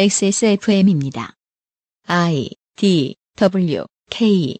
[0.00, 1.34] XSFM입니다.
[2.06, 4.56] I D W K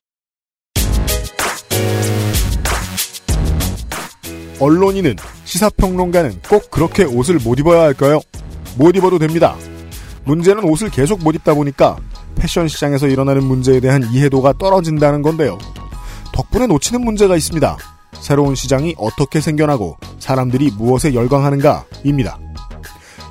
[4.60, 5.16] 언론인은
[5.46, 8.20] 시사평론가는 꼭 그렇게 옷을 못 입어야 할까요?
[8.76, 9.56] 못 입어도 됩니다.
[10.26, 11.96] 문제는 옷을 계속 못 입다 보니까
[12.36, 15.56] 패션 시장에서 일어나는 문제에 대한 이해도가 떨어진다는 건데요.
[16.34, 17.78] 덕분에 놓치는 문제가 있습니다.
[18.20, 22.38] 새로운 시장이 어떻게 생겨나고 사람들이 무엇에 열광하는가입니다.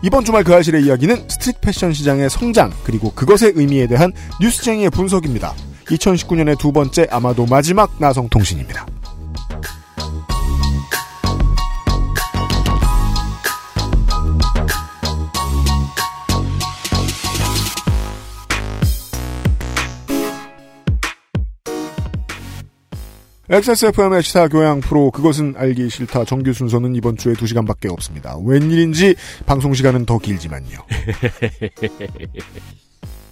[0.01, 5.53] 이번 주말 그 알실의 이야기는 스트릿 패션 시장의 성장 그리고 그것의 의미에 대한 뉴스쟁이의 분석입니다.
[5.85, 8.85] 2019년의 두 번째 아마도 마지막 나성통신입니다.
[23.49, 28.37] XSFM의 시사 교양 프로 그것은 알기 싫다 정규 순서는 이번 주에 2시간밖에 없습니다.
[28.45, 29.15] 웬일인지
[29.47, 30.77] 방송 시간은 더 길지만요.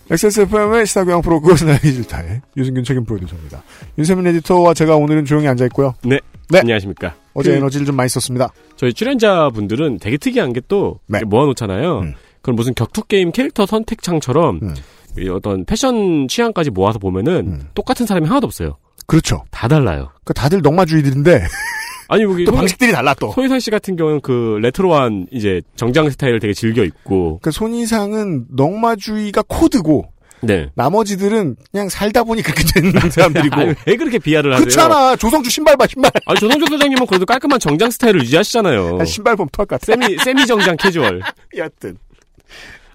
[0.09, 3.61] XSFM의 시사 교양 프로 그것은 알기 싫다의 유승균 책임 프로듀서입니다.
[3.97, 5.93] 윤세민 에디터와 제가 오늘은 조용히 앉아 있고요.
[6.03, 6.19] 네.
[6.49, 6.59] 네.
[6.59, 7.13] 안녕하십니까.
[7.33, 8.51] 어제 그- 에너지를 좀 많이 썼습니다.
[8.75, 11.19] 저희 출연자분들은 되게 특이한 게또 네.
[11.25, 11.99] 모아놓잖아요.
[11.99, 12.13] 음.
[12.41, 14.73] 그럼 무슨 격투게임 캐릭터 선택창처럼 음.
[15.19, 17.61] 이 어떤 패션 취향까지 모아서 보면은 음.
[17.75, 18.77] 똑같은 사람이 하나도 없어요.
[19.07, 19.43] 그렇죠.
[19.51, 20.09] 다 달라요.
[20.23, 21.43] 그 다들 넉마주의들인데
[22.09, 23.31] 아니 여기 또 소- 방식들이 달라 또.
[23.31, 29.43] 손이상 씨 같은 경우는 그 레트로한 이제 정장 스타일을 되게 즐겨 입고 그 손이상은 넝마주이가
[29.47, 30.09] 코드고
[30.41, 30.69] 네.
[30.75, 33.55] 나머지들은 그냥 살다 보니 그렇게 되는 사람들이고.
[33.55, 34.63] 아니, 왜 그렇게 비하를 하세요?
[34.65, 35.15] 그렇잖아.
[35.15, 36.11] 조성주 신발 봐 신발.
[36.27, 38.99] 아니 조성주 소장님은 그래도 깔끔한 정장 스타일을 유지하시잖아요.
[39.01, 39.85] 아, 신발 보면 토할 것 같아.
[39.93, 41.21] 세미 세미 정장 캐주얼.
[41.57, 41.97] 여튼.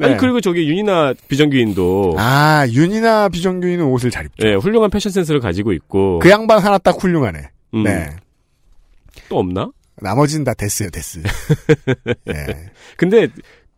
[0.02, 0.16] 아니 네.
[0.18, 4.46] 그리고 저기 윤이나 비정규인도 아 윤이나 비정규인은 옷을 잘 입죠.
[4.48, 7.38] 예, 훌륭한 패션 센스를 가지고 있고 그 양반 하나 딱 훌륭하네.
[7.74, 8.10] 음, 네.
[9.28, 9.70] 또 없나?
[10.00, 11.22] 나머지는 다 데스요 데스.
[12.24, 12.34] 네.
[12.96, 13.28] 근데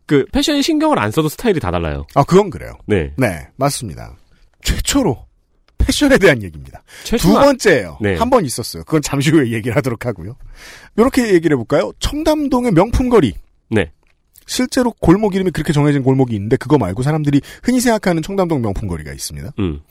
[0.07, 2.05] 그 패션에 신경을 안 써도 스타일이 다 달라요.
[2.15, 2.73] 아 그건 그래요.
[2.87, 3.11] 네.
[3.17, 4.15] 네 맞습니다.
[4.63, 5.25] 최초로
[5.77, 6.81] 패션에 대한 얘기입니다.
[7.03, 7.97] 두 최소한 번째예요.
[8.01, 8.15] 네.
[8.15, 8.83] 한 번 있었어요.
[8.85, 10.35] 그건 잠시 후에 얘기를 하도록 하고요.
[10.97, 11.91] 이렇게 얘기를 해볼까요?
[11.99, 13.33] 청담동의 명품거리.
[13.69, 13.91] 네.
[14.45, 19.51] 실제로 골목 이름이 그렇게 정해진 골목이 있는데 그거 말고 사람들이 흔히 생각하는 청담동 명품거리가 있습니다.
[19.59, 19.81] 음.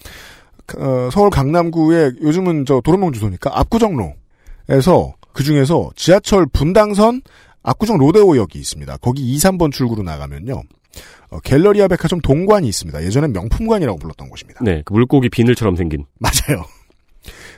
[0.78, 7.22] 어, 서울 강남구에 요즘은 저 도로명 주소니까 압구정로에서 그 중에서 지하철 분당선
[7.62, 8.97] 압구정 로데오역이 있습니다.
[8.98, 10.62] 거기 2, 3번 출구로 나가면요.
[11.31, 13.03] 어, 갤러리아 백화점 동관이 있습니다.
[13.03, 14.60] 예전엔 명품관이라고 불렀던 곳입니다.
[14.62, 14.82] 네.
[14.84, 16.04] 그 물고기 비늘처럼 생긴.
[16.19, 16.65] 맞아요.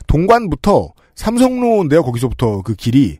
[0.06, 2.02] 동관부터 삼성로인데요.
[2.02, 3.18] 거기서부터 그 길이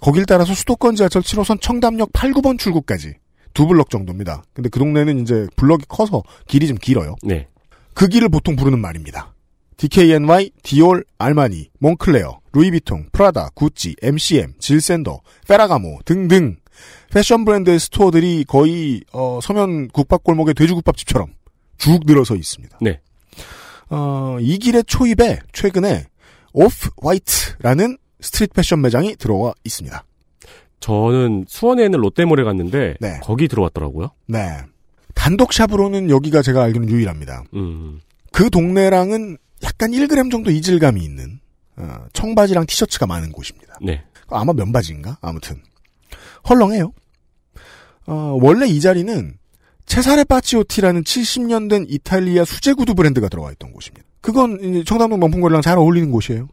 [0.00, 3.14] 거길 따라서 수도권 지하철 7호선 청담역 8, 9번 출구까지
[3.54, 4.42] 두 블럭 정도입니다.
[4.52, 7.16] 근데 그 동네는 이제 블럭이 커서 길이 좀 길어요.
[7.22, 7.48] 네.
[7.94, 9.34] 그 길을 보통 부르는 말입니다.
[9.78, 16.56] DKNY, 디올, 알마니, 몽클레어, 루이비통, 프라다, 구찌, MCM, 질샌더, 페라가모 등등
[17.10, 21.32] 패션 브랜드의 store들이 거의 어, 서면 국밥골목의 돼지국밥집처럼
[21.78, 22.78] 쭉 늘어서 있습니다.
[22.80, 23.00] 네.
[23.88, 26.04] 어, 이 길의 초입에 최근에
[26.52, 30.04] 오프 화이트라는 street 패션 매장이 들어와 있습니다.
[30.80, 33.20] 저는 수원에 있는 롯데몰에 갔는데 네.
[33.22, 34.10] 거기 들어왔더라고요.
[34.26, 34.58] 네.
[35.14, 37.44] 단독 샵으로는 여기가 제가 알기로는 유일합니다.
[37.54, 38.00] 음.
[38.32, 41.40] 그 동네랑은 약간 1g 정도 이질감이 있는
[41.76, 43.78] 어, 청바지랑 티셔츠가 많은 곳입니다.
[43.80, 44.04] 네.
[44.28, 45.18] 아마 면바지인가?
[45.20, 45.62] 아무튼
[46.48, 46.92] 헐렁해요.
[48.06, 49.34] 어, 원래 이 자리는
[49.86, 54.06] 체사레 파치오티라는 70년 된 이탈리아 수제 구두 브랜드가 들어와 있던 곳입니다.
[54.20, 56.48] 그건 청담동 명품거리랑 잘 어울리는 곳이에요.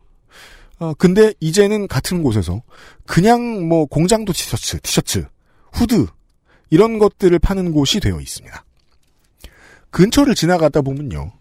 [0.84, 2.62] 어, 근데 이제는 같은 곳에서
[3.06, 5.26] 그냥 뭐 공장도 티셔츠, 티셔츠,
[5.72, 6.08] 후드
[6.70, 8.66] 이런 것들을 파는 곳이 되어 있습니다.
[9.92, 11.32] 근처를 지나가다 보면요.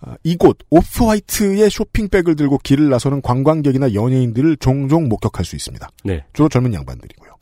[0.00, 5.88] 아, 이곳 오프화이트의 쇼핑백을 들고 길을 나서는 관광객이나 연예인들을 종종 목격할 수 있습니다.
[6.02, 6.24] 네.
[6.32, 7.36] 주로 젊은 양반들이고요.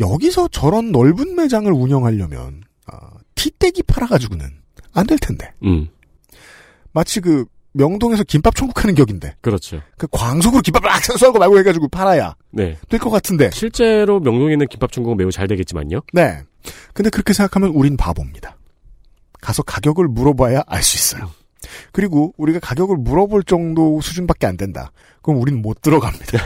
[0.00, 4.46] 여기서 저런 넓은 매장을 운영하려면 아, 티떼기 팔아가지고는
[4.94, 5.88] 안 될 텐데 음.
[6.92, 7.44] 마치 그
[7.78, 9.80] 명동에서 김밥 천국하는 격인데 그렇죠.
[9.96, 12.76] 그 광속으로 김밥 막 썰고 말고 해가지고 팔아야 네.
[12.88, 16.00] 될 것 같은데 실제로 명동에 있는 김밥 중국은 매우 잘 되겠지만요.
[16.12, 16.42] 네.
[16.92, 18.56] 근데 그렇게 생각하면 우린 바보입니다.
[19.40, 21.30] 가서 가격을 물어봐야 알 수 있어요.
[21.92, 24.90] 그리고 우리가 가격을 물어볼 정도 수준밖에 안 된다.
[25.22, 26.38] 그럼 우린 못 들어갑니다.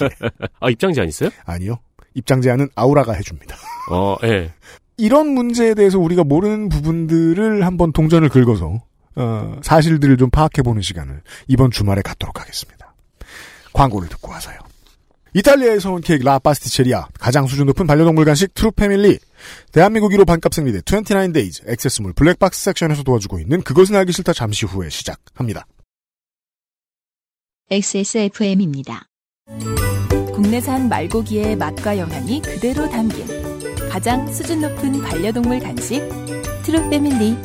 [0.60, 1.30] 아, 입장 제한 있어요?
[1.44, 1.78] 아니요.
[2.14, 3.56] 입장 제한은 아우라가 해줍니다.
[3.90, 4.52] 어, 예.
[4.96, 8.82] 이런 문제에 대해서 우리가 모르는 부분들을 한번 동전을 긁어서
[9.16, 12.94] 어, 사실들을 좀 파악해보는 시간을 이번 주말에 갖도록 하겠습니다.
[13.72, 14.58] 광고를 듣고 와서요.
[15.34, 19.18] 이탈리아에서 온 케이크 라 파스티체리아 가장 수준 높은 반려동물 간식 트루패밀리
[19.70, 24.88] 대한민국 1호 반값 생리대 29데이즈 액세스몰 블랙박스 섹션에서 도와주고 있는 그것은 알기 싫다 잠시 후에
[24.88, 25.66] 시작합니다.
[27.70, 29.08] XSFM입니다.
[30.32, 33.26] 국내산 말고기의 맛과 영양이 그대로 담긴
[33.90, 36.00] 가장 수준 높은 반려동물 간식
[36.62, 37.36] 트루 패밀리.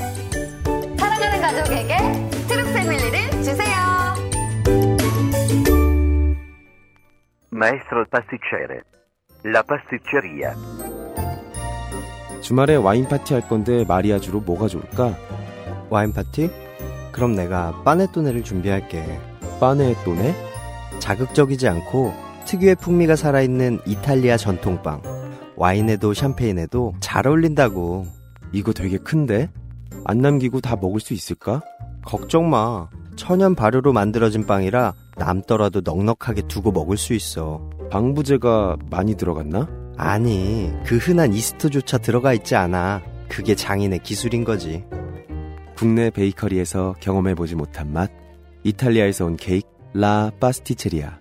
[1.51, 1.98] 가족에게
[2.48, 3.75] 트루 패밀리를 주세요.
[7.53, 8.80] Maestro pasticcere.
[9.45, 10.56] La pasticceria.
[12.42, 15.18] 주말에 와인 파티 할 건데 mariage로 뭐가 좋을까?
[15.89, 16.50] 와인 파티?
[17.12, 19.19] 그럼 내가 panettone를 준비할게.
[19.59, 20.33] 빠네또네?
[21.00, 22.13] 자극적이지 않고
[22.45, 25.01] 특유의 풍미가 살아있는 이탈리아 전통빵.
[25.57, 28.07] 와인에도 샴페인에도 잘 어울린다고.
[28.53, 29.50] 이거 되게 큰데?
[30.06, 31.62] 안 남기고 다 먹을 수 있을까?
[32.06, 32.88] 걱정 마.
[33.15, 37.69] 천연 발효로 만들어진 빵이라 남더라도 넉넉하게 두고 먹을 수 있어.
[37.92, 39.68] 방부제가 많이 들어갔나?
[39.98, 43.01] 아니, 그 흔한 이스트조차 들어가 있지 않아.
[43.30, 44.83] 그게 장인의 기술인 거지.
[45.75, 48.09] 국내 베이커리에서 경험해보지 못한 맛.
[48.63, 51.19] 이탈리아에서 온 케이크 라 파스티체리아.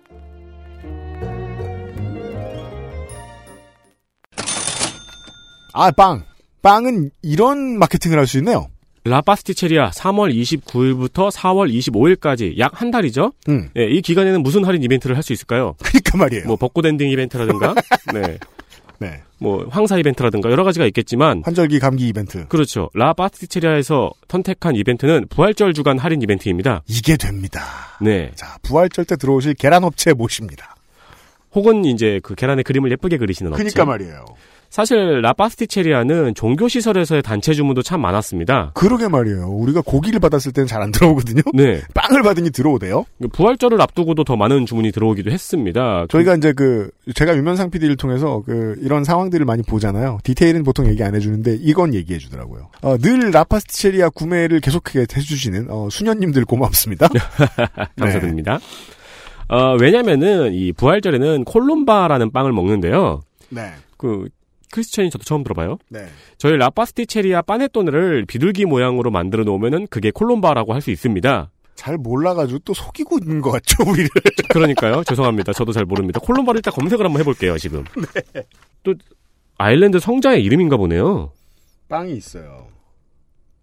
[5.73, 6.23] 아, 빵.
[6.61, 8.67] 빵은 이런 마케팅을 할 수 있네요.
[9.03, 13.33] 라파스티체리아 3월 29일부터 4월 25일까지 약 한 달이죠.
[13.49, 13.69] 음.
[13.77, 15.75] 예, 이 기간에는 무슨 할인 이벤트를 할 수 있을까요?
[15.83, 16.45] 그니까 말이에요.
[16.47, 17.75] 뭐 벚꽃 엔딩 이벤트라든가,
[18.13, 18.37] 네,
[18.99, 19.21] 네.
[19.39, 22.47] 뭐 황사 이벤트라든가 여러 가지가 있겠지만 환절기 감기 이벤트.
[22.47, 22.89] 그렇죠.
[22.93, 26.81] 라파스티체리아에서 선택한 이벤트는 부활절 주간 할인 이벤트입니다.
[26.87, 27.61] 이게 됩니다.
[28.01, 28.31] 네.
[28.35, 30.75] 자, 부활절 때 들어오실 계란 업체 모십니다.
[31.53, 33.63] 혹은 이제 그 계란의 그림을 예쁘게 그리시는 업체.
[33.63, 34.25] 그니까 말이에요.
[34.71, 38.71] 사실 라파스티체리아는 종교 시설에서의 단체 주문도 참 많았습니다.
[38.73, 39.49] 그러게 말이에요.
[39.49, 41.41] 우리가 고기를 받았을 때는 잘 안 들어오거든요.
[41.53, 41.81] 네.
[41.93, 43.05] 빵을 받으니 들어오대요.
[43.33, 46.05] 부활절을 앞두고도 더 많은 주문이 들어오기도 했습니다.
[46.09, 50.19] 저희가 이제 그 제가 유면상 PD를 통해서 그 이런 상황들을 많이 보잖아요.
[50.23, 52.69] 디테일은 보통 얘기 안 해주는데 이건 얘기해 주더라고요.
[52.81, 57.09] 어, 늘 라파스티체리아 구매를 계속하게 해주시는 어, 수녀님들 고맙습니다.
[57.99, 58.59] 감사드립니다.
[59.49, 63.21] 어, 왜냐면은 이 부활절에는 콜롬바라는 빵을 먹는데요.
[63.49, 63.73] 네.
[63.97, 64.29] 그
[64.71, 65.77] 크리스천이 저도 처음 들어봐요.
[65.89, 66.05] 네.
[66.37, 71.51] 저희 라파스티체리아 빠네토네를 비둘기 모양으로 만들어 놓으면은 그게 콜롬바라고 할 수 있습니다.
[71.75, 74.09] 잘 몰라가지고 또 속이고 있는 것 같죠, 우리를.
[74.49, 75.03] 그러니까요.
[75.03, 75.53] 죄송합니다.
[75.53, 76.19] 저도 잘 모릅니다.
[76.19, 77.83] 콜롬바를 일단 검색을 한번 해볼게요, 지금.
[78.83, 78.93] 또,
[79.57, 81.31] 아일랜드 성자의 이름인가 보네요.
[81.89, 82.67] 빵이 있어요.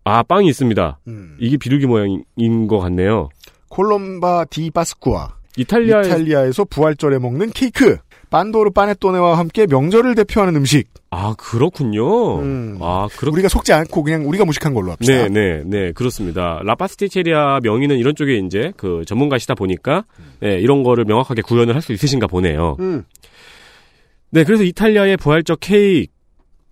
[0.05, 0.99] 아, 빵이 있습니다.
[1.09, 1.37] 음.
[1.41, 3.29] 이게 비둘기 모양인 것 같네요.
[3.69, 5.37] 콜롬바 디 바스쿠아.
[5.57, 7.99] 이탈리아 이탈리아에서 부활절에 먹는 케이크.
[8.31, 10.89] 반도르 파네토네와 함께 명절을 대표하는 음식.
[11.11, 12.39] 아, 그렇군요.
[12.41, 12.79] 음.
[12.81, 15.29] 아, 그렇 우리가 속지 않고 그냥 우리가 무식한 걸로 합시다.
[15.29, 16.61] 네, 네, 네, 그렇습니다.
[16.65, 20.05] 라파스티체리아 명의는 이런 쪽에 이제 그 전문가시다 보니까
[20.41, 22.77] 네, 이런 거를 명확하게 구현을 할 수 있으신가 보네요.
[22.81, 23.05] 음.
[24.31, 26.13] 네, 그래서 이탈리아의 부활적 케이크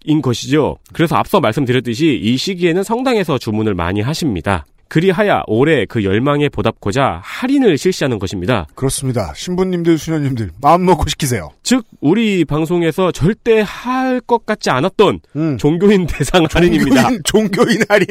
[0.09, 0.77] 인 것이죠.
[0.93, 4.65] 그래서 앞서 말씀드렸듯이 이 시기에는 성당에서 주문을 많이 하십니다.
[4.89, 8.67] 그리하여 올해 그 열망에 보답고자 할인을 실시하는 것입니다.
[8.75, 9.33] 그렇습니다.
[9.35, 11.51] 신부님들, 수녀님들 마음 놓고 시키세요.
[11.63, 15.59] 즉 우리 방송에서 절대 할 것 같지 않았던 음.
[15.59, 17.03] 종교인 대상 할인입니다.
[17.03, 18.07] 종교인, 종교인 할인.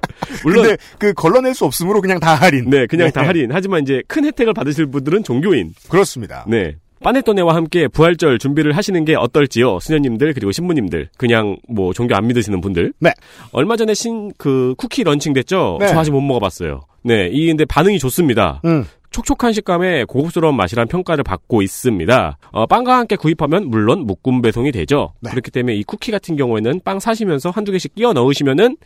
[0.42, 2.70] 물론 근데 그 걸러낼 수 없으므로 그냥 다 할인.
[2.70, 3.50] 네, 그냥 다 할인.
[3.52, 5.74] 하지만 이제 큰 혜택을 받으실 분들은 종교인.
[5.88, 6.44] 그렇습니다.
[6.48, 6.76] 네.
[7.02, 12.60] panettone와 함께 부활절 준비를 하시는 게 어떨지요, 수녀님들 그리고 신부님들, 그냥 뭐 종교 안 믿으시는
[12.60, 12.92] 분들.
[13.00, 13.12] 네.
[13.52, 15.78] 얼마 전에 신 그 쿠키 런칭 됐죠.
[15.80, 15.88] 네.
[15.88, 16.80] 저 아직 못 먹어봤어요.
[17.02, 18.60] 네, 이 근데 반응이 좋습니다.
[18.64, 18.84] 음.
[19.10, 22.38] 촉촉한 식감에 고급스러운 맛이란 평가를 받고 있습니다.
[22.52, 25.14] 어, 빵과 함께 구입하면 물론 묶음 배송이 되죠.
[25.20, 25.30] 네.
[25.30, 28.76] 그렇기 때문에 이 쿠키 같은 경우에는 빵 사시면서 한두 개씩 끼워 넣으시면은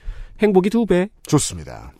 [0.40, 1.08] 행복이 두 배.
[1.26, 1.92] 좋습니다.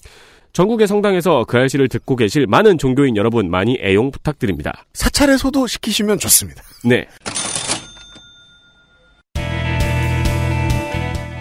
[0.54, 4.84] 전국의 성당에서 그 알싫을 듣고 계실 많은 종교인 여러분 많이 애용 부탁드립니다.
[4.92, 6.62] 사찰에서도 시키시면 좋습니다.
[6.84, 7.08] 네.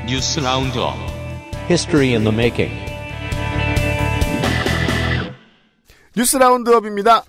[0.10, 0.96] 뉴스 roundup
[1.70, 2.74] History in the making.
[6.18, 7.24] 뉴스 roundup입니다.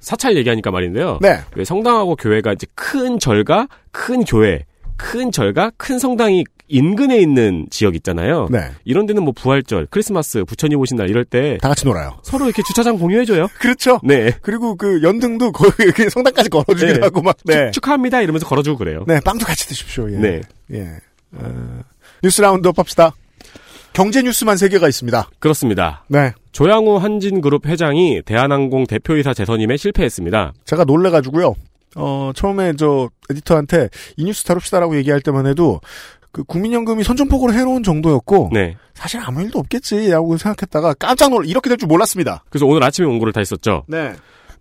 [0.00, 1.18] 사찰 얘기하니까 말인데요.
[1.22, 1.38] 네.
[1.56, 4.66] 왜 성당하고 교회가 이제 큰 절과 큰 교회,
[4.96, 8.46] 큰 절과 큰 성당이 인근에 있는 지역 있잖아요.
[8.50, 8.70] 네.
[8.84, 12.18] 이런 데는 뭐 부활절, 크리스마스, 부처님 오신 날 이럴 때 다 같이 놀아요.
[12.22, 13.48] 서로 이렇게 주차장 공유해줘요.
[13.60, 13.98] 그렇죠.
[14.04, 14.32] 네.
[14.40, 17.00] 그리고 그 연등도 거의 이렇게 성당까지 걸어주기도 네.
[17.02, 17.36] 하고 막.
[17.44, 17.70] 네.
[17.72, 19.04] 축, 하합니다 이러면서 걸어주고 그래요.
[19.08, 20.10] 네, 빵도 같이 드십시오.
[20.12, 20.16] 예.
[20.16, 20.40] 네.
[20.72, 20.88] 예.
[21.32, 21.80] 어,
[22.22, 23.14] 뉴스 roundup 합시다.
[23.92, 25.30] 경제 뉴스만 세 개가 있습니다.
[25.40, 26.04] 그렇습니다.
[26.08, 26.32] 네.
[26.52, 30.52] 조양호 한진그룹 회장이 대한항공 대표이사 재선임에 실패했습니다.
[30.64, 31.54] 제가 놀래가지고요.
[31.96, 35.80] 어, 처음에 저 에디터한테 이 뉴스 다룹시다라고 얘기할 때만 해도
[36.32, 38.76] 그 국민연금이 선전포고를 해놓은 정도였고 네.
[38.94, 42.44] 사실 아무 일도 없겠지라고 생각했다가 깜짝 놀라 이렇게 될 줄 몰랐습니다.
[42.50, 43.84] 그래서 오늘 아침에 원고를 다 했었죠.
[43.88, 44.12] 네.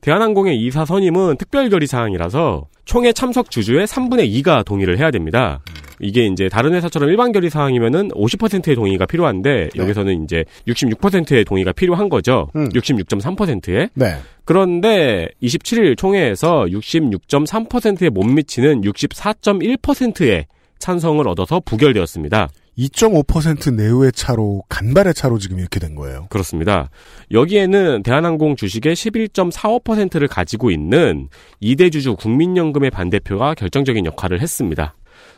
[0.01, 5.59] 대한항공의 이사 선임은 특별 결의 사항이라서 총회 참석 주주의 3분의 2가 동의를 해야 됩니다.
[5.99, 12.07] 이게 이제 다른 회사처럼 일반 결의 사항이면은 50%의 동의가 필요한데 여기서는 이제 66%의 동의가 필요한
[12.07, 12.47] 거죠.
[12.55, 12.69] 음.
[12.69, 13.89] 66.3%에.
[13.93, 14.15] 네.
[14.45, 20.45] 그런데 27일 총회에서 66.3%에 못 미치는 64.1%의
[20.79, 22.50] 찬성을 얻어서 부결되었습니다.
[22.77, 26.27] 2.5% 내외의 차로 간발의 차로 지금 이렇게 된 거예요.
[26.29, 26.89] 그렇습니다.
[27.31, 31.27] 여기에는 대한항공 주식의 11.45%를 가지고 있는
[31.59, 34.95] 이대주주 국민연금의 반대표가 결정적인 역할을 했습니다.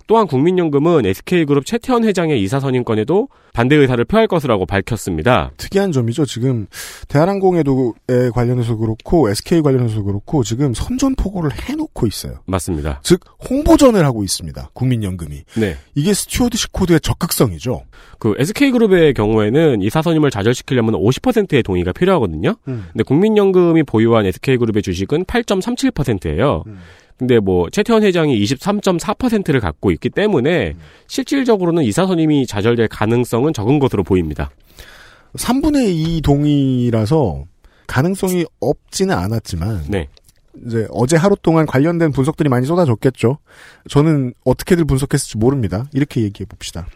[0.08, 5.52] 또한 국민연금은 SK그룹 최태원 회장의 이사 선임권에도 반대 의사를 표할 것이라고 밝혔습니다.
[5.58, 6.26] 특이한 점이죠.
[6.26, 6.68] 지금
[7.08, 12.36] 대한항공에도 에 관련해서 그렇고 SK 관련해서 그렇고 지금 선전포고를 해놓고 있어요.
[12.46, 13.02] 맞습니다.
[13.04, 14.70] 즉 홍보전을 하고 있습니다.
[14.74, 15.78] 국민연금이 네.
[15.96, 17.84] 이게 stewardship code의 적극성이죠.
[18.20, 22.56] 그 SK그룹의 경우에는 이사 선임을 좌절시키려면 50%의 동의가 필요하거든요.
[22.68, 22.86] 음.
[22.92, 26.64] 근데 국민연금이 보유한 SK그룹의 주식은 8.37%예요.
[26.68, 26.80] 음.
[27.22, 30.74] 근데 뭐 최태원 회장이 23.4%를 갖고 있기 때문에
[31.06, 34.50] 실질적으로는 이사 선임이 좌절될 가능성은 적은 것으로 보입니다.
[35.36, 37.46] 3분의 2 동의라서
[37.86, 40.08] 가능성이 없지는 않았지만 네.
[40.66, 43.38] 이제 어제 하루 동안 관련된 분석들이 많이 쏟아졌겠죠.
[43.88, 45.86] 저는 어떻게들 분석했을지 모릅니다.
[45.94, 46.88] 이렇게 얘기해 봅시다.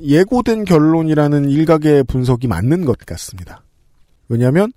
[0.00, 3.62] 예고된 결론이라는 일각의 분석이 맞는 것 같습니다.
[4.28, 4.70] 왜냐하면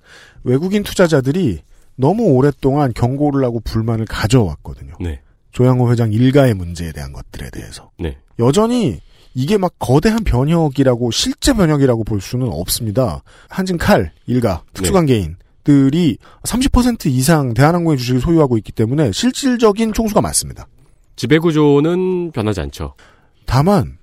[0.46, 1.64] 외국인 투자자들이
[2.02, 4.96] 너무 오랫동안 경고를 하고 불만을 가져왔거든요.
[5.00, 5.22] 네.
[5.52, 7.92] 조양호 회장 일가의 문제에 대한 것들에 대해서.
[8.00, 8.18] 네.
[8.40, 9.00] 여전히
[9.34, 13.22] 이게 막 거대한 변혁이라고 실제 변혁이라고 볼 수는 없습니다.
[13.50, 20.68] 한진 칼 일가 특수관계인들이 30% 이상 대한항공의 주식을 소유하고 있기 때문에 실질적인 총수가 맞습니다.
[21.16, 22.96] 지배구조는 변하지 않죠.
[23.46, 24.00] 다만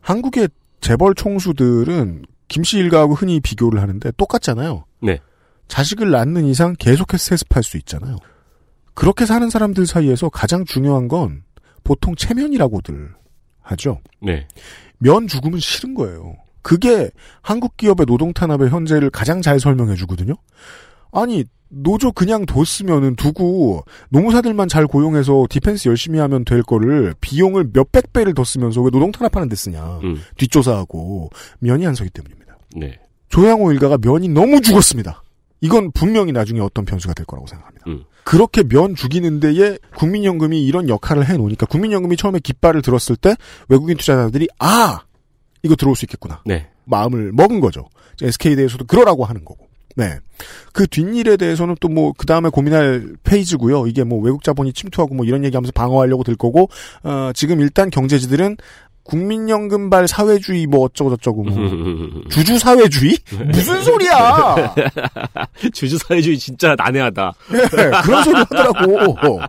[0.00, 0.48] 한국의
[0.80, 4.84] 재벌 총수들은 김씨 일가하고 흔히 비교를 하는데 똑같잖아요.
[5.00, 5.20] 네.
[5.68, 8.16] 자식을 낳는 이상 계속해서 세습할 수 있잖아요.
[8.94, 11.42] 그렇게 사는 사람들 사이에서 가장 중요한 건
[11.84, 13.14] 보통 체면이라고들
[13.60, 14.00] 하죠.
[14.20, 14.48] 네.
[14.98, 16.34] 면 죽으면 싫은 거예요.
[16.62, 17.10] 그게
[17.40, 20.34] 한국 기업의 노동 탄압의 현재를 가장 잘 설명해 주거든요.
[21.12, 28.12] 아니 노조 그냥 뒀으면은 두고 노무사들만 잘 고용해서 디펜스 열심히 하면 될 거를 비용을 몇백
[28.12, 30.00] 배를 더 쓰면서 왜 노동 탄압하는 데 쓰냐.
[30.02, 30.20] 음.
[30.36, 32.58] 뒷조사하고 면이 안 서기 때문입니다.
[32.76, 32.98] 네.
[33.28, 35.22] 조양호 일가가 면이 너무 죽었습니다.
[35.60, 37.84] 이건 분명히 나중에 어떤 변수가 될 거라고 생각합니다.
[37.88, 38.04] 음.
[38.24, 43.34] 그렇게 면 죽이는 데에 국민연금이 이런 역할을 해놓으니까 국민연금이 처음에 깃발을 들었을 때
[43.68, 45.00] 외국인 투자자들이 아
[45.62, 46.68] 이거 들어올 수 있겠구나 네.
[46.84, 47.88] 마음을 먹은 거죠.
[48.22, 49.66] SK에 대해서도 그러라고 하는 거고.
[49.96, 50.18] 네.
[50.72, 53.86] 그 뒷일에 대해서는 또 뭐 그 다음에 고민할 페이지고요.
[53.88, 56.68] 이게 뭐 외국 자본이 침투하고 뭐 이런 얘기하면서 방어하려고 들 거고
[57.02, 58.56] 어, 지금 일단 경제지들은
[59.08, 64.74] 국민연금발 사회주의 뭐 어쩌고 저쩌고 뭐 주주 사회주의 무슨 소리야?
[65.72, 67.32] 주주 사회주의 진짜 난해하다.
[67.52, 69.40] 네, 그런 소리 하더라고.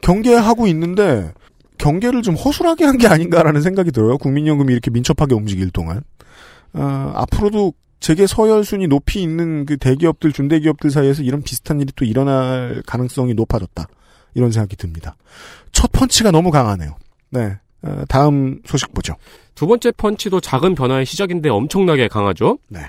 [0.00, 1.32] 경계하고 있는데
[1.78, 4.18] 경계를 좀 허술하게 한 게 아닌가라는 생각이 들어요.
[4.18, 6.02] 국민연금이 이렇게 민첩하게 움직일 동안
[6.74, 12.82] 어, 앞으로도 재계 서열순위 높이 있는 그 대기업들 중대기업들 사이에서 이런 비슷한 일이 또 일어날
[12.86, 13.84] 가능성이 높아졌다.
[14.34, 15.16] 이런 생각이 듭니다.
[15.72, 16.96] 첫 펀치가 너무 강하네요.
[17.30, 17.56] 네.
[17.84, 19.14] 어, 다음 소식 보죠.
[19.54, 22.58] 두 번째 펀치도 작은 변화의 시작인데 엄청나게 강하죠.
[22.68, 22.80] 네.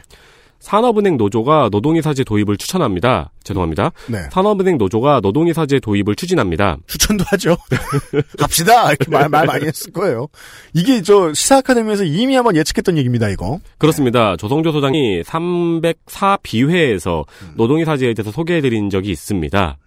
[0.59, 3.31] 산업은행 노조가 노동이사제 도입을 추천합니다.
[3.43, 3.91] 죄송합니다.
[4.07, 4.17] 네.
[4.31, 6.77] 산업은행 노조가 노동이사제 도입을 추진합니다.
[6.87, 7.55] 추천도 하죠.
[8.39, 8.89] 갑시다.
[8.89, 10.27] 이렇게 말, 말 많이 했을 거예요.
[10.73, 13.59] 이게 저 시사 아카데미에서 이미 한번 예측했던 얘기입니다, 이거.
[13.77, 14.35] 그렇습니다.
[14.37, 17.25] 조성주 소장이 304b회에서
[17.57, 19.77] 노동이사제에 대해서 소개해드린 적이 있습니다.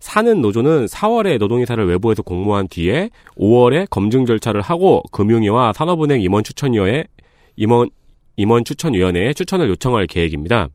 [0.00, 7.04] 산은 노조는 4월에 노동이사를 외부에서 공모한 뒤에 5월에 검증 절차를 하고 금융위와 산업은행 임원 추천위원회
[7.56, 7.90] 임원
[8.36, 10.68] 임원 추천위원회에 추천을 요청할 계획입니다.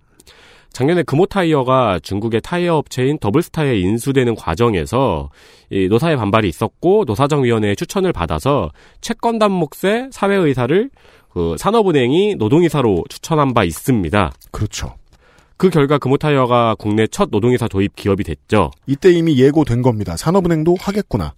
[0.73, 5.29] 작년에 금호타이어가 중국의 타이어 업체인 더블스타에 인수되는 과정에서
[5.69, 10.89] 이 노사의 반발이 있었고 노사정위원회의 추천을 받아서 채권단 몫의 사외이사를
[11.29, 14.33] 그 산업은행이 노동이사로 추천한 바 있습니다.
[14.51, 14.95] 그렇죠.
[15.63, 18.71] 그 결과 금호타이어가 국내 첫 노동이사 도입 기업이 됐죠.
[18.85, 20.17] 이때 이미 예고된 겁니다.
[20.17, 21.35] 산업은행도 하겠구나.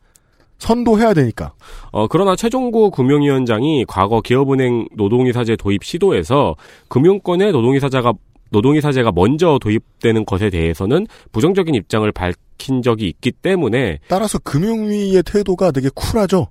[0.58, 1.54] 선도해야 되니까.
[1.92, 6.56] 어, 그러나 최종구 금융위원장이 과거 기업은행 노동이사제 도입 시도에서
[6.88, 8.14] 금융권의 노동이사자가
[8.50, 15.90] 노동이사제가 먼저 도입되는 것에 대해서는 부정적인 입장을 밝힌 적이 있기 때문에 따라서 금융위의 태도가 되게
[15.94, 16.48] 쿨하죠.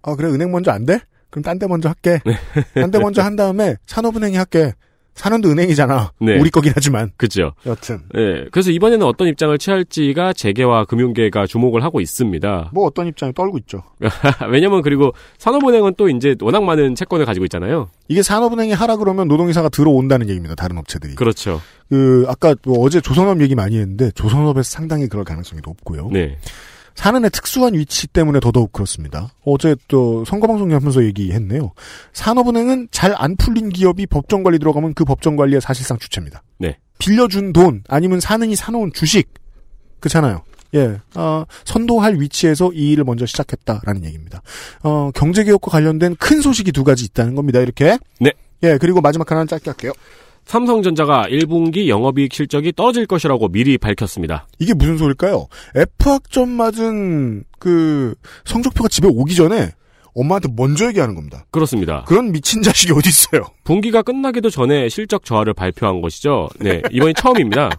[0.00, 1.00] 아 그래 은행 먼저 안 돼?
[1.28, 2.20] 그럼 딴 데 먼저 할게.
[2.74, 4.72] 딴 데 먼저 한 다음에 산업은행이 할게.
[5.14, 6.12] 산원도 은행이잖아.
[6.20, 6.38] 네.
[6.38, 7.10] 우리 거긴 하지만.
[7.16, 7.52] 그죠.
[7.66, 8.46] 여튼 예.
[8.50, 12.70] 그래서 이번에는 어떤 입장을 취할지가 재계와 금융계가 주목을 하고 있습니다.
[12.72, 13.82] 뭐 어떤 입장이 떨고 있죠.
[14.50, 17.88] 왜냐면 그리고 산업은행은 또 이제 워낙 많은 채권을 가지고 있잖아요.
[18.08, 20.54] 이게 산업은행이 하라 그러면 노동이사가 들어온다는 얘기입니다.
[20.54, 21.14] 다른 업체들이.
[21.14, 21.60] 그렇죠.
[21.88, 26.08] 그 아까 뭐 어제 조선업 얘기 많이 했는데 조선업에서 상당히 그럴 가능성이 높고요.
[26.12, 26.38] 네.
[26.94, 29.28] 사는의 특수한 위치 때문에 더더욱 그렇습니다.
[29.44, 31.72] 어제 또 선거방송 하면서 얘기했네요.
[32.12, 36.42] 산업은행은 잘 안 풀린 기업이 법정관리 들어가면 그 법정관리의 사실상 주체입니다.
[36.58, 36.78] 네.
[36.98, 39.28] 빌려준 돈 아니면 사는이 사놓은 주식
[40.00, 40.42] 그렇잖아요.
[40.74, 44.42] 예, 어, 선도할 위치에서 이 일을 먼저 시작했다라는 얘기입니다.
[44.82, 47.60] 어, 경제개혁과 관련된 큰 소식이 두 가지 있다는 겁니다.
[47.60, 47.98] 이렇게.
[48.20, 48.32] 네.
[48.64, 49.92] 예, 그리고 마지막 하나는 짧게 할게요.
[50.46, 54.46] 삼성전자가 1분기 영업이익 실적이 떨어질 것이라고 미리 밝혔습니다.
[54.58, 55.46] 이게 무슨 소릴까요?
[55.74, 59.70] F학점 맞은 그 성적표가 집에 오기 전에
[60.14, 61.44] 엄마한테 먼저 얘기하는 겁니다.
[61.50, 62.04] 그렇습니다.
[62.06, 63.42] 그런 미친 자식이 어디 있어요?
[63.64, 66.48] 분기가 끝나기도 전에 실적 저하를 발표한 것이죠.
[66.60, 67.70] 네, 이번이 처음입니다.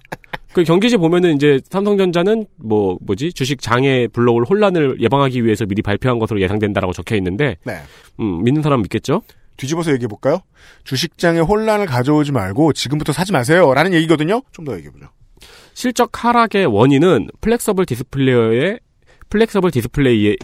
[0.54, 6.18] 그 경기지 보면은 이제 삼성전자는 뭐 뭐지 주식 장에 불러올 혼란을 예방하기 위해서 미리 발표한
[6.18, 7.74] 것으로 예상된다라고 적혀 있는데, 네.
[8.22, 9.22] 음, 믿는 사람 믿겠죠?
[9.58, 10.40] 뒤집어서 얘기해 볼까요?
[10.84, 14.42] 주식장에 혼란을 가져오지 말고 지금부터 사지 마세요라는 얘기거든요.
[14.52, 15.08] 좀 더 얘기해 보죠.
[15.74, 18.80] 실적 하락의 원인은 flexible 디스플레이의
[19.30, 20.38] flexible 디스플레이의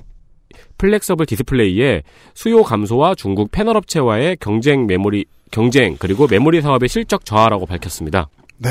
[0.78, 2.04] flexible 디스플레이의
[2.34, 8.30] 수요 감소와 중국 패널 업체와의 경쟁 메모리 경쟁 그리고 메모리 사업의 실적 저하라고 밝혔습니다.
[8.58, 8.70] 네.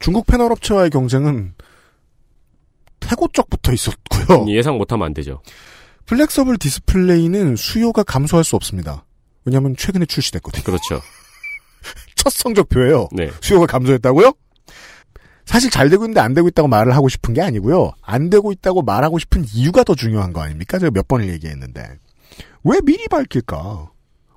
[0.00, 1.54] 중국 패널 업체와의 경쟁은
[3.00, 4.46] 태고 쪽부터 있었고요.
[4.48, 5.40] 예상 못하면 안 되죠.
[6.06, 9.04] flexible 디스플레이는 수요가 감소할 수 없습니다.
[9.48, 10.62] 왜냐하면 최근에 출시됐거든요.
[10.62, 11.00] 그렇죠.
[12.14, 13.08] 첫 성적표예요.
[13.12, 13.30] 네.
[13.40, 14.32] 수요가 감소했다고요?
[15.46, 17.92] 사실 잘 되고 있는데 안 되고 있다고 말을 하고 싶은 게 아니고요.
[18.02, 20.78] 안 되고 있다고 말하고 싶은 이유가 더 중요한 거 아닙니까?
[20.78, 21.88] 제가 몇 번을 얘기했는데.
[22.64, 23.90] 왜 미리 밝힐까?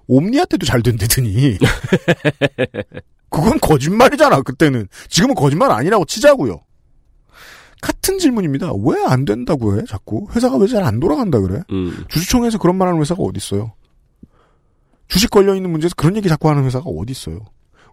[0.07, 1.57] 옴니아 때도 잘 된다더니.
[3.29, 4.87] 그건 거짓말이잖아, 그때는.
[5.09, 6.61] 지금은 거짓말 아니라고 치자고요.
[7.81, 8.71] 같은 질문입니다.
[8.85, 10.27] 왜 안 된다고 해, 자꾸?
[10.35, 11.61] 회사가 왜 잘 안 돌아간다 그래?
[11.71, 13.73] 음, 주주총회에서 그런 말 하는 회사가 어디 있어요?
[15.11, 17.45] 주식 걸려 있는 문제에서 그런 얘기 자꾸 하는 회사가 어디 있어요?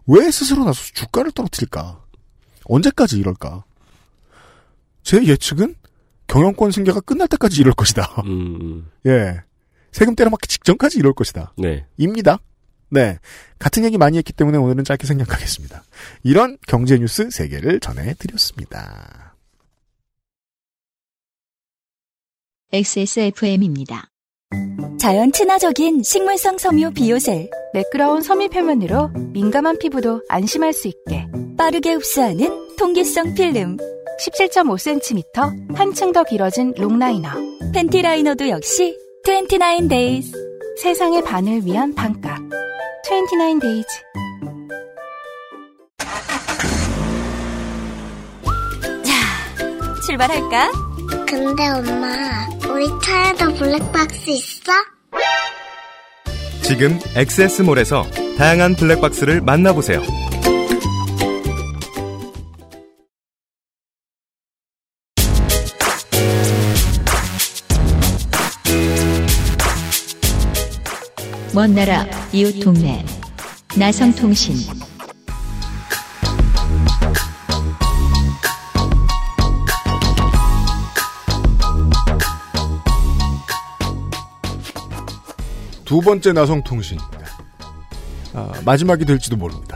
[0.07, 2.01] 왜 스스로 나서서 주가를 떨어뜨릴까?
[2.63, 3.65] 언제까지 이럴까?
[5.03, 5.75] 제 예측은
[6.27, 8.23] 경영권 승계가 끝날 때까지 이럴 것이다.
[8.25, 9.41] 음, 예.
[9.91, 11.53] 세금 때려맞기 직전까지 이럴 것이다.
[11.57, 11.85] 네.
[11.97, 12.39] 입니다.
[12.89, 13.19] 네.
[13.57, 15.83] 같은 얘기 많이 했기 때문에 오늘은 짧게 생략하겠습니다.
[16.23, 19.35] 이런 경제 뉴스 3개를 전해드렸습니다.
[22.71, 24.09] XSFM입니다.
[24.99, 27.49] 자연 친화적인 식물성 섬유 비오셀.
[27.73, 31.27] 매끄러운 섬유 표면으로 민감한 피부도 안심할 수 있게.
[31.57, 33.77] 빠르게 흡수하는 통기성 필름.
[34.25, 37.29] 17.5cm 한층 더 길어진 롱라이너.
[37.73, 40.31] 팬티 라이너도 역시 29 days.
[40.81, 42.37] 세상의 반을 위한 반값.
[43.05, 43.87] 29 days.
[50.05, 50.71] 출발할까?
[51.27, 54.71] 근데 엄마, 우리 차에도 블랙박스 있어?
[56.61, 58.05] 지금 엑세스몰에서
[58.37, 60.01] 다양한 블랙박스를 만나보세요.
[71.55, 73.03] 먼 나라 이웃 동네
[73.77, 74.55] 나성통신
[85.89, 87.19] 두 번째 나성통신입니다.
[88.35, 89.75] 아, 마지막이 될지도 모릅니다.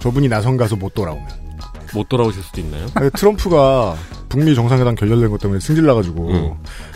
[0.00, 1.24] 저분이 나성 가서 못 돌아오면.
[1.94, 2.88] 못 돌아오실 수도 있나요?
[2.94, 3.94] 아니, 트럼프가
[4.28, 6.54] 북미 정상회담 결렬된 것 때문에 승질나가지고 음.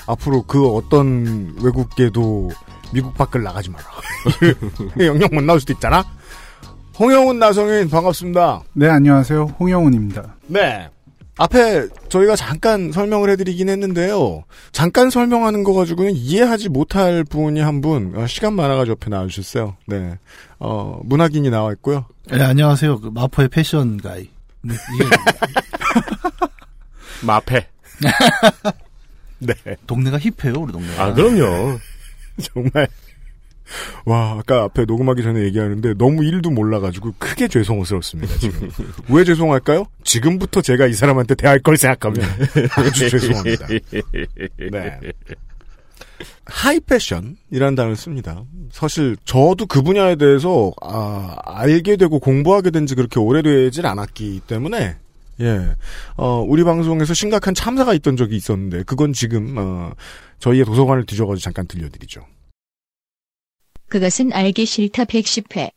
[0.08, 2.50] 앞으로 그 어떤 외국계도
[2.92, 3.84] 미국 밖을 나가지 마라.
[4.98, 6.04] 영영 못 나올 수도 있잖아.
[6.98, 8.62] 홍영훈 나성인 반갑습니다.
[8.72, 9.44] 네, 안녕하세요.
[9.60, 10.34] 홍영훈입니다.
[10.48, 10.90] 네.
[11.40, 14.44] 앞에 저희가 잠깐 설명을 해드리긴 했는데요.
[14.72, 19.74] 잠깐 설명하는 거 가지고는 이해하지 못할 분이 한 분, 어, 시간 많아가지고 옆에 나와주셨어요.
[19.87, 20.18] 네.
[20.59, 22.05] 어, 문학인이 나와 있고요.
[22.31, 23.00] 네, 안녕하세요.
[23.00, 24.29] 그 마포의 패션 가이.
[24.61, 25.05] 네, 이게
[27.24, 27.66] 마페.
[29.40, 29.55] 네.
[29.87, 31.03] 동네가 힙해요, 우리 동네가.
[31.03, 31.79] 아, 그럼요.
[32.53, 32.87] 정말.
[34.04, 38.70] 와, 아까 앞에 녹음하기 전에 얘기하는데 너무 일도 몰라가지고 크게 죄송스럽습니다, 지금.
[39.09, 39.85] 왜 죄송할까요?
[40.04, 42.20] 지금부터 제가 이 사람한테 대할 걸 생각하면
[42.76, 43.66] 아주 죄송합니다.
[43.68, 44.98] 네.
[46.44, 48.42] 하이 패션이라는 단어를 씁니다.
[48.72, 54.96] 사실 저도 그 분야에 대해서 아, 알게 되고 공부하게 된 지 그렇게 오래되질 않았기 때문에
[55.42, 55.61] 예,
[56.16, 59.92] 어, 우리 방송에서 심각한 참사가 있던 적이 있었는데 그건 지금 어,
[60.40, 62.20] 저희의 도서관을 뒤져가지고 잠깐 들려드리죠.
[63.90, 65.72] 그것은 알기 싫다 110회.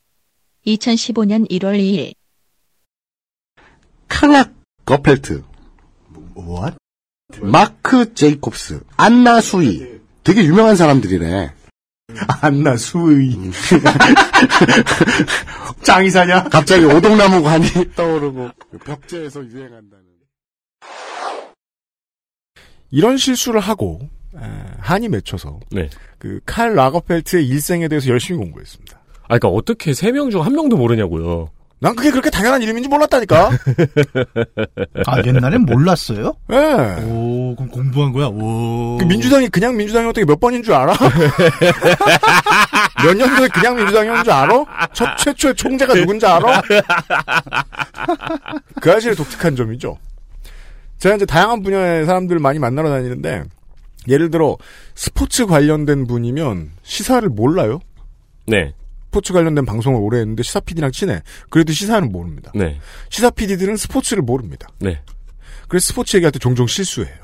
[0.67, 2.13] 2015년 1월 2일.
[4.07, 4.53] 카락
[4.85, 5.43] 거펠트.
[6.37, 6.77] What?
[7.41, 8.81] 마크 제이콥스.
[8.97, 9.99] 안나 수이.
[10.23, 11.55] 되게 유명한 사람들이래
[12.41, 13.33] 안나 수이.
[15.81, 16.49] 짱이사냐?
[16.49, 17.65] 갑자기 오동나무 관이
[17.97, 18.51] 떠오르고
[18.85, 20.03] 벽제에서 유행한다는.
[22.91, 24.07] 이런 실수를 하고 에,
[24.79, 25.89] 한이 맺혀서 네.
[26.17, 28.97] 그칼 라거펠트의 일생에 대해서 열심히 공부했습니다.
[29.23, 31.49] 아, 그러니까 어떻게 세 명 중 한 명도 모르냐고요.
[31.79, 33.49] 난 그게 그렇게 당연한 이름인지 몰랐다니까.
[35.05, 36.33] 아, 옛날엔 몰랐어요?
[36.51, 36.55] 예.
[36.55, 37.03] 네.
[37.05, 38.27] 오, 그럼 공부한 거야?
[38.27, 38.97] 오.
[38.99, 40.93] 그 민주당이 그냥 민주당이 어떻게 몇 번인 줄 알아?
[43.03, 44.65] 몇 년도에 그냥 민주당이었는 줄 알아?
[44.93, 46.61] 첫 최초의 총재가 누군지 알아?
[48.81, 49.97] 그 사실이 독특한 점이죠.
[50.99, 53.43] 제가 이제 다양한 분야의 사람들 많이 만나러 다니는데
[54.07, 54.57] 예를 들어
[54.95, 57.79] 스포츠 관련된 분이면 시사를 몰라요.
[58.47, 58.73] 네.
[59.05, 61.21] 스포츠 관련된 방송을 오래 했는데 시사 PD랑 친해.
[61.49, 62.51] 그래도 시사는 모릅니다.
[62.55, 62.79] 네.
[63.09, 64.67] 시사 PD들은 스포츠를 모릅니다.
[64.79, 65.01] 네.
[65.67, 67.23] 그래서 스포츠 얘기할 때 종종 실수해요.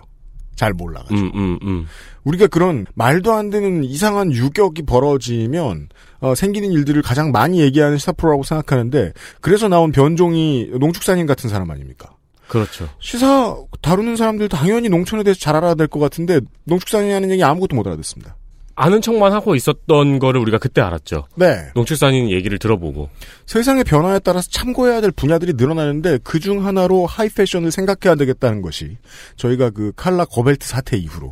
[0.55, 1.19] 잘 몰라가지고.
[1.19, 1.87] 음, 음, 음.
[2.25, 5.87] 우리가 그런 말도 안 되는 이상한 유격이 벌어지면
[6.19, 11.71] 어, 생기는 일들을 가장 많이 얘기하는 시사 프로라고 생각하는데 그래서 나온 변종이 농축산인 같은 사람
[11.71, 12.09] 아닙니까?
[12.49, 12.89] 그렇죠.
[12.99, 17.87] 시사 다루는 사람들 당연히 농촌에 대해서 잘 알아야 될 것 같은데 농축산이라는 얘기 아무것도 못
[17.87, 18.35] 알아듣습니다.
[18.75, 21.27] 아는 척만 하고 있었던 거를 우리가 그때 알았죠.
[21.35, 21.67] 네.
[21.75, 23.09] 농축산인 얘기를 들어보고.
[23.45, 28.97] 세상의 변화에 따라서 참고해야 될 분야들이 늘어나는데 그 중 하나로 하이 패션을 생각해야 되겠다는 것이
[29.35, 31.27] 저희가 그 칼라 거벨트 사태 이후로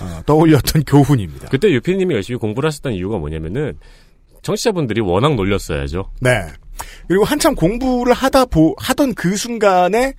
[0.00, 1.48] 어, 떠올렸던 교훈입니다.
[1.48, 3.78] 그때 유피님이 열심히 공부를 하셨던 이유가 뭐냐면은
[4.42, 6.10] 청취자분들이 워낙 놀렸어야죠.
[6.20, 6.30] 네.
[7.08, 10.14] 그리고 한참 공부를 하다 보, 하던 그 순간에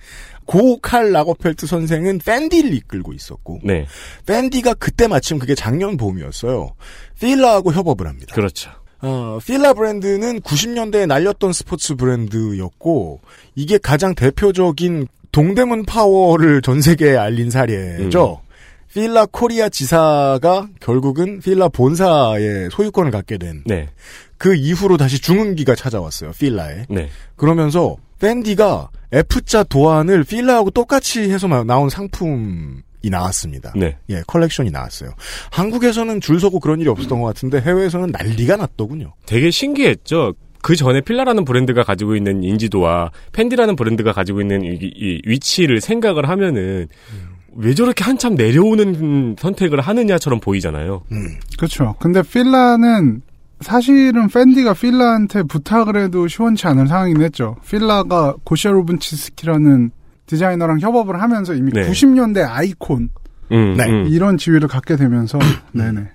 [0.46, 3.86] 고칼 라거펠트 선생은 팬디를 이끌고 있었고, 네.
[4.26, 6.74] 팬디가 그때 마침 그게 작년 봄이었어요.
[7.20, 8.34] 필라하고 협업을 합니다.
[8.34, 8.70] 그렇죠.
[9.00, 13.20] 어, 필라 브랜드는 90년대에 날렸던 스포츠 브랜드였고,
[13.54, 18.40] 이게 가장 대표적인 동대문 파워를 전 세계에 알린 사례죠.
[18.42, 18.52] 음.
[18.92, 23.62] 필라 코리아 지사가 결국은 필라 본사의 소유권을 갖게 된.
[23.64, 23.88] 네.
[24.36, 26.32] 그 이후로 다시 중흥기가 찾아왔어요.
[26.32, 26.84] 필라에.
[26.90, 27.08] 네.
[27.36, 32.80] 그러면서 펜디가 F자 도안을 필라하고 똑같이 해서 나온 상품이
[33.10, 33.72] 나왔습니다.
[33.76, 33.98] 네.
[34.08, 35.10] 예, 컬렉션이 나왔어요.
[35.50, 39.12] 한국에서는 줄 서고 그런 일이 없었던 것 같은데 해외에서는 난리가 났더군요.
[39.26, 40.34] 되게 신기했죠.
[40.62, 46.28] 그 전에 필라라는 브랜드가 가지고 있는 인지도와 펜디라는 브랜드가 가지고 있는 이, 이 위치를 생각을
[46.28, 47.32] 하면은 음.
[47.56, 51.02] 왜 저렇게 한참 내려오는 선택을 하느냐처럼 보이잖아요.
[51.10, 51.38] 음.
[51.58, 51.96] 그렇죠.
[51.98, 53.20] 근데 필라는
[53.62, 57.56] 사실은 펜디가 필라한테 부탁을 해도 시원치 않은 상황이긴 했죠.
[57.68, 59.90] 필라가 고샤 루브친스키라는
[60.26, 61.88] 디자이너랑 협업을 하면서 이미 네.
[61.88, 63.10] 90년대 아이콘
[63.52, 63.84] 음, 네.
[63.84, 64.06] 음.
[64.08, 65.38] 이런 지위를 갖게 되면서
[65.72, 66.10] 네네.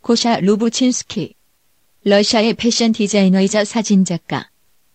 [0.00, 1.34] 고샤 루브친스키.
[2.04, 4.48] 러시아의 패션 디자이너이자 사진작가.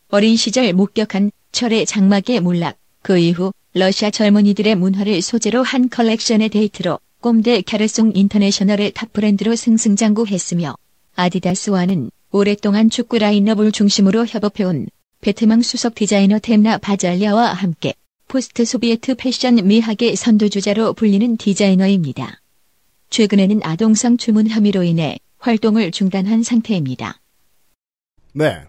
[0.10, 2.78] 어린 시절 목격한 철의 장막의 몰락.
[3.02, 10.76] 그 이후 러시아 젊은이들의 문화를 소재로 한 컬렉션의 데뷔로 꼼데 가르송 인터내셔널의 탑 브랜드로 승승장구했으며
[11.18, 14.88] 아디다스와는 오랫동안 축구 라인업을 중심으로 협업해온
[15.22, 17.96] 베트망 수석 디자이너 뎀나 바잘리아와 함께
[18.28, 22.42] 포스트 소비에트 패션 미학의 선두주자로 불리는 디자이너입니다.
[23.10, 27.20] 최근에는 아동 성추문 혐의로 인해 활동을 중단한 상태입니다.
[28.34, 28.62] 네.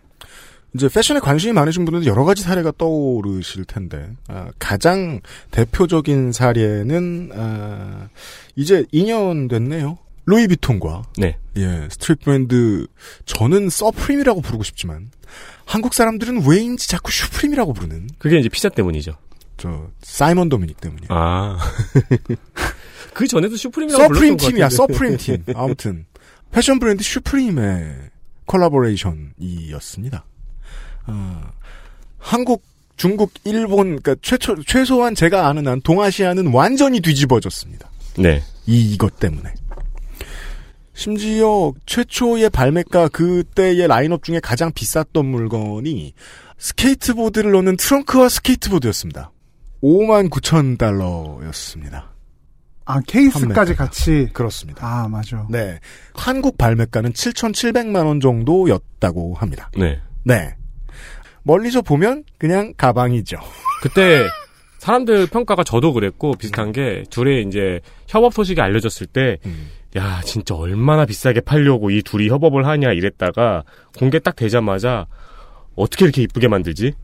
[0.75, 8.09] 이제 패션에 관심이 많으신 분들은 여러 가지 사례가 떠오르실 텐데 아, 가장 대표적인 사례는 아,
[8.55, 9.99] 이제 2년 됐네요.
[10.29, 11.39] 루이비통과 네.
[11.57, 12.87] 예 스트릿 브랜드
[13.25, 15.11] 저는 서프림이라고 부르고 싶지만
[15.65, 19.13] 한국 사람들은 왜인지 자꾸 슈프림이라고 부르는 그게 이제 피자 때문이죠.
[19.57, 21.09] 저 사이먼 도미닉 때문이에요.
[21.11, 21.59] 아.
[23.15, 24.69] 그 전에도 슈프림이라고 서프림 팀이야.
[24.69, 25.45] 서프림 팀.
[25.57, 26.05] 아무튼
[26.53, 27.97] 패션 브랜드 슈프림의
[28.47, 30.25] 콜라보레이션이었습니다.
[31.07, 31.43] 어,
[32.19, 32.63] 한국,
[32.97, 37.91] 중국, 일본, 그러니까 최초 최소한 제가 아는 한 동아시아는 완전히 뒤집어졌습니다.
[38.19, 38.43] 네.
[38.67, 39.55] 이 이것 때문에.
[40.99, 46.13] 심지어 최초의 발매가 그때의 라인업 중에 가장 비쌌던 물건이
[46.59, 49.31] 스케이트보드를 넣는 트렁크와 스케이트보드였습니다.
[49.81, 52.11] 5만 9천 달러였습니다.
[52.85, 53.77] 아 케이스까지.
[53.77, 54.85] 같이 그렇습니다.
[54.85, 55.47] 아 맞아.
[55.49, 55.79] 네.
[56.15, 59.71] 한국 발매가는 7,700만 원 정도였다고 합니다.
[59.79, 60.01] 네.
[60.25, 60.57] 네.
[61.45, 63.39] 멀리서 보면 그냥 가방이죠.
[63.83, 64.27] 그때
[64.79, 69.69] 사람들 평가가 저도 그랬고 비슷한 게 둘의 이제 협업 소식이 알려졌을 때, 음.
[69.97, 73.65] 야 진짜 얼마나 비싸게 팔려고 이 둘이 협업을 하냐 이랬다가
[73.97, 75.07] 공개 딱 되자마자
[75.77, 76.95] 어떻게 이렇게 이쁘게 만들지?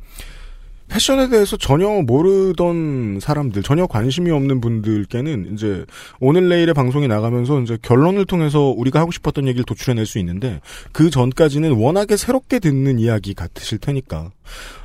[0.88, 5.84] 패션에 대해서 전혀 모르던 사람들, 전혀 관심이 없는 분들께는 이제
[6.20, 10.60] 오늘 내일의 방송이 나가면서 이제 결론을 통해서 우리가 하고 싶었던 얘기를 도출해낼 수 있는데
[10.92, 14.30] 그 전까지는 워낙에 새롭게 듣는 이야기 같으실 테니까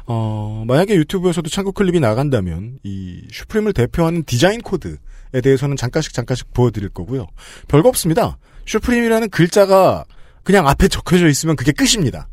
[0.06, 4.98] 어, 만약에 유튜브에서도 참고 클립이 나간다면 이 슈프림을 대표하는 디자인 코드에
[5.44, 7.28] 대해서는 잠깐씩 잠깐씩 보여드릴 거고요.
[7.68, 8.38] 별거 없습니다.
[8.66, 10.06] 슈프림이라는 글자가
[10.44, 12.28] 그냥 앞에 적혀져 있으면 그게 끝입니다.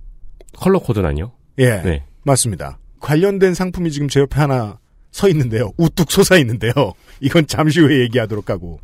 [0.56, 1.32] 컬러 코드는요?
[1.58, 1.82] 예.
[1.82, 2.04] 네.
[2.22, 2.78] 맞습니다.
[3.06, 4.80] 관련된 상품이 지금 제 옆에 하나
[5.12, 5.70] 서 있는데요.
[5.76, 6.72] 우뚝 솟아 있는데요.
[7.20, 8.80] 이건 잠시 후에 얘기하도록 하고.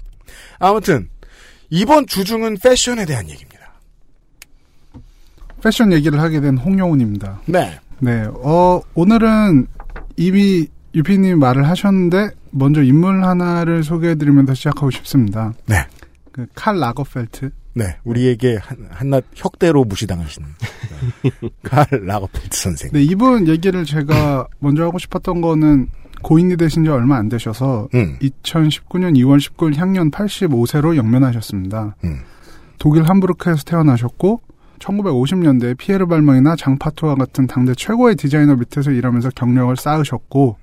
[0.61, 1.09] 아무튼
[1.71, 3.73] 이번 주중은 패션에 대한 얘기입니다.
[5.61, 7.41] 패션 얘기를 하게 된 홍영훈입니다.
[7.47, 7.81] 네.
[7.99, 9.67] 네, 어, 오늘은
[10.17, 15.53] 이미 유피님 말을 하셨는데, 먼저 인물 하나를 소개해드리면서 시작하고 싶습니다.
[15.67, 15.77] 네.
[16.31, 17.51] 그, 칼 라거펠트.
[17.75, 20.49] 네, 우리에게 한, 한낱 혁대로 무시당하시는
[21.23, 21.31] 네.
[21.63, 22.91] 칼 라거펠트 선생.
[22.93, 25.89] 네, 이분 얘기를 제가 먼저 하고 싶었던 거는
[26.23, 28.19] 고인이 되신 지 얼마 안 되셔서 음.
[28.21, 31.97] 2019년 2월 19일 향년 85세로 영면하셨습니다.
[32.05, 32.21] 음.
[32.79, 34.41] 독일 함부르크에서 태어나셨고
[34.79, 40.57] 1950년대에 피에르 발망이나 장파토와 같은 당대 최고의 디자이너 밑에서 일하면서 경력을 쌓으셨고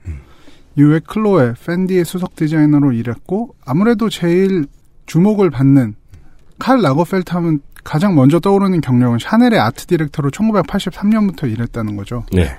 [0.75, 4.65] 이후에 클로에, 팬디의 수석 디자이너로 일했고 아무래도 제일
[5.05, 5.95] 주목을 받는
[6.59, 12.25] 칼 라거펠트 하면 가장 먼저 떠오르는 경력은 샤넬의 아트 디렉터로 1983년부터 일했다는 거죠.
[12.31, 12.57] 네.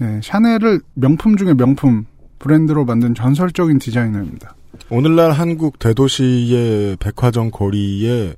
[0.00, 2.06] 예, 샤넬을 명품 중에 명품
[2.38, 4.54] 브랜드로 만든 전설적인 디자이너입니다.
[4.88, 8.34] 오늘날 한국 대도시의 백화점 거리에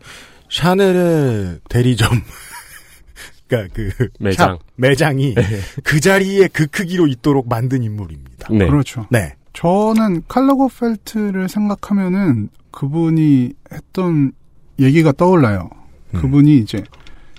[0.50, 2.08] 샤넬의 대리점,
[3.46, 4.48] 그러니까 그 매장.
[4.48, 5.34] 샵, 매장이
[5.84, 8.48] 그 자리에 그 크기로 있도록 만든 인물입니다.
[8.50, 8.66] 네.
[8.66, 9.06] 그렇죠.
[9.10, 9.34] 네.
[9.52, 14.32] 저는 칼 라거펠트를 생각하면은 그분이 했던
[14.78, 15.70] 얘기가 떠올라요.
[16.14, 16.20] 음.
[16.20, 16.82] 그분이 이제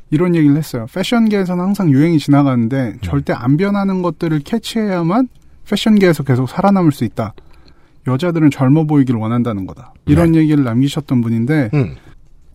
[0.09, 0.85] 이런 얘기를 했어요.
[0.93, 2.99] 패션계에서는 항상 유행이 지나가는데 음.
[3.01, 5.27] 절대 안 변하는 것들을 캐치해야만
[5.67, 7.33] 패션계에서 계속 살아남을 수 있다.
[8.05, 9.93] 여자들은 젊어 보이길 원한다는 거다.
[10.05, 11.79] 이런 얘기를 남기셨던 분인데 네.
[11.79, 11.95] 음.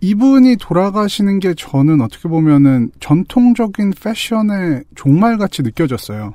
[0.01, 6.35] 이분이 돌아가시는 게 저는 어떻게 보면은 전통적인 패션의 종말같이 느껴졌어요.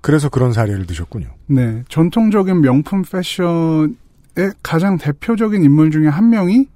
[0.00, 1.26] 그래서 그런 사례를 드셨군요.
[1.46, 3.94] 네, 전통적인 명품 패션의
[4.62, 6.66] 가장 대표적인 인물 중에 한 명이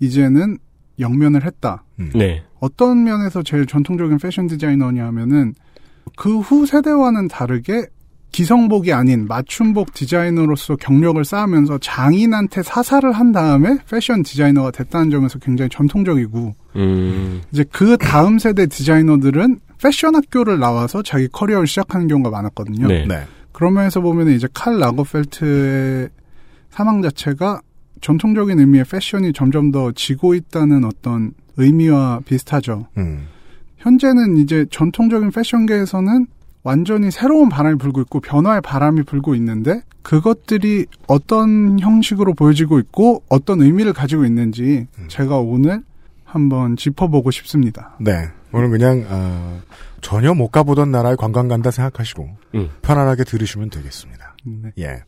[0.00, 0.58] 이제는
[0.98, 1.84] 영면을 했다.
[2.14, 2.42] 네.
[2.60, 5.54] 어떤 면에서 제일 전통적인 패션 디자이너냐 하면은
[6.16, 7.86] 그 후 세대와는 다르게
[8.32, 15.68] 기성복이 아닌 맞춤복 디자이너로서 경력을 쌓으면서 장인한테 사사를 한 다음에 패션 디자이너가 됐다는 점에서 굉장히
[15.68, 17.42] 전통적이고 음.
[17.52, 22.88] 이제 그 다음 세대 디자이너들은 패션 학교를 나와서 자기 커리어를 시작하는 경우가 많았거든요.
[22.88, 23.06] 네.
[23.52, 26.08] 그런 면에서 보면 이제 칼 라거펠트의
[26.70, 27.60] 사망 자체가
[28.00, 32.86] 전통적인 의미의 패션이 점점 더 지고 있다는 어떤 의미와 비슷하죠.
[32.98, 33.28] 음.
[33.78, 36.26] 현재는 이제 전통적인 패션계에서는
[36.62, 43.60] 완전히 새로운 바람이 불고 있고 변화의 바람이 불고 있는데 그것들이 어떤 형식으로 보여지고 있고 어떤
[43.60, 45.82] 의미를 가지고 있는지 제가 오늘
[46.24, 47.96] 한번 짚어보고 싶습니다.
[48.00, 48.28] 네.
[48.52, 49.60] 오늘 그냥 어,
[50.00, 52.70] 전혀 못 가보던 나라에 관광 간다 생각하시고 음.
[52.82, 54.36] 편안하게 들으시면 되겠습니다.
[54.44, 54.72] 네.
[54.78, 55.02] 예.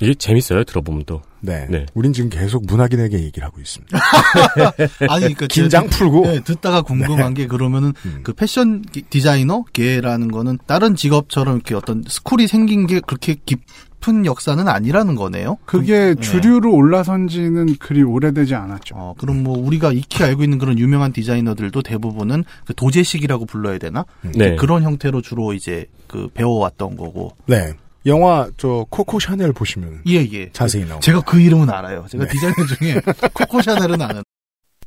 [0.00, 0.64] 이게 재밌어요.
[0.64, 1.22] 들어보면 또.
[1.44, 1.66] 네.
[1.68, 1.86] 네.
[1.94, 3.98] 우린 지금 계속 문학인에게 얘기를 하고 있습니다.
[5.10, 6.22] 아니, 그러니까 긴장 풀고.
[6.22, 12.04] 네, 듣다가 궁금한 게 그러면은 그 패션 기- 디자이너 계라는 거는 다른 직업처럼 이렇게 어떤
[12.06, 15.58] 스쿨이 생긴 게 그렇게 깊은 역사는 아니라는 거네요.
[15.66, 16.20] 그게 네.
[16.20, 18.94] 주류로 올라선 지는 그리 오래되지 않았죠.
[18.96, 24.04] 어, 그럼 뭐 우리가 익히 알고 있는 그런 유명한 디자이너들도 대부분은 그 도제식이라고 불러야 되나?
[24.22, 24.54] 네.
[24.54, 27.32] 그런 형태로 주로 이제 그 배워왔던 거고.
[27.46, 27.72] 네.
[28.06, 30.50] 영화 저 코코 샤넬 보시면 예, 예.
[30.52, 31.00] 자세히 나옵니다.
[31.00, 32.06] 제가 그 이름은 알아요.
[32.10, 32.30] 제가 네.
[32.30, 33.00] 디자이너 중에
[33.32, 34.22] 코코 샤넬은 아는.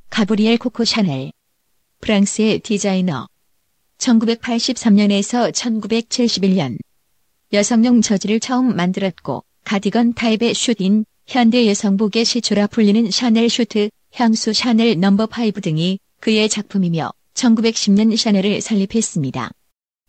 [0.09, 1.31] 가브리엘 코코 샤넬.
[2.01, 3.27] 프랑스의 디자이너.
[3.97, 6.77] 1883년에서 1971년.
[7.53, 14.99] 여성용 저지를 처음 만들었고, 가디건 타입의 슈트인 현대 여성복의 시초라 불리는 샤넬 슈트, 향수 샤넬
[14.99, 19.51] 넘버 5 등이 그의 작품이며 1910년 샤넬을 설립했습니다.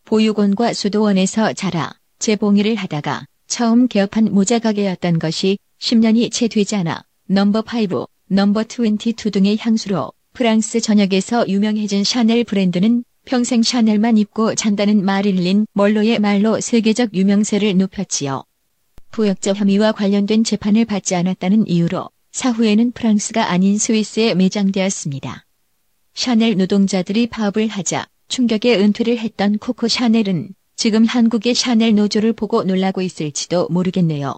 [0.04, 7.64] 보육원과 수도원에서 자라 재봉일을 하다가 처음 개업한 모자 가게였던 것이 10년이 채 되지 않아 넘버
[7.90, 15.66] 5, 넘버 22 등의 향수로 프랑스 전역에서 유명해진 샤넬 브랜드는 평생 샤넬만 입고 잔다는 마릴린
[15.72, 18.44] 먼로의 말로 세계적 유명세를 높였지요.
[19.10, 25.44] 부역자 혐의와 관련된 재판을 받지 않았다는 이유로 사후에는 프랑스가 아닌 스위스에 매장되었습니다.
[26.14, 30.50] 샤넬 노동자들이 파업을 하자 충격의 은퇴를 했던 코코 샤넬은
[30.86, 34.36] 지금 한국의 샤넬 노조를 보고 놀라고 있을지도 모르겠네요.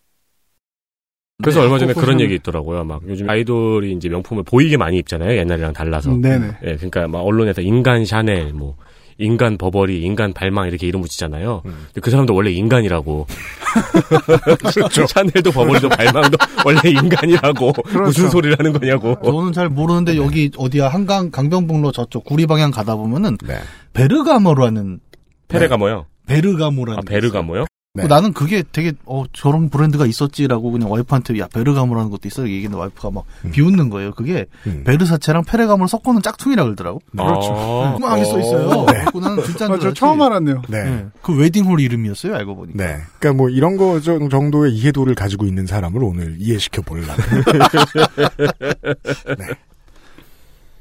[1.42, 2.22] 그래서 네, 얼마 전에 그런.
[2.22, 2.84] 얘기 있더라고요.
[2.84, 5.36] 막 요즘 아이돌이 이제 명품을 보이게 많이 입잖아요.
[5.36, 6.16] 옛날이랑 달라서.
[6.16, 6.46] 네네.
[6.64, 8.76] 예, 그러니까 막 언론에서 인간 샤넬, 뭐
[9.18, 11.60] 인간 버버리, 인간 발망 이렇게 이름 붙이잖아요.
[11.64, 13.26] 근데 그 사람도 원래 인간이라고.
[15.06, 17.72] 샤넬도 버버리도 발망도 원래 인간이라고.
[18.06, 19.16] 무슨 소리를 하는 거냐고.
[19.22, 23.58] 저는 잘 모르는데 여기 어디야 한강 강변북로 저쪽 구리 방향 가다 보면은 네.
[23.92, 25.00] 베르가모라는
[25.48, 26.06] 페레가모요.
[26.28, 27.64] 베르가모라는 아, 베르가모요?
[27.94, 28.06] 네.
[28.06, 33.10] 나는 그게 되게 어 저런 브랜드가 있었지라고 그냥 와이프한테 야 베르가모라는 것도 있어 얘기했는데 와이프가
[33.10, 34.12] 막 비웃는 거예요.
[34.12, 34.84] 그게 음.
[34.84, 37.00] 베르사체랑 페레가모를 섞어놓은 짝퉁이라 그러더라고.
[37.10, 37.52] 그렇죠.
[37.56, 37.92] 아.
[37.96, 38.68] 조그맣게 써 있어요.
[38.86, 38.92] 네.
[38.92, 40.62] 그래갖고 나는 진짜 아, 저 처음 알았네요.
[40.68, 40.84] 네.
[40.84, 41.06] 네.
[41.22, 42.36] 그 웨딩홀 이름이었어요.
[42.36, 42.76] 알고 보니까.
[42.84, 42.98] 네.
[43.18, 47.10] 그러니까 뭐 이런 거 정- 정도의 이해도를 가지고 있는 사람을 오늘 이해시켜 보려고.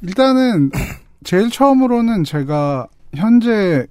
[0.03, 0.71] 일단은
[1.23, 3.88] 제일 처음으로는 제가 현재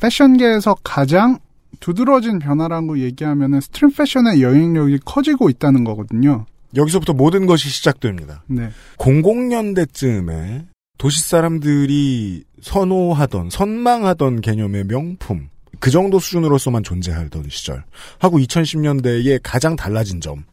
[0.00, 1.38] 패션계에서 가장
[1.80, 6.46] 두드러진 변화라고 얘기하면은 street 패션의 영향력이 커지고 있다는 거거든요.
[6.74, 8.42] 여기서부터 모든 것이 시작됩니다.
[8.46, 8.70] 네.
[8.98, 10.66] 00년대쯤에
[10.98, 17.84] 도시 사람들이 선호하던, 선망하던 개념의 명품, 그 정도 수준으로서만 존재하던 시절,
[18.18, 20.44] 하고 2010년대에 가장 달라진 점,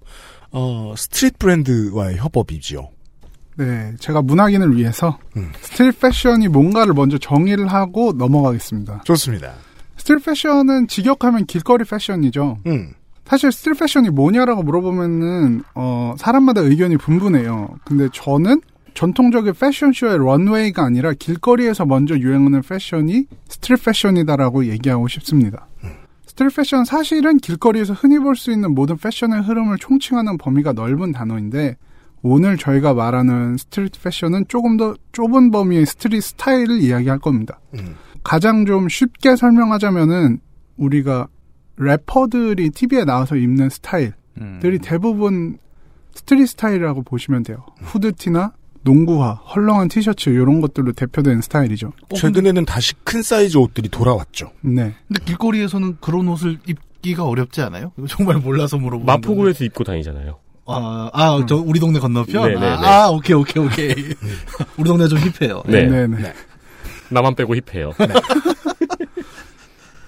[0.52, 2.90] 어, street 브랜드와의 협업이지요.
[3.58, 5.52] 네, 제가 문학인을 위해서 음.
[5.62, 9.02] street 패션이 뭔가를 먼저 정의를 하고 넘어가겠습니다.
[9.06, 9.54] 좋습니다.
[9.98, 12.58] street 패션은 직역하면 길거리 패션이죠.
[12.66, 12.94] 음.
[13.26, 17.70] 사실 street 패션이 뭐냐라고 물어보면은 어, 사람마다 의견이 분분해요.
[17.86, 18.62] 근데 저는
[18.96, 25.68] 전통적인 패션쇼의 런웨이가 아니라 길거리에서 먼저 유행하는 패션이 street 패션이다라고 얘기하고 싶습니다.
[26.28, 31.78] street 패션 사실은 길거리에서 흔히 볼 수 있는 모든 패션의 흐름을 총칭하는 범위가 넓은 단어인데
[32.24, 37.60] 오늘 저희가 말하는 street 패션은 조금 더 좁은 범위의 street 스타일을 이야기할 겁니다.
[37.76, 37.96] 음.
[38.24, 40.40] 가장 좀 쉽게 설명하자면은
[40.78, 41.28] 우리가
[41.76, 45.58] 래퍼들이 TV에 나와서 입는 스타일들이 대부분
[46.14, 47.66] street 스타일이라고 보시면 돼요.
[47.82, 51.92] 후드티나 농구화, 헐렁한 티셔츠 이런 것들로 대표되는 스타일이죠.
[52.16, 54.52] 최근에는 다시 큰 사이즈 옷들이 돌아왔죠.
[54.62, 54.94] 네.
[55.08, 57.92] 근데 길거리에서는 그런 옷을 입기가 어렵지 않아요?
[58.08, 60.38] 정말 몰라서 물어보는 마포구에서 입고 다니잖아요.
[60.66, 62.48] 아, 아, 저 우리 동네 건너편?
[62.48, 62.66] 네, 네, 네.
[62.68, 63.94] 아, 오케이, 오케이, 오케이.
[64.78, 65.64] 우리 동네 좀 힙해요.
[65.66, 65.84] 네.
[65.84, 66.34] 네, 네.
[67.10, 67.92] 나만 빼고 힙해요.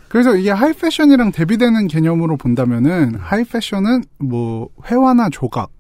[0.07, 5.71] 그래서 이게 하이 패션이랑 대비되는 개념으로 본다면은 하이 패션은 뭐 회화나 조각,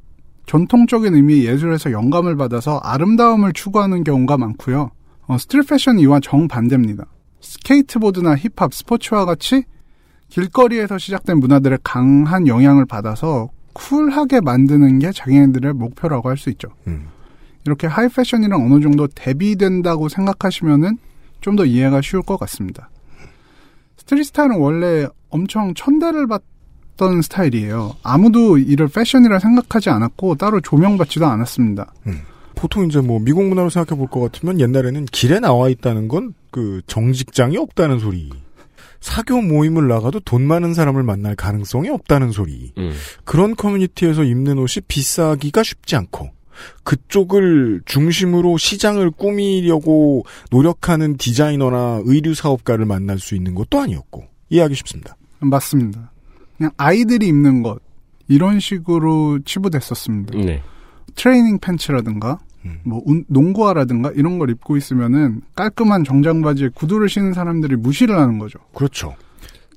[0.45, 4.91] 전통적인 의미의 예술에서 영감을 받아서 아름다움을 추구하는 경우가 많고요.
[5.27, 7.05] 어, street 패션은 이와 정반대입니다.
[7.39, 9.63] 스케이트보드나 힙합, 스포츠와 같이
[10.29, 16.69] 길거리에서 시작된 문화들의 강한 영향을 받아서 쿨하게 만드는 게 자기네들의 목표라고 할 수 있죠.
[16.87, 17.07] 음.
[17.65, 20.97] 이렇게 하이 패션이랑 어느 정도 대비된다고 생각하시면은
[21.41, 22.89] 좀 더 이해가 쉬울 것 같습니다.
[23.97, 27.95] street 스타일은 원래 엄청 천대를 받던 스타일이에요.
[28.03, 31.93] 아무도 이를 패션이라 생각하지 않았고 따로 조명받지도 않았습니다.
[32.55, 36.81] 보통 이제 뭐 미국 문화로 생각해 볼 것 같으면 옛날에는 길에 나와 있다는 건 그
[36.87, 38.29] 정직장이 없다는 소리.
[39.01, 42.73] 사교 모임을 나가도 돈 많은 사람을 만날 가능성이 없다는 소리.
[42.77, 42.93] 음.
[43.23, 46.31] 그런 커뮤니티에서 입는 옷이 비싸기가 쉽지 않고
[46.83, 55.17] 그쪽을 중심으로 시장을 꾸미려고 노력하는 디자이너나 의류 사업가를 만날 수 있는 것도 아니었고 이해하기 쉽습니다.
[55.39, 56.11] 맞습니다.
[56.57, 57.79] 그냥 아이들이 입는 것
[58.27, 60.37] 이런 식으로 치부됐었습니다.
[60.37, 60.63] 네.
[61.25, 62.37] 트레이닝 팬츠라든가
[62.83, 68.37] 뭐 운- 농구화라든가 이런 걸 입고 있으면은 깔끔한 정장 바지에 구두를 신는 사람들이 무시를 하는
[68.37, 68.59] 거죠.
[68.75, 69.15] 그렇죠.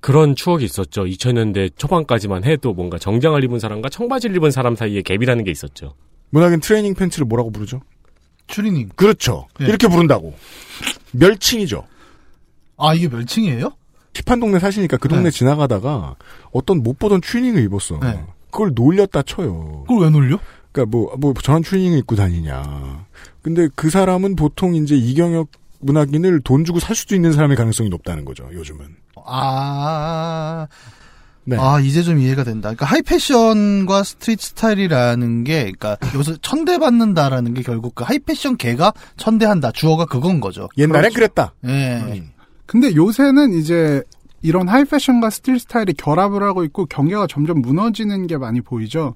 [0.02, 1.04] 그런 추억이 있었죠.
[1.04, 5.94] 2000년대 초반까지만 해도 뭔가 정장을 입은 사람과 청바지를 입은 사람 사이에 갭이라는 게 있었죠.
[6.30, 7.80] 문학인 트레이닝 팬츠를 뭐라고 부르죠?
[8.46, 8.90] 추리닝.
[8.94, 9.46] 그렇죠.
[9.58, 9.66] 네.
[9.68, 10.34] 이렇게 부른다고.
[11.12, 11.84] 멸칭이죠.
[12.76, 13.70] 아, 이게 멸칭이에요?
[14.14, 15.30] 힙한 동네 사시니까 그 동네 네.
[15.30, 16.16] 지나가다가
[16.52, 17.98] 어떤 못 보던 추리닝을 입었어.
[18.00, 18.22] 네.
[18.50, 19.84] 그걸 놀렸다 쳐요.
[19.88, 20.38] 그걸 왜 놀려?
[20.72, 23.07] 그러니까 뭐, 뭐 저런 추리닝을 입고 다니냐.
[23.42, 25.48] 근데 그 사람은 보통 이제 이경혁
[25.81, 28.87] 문학인을 돈 주고 살 수도 있는 사람의 가능성이 높다는 거죠, 요즘은.
[29.24, 30.66] 아,
[31.44, 31.57] 네.
[31.59, 32.68] 아, 이제 좀 이해가 된다.
[32.68, 39.72] 그러니까 하이 패션과 street 스타일이라는 게, 그러니까 요새 천대받는다라는 게 결국 그 하이 패션계가 천대한다.
[39.72, 40.68] 주어가 그건 거죠.
[40.76, 41.54] 옛날엔 그랬다.
[41.66, 42.24] 예.
[42.66, 44.02] 근데 요새는 이제
[44.42, 49.14] 이런 하이 패션과 street 스타일이 결합을 하고 있고 경계가 점점 무너지는 게 많이 보이죠.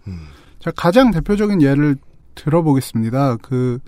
[0.62, 1.96] 제가 가장 대표적인 예를
[2.34, 3.38] 들어보겠습니다.
[3.42, 3.78] 그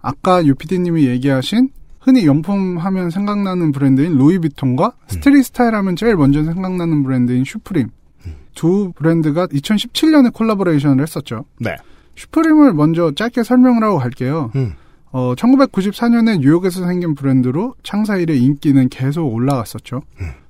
[0.00, 1.70] 아까 유피디님이 얘기하신
[2.00, 7.88] 흔히 명품 하면 생각나는 브랜드인 루이비통과 street 스타일 하면 제일 먼저 생각나는 브랜드인 슈프림
[8.54, 11.44] 두 브랜드가 2017년에 콜라보레이션을 했었죠.
[11.58, 11.76] 네.
[12.16, 14.50] 슈프림을 먼저 짧게 설명을 하고 갈게요.
[15.12, 20.02] 어, 1994년에 뉴욕에서 생긴 브랜드로 창사 이래 인기는 계속 올라갔었죠.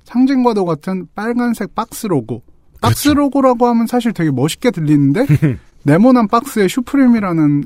[0.03, 2.43] 상징과도 같은 빨간색 박스 로고.
[2.81, 5.25] 박스 로고라고 하면 사실 되게 멋있게 들리는데
[5.85, 7.63] 네모난 박스에 슈프림이라는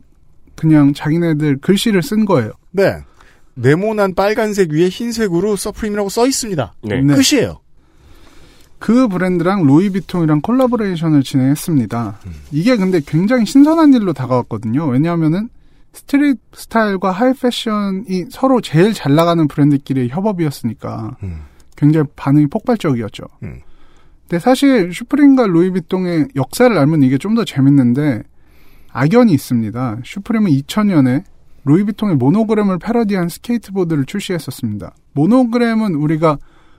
[0.56, 2.52] 그냥 자기네들 글씨를 쓴 거예요.
[2.72, 2.98] 네.
[3.56, 6.74] 네모난 빨간색 위에 흰색으로 슈프림이라고 써 있습니다.
[6.84, 7.02] 네.
[7.02, 7.62] 끝이에요.
[8.78, 12.20] 그 브랜드랑 루이비통이랑 콜라보레이션을 진행했습니다.
[12.52, 14.86] 이게 근데 굉장히 신선한 일로 다가왔거든요.
[14.86, 15.50] 왜냐하면은
[15.94, 21.18] street 스타일과 하이 패션이 서로 제일 잘 나가는 브랜드끼리의 협업이었으니까
[21.76, 23.24] 굉장히 반응이 폭발적이었죠.
[24.30, 28.24] 근데 사실 슈프림과 루이비통의 역사를 알면 이게 좀 더 재밌는데
[28.92, 30.00] 악연이 있습니다.
[30.04, 31.24] 슈프림은 2000년에
[31.66, 34.94] 루이비통의 모노그램을 패러디한 스케이트보드를 출시했었습니다.
[35.14, 36.38] 모노그램은 우리가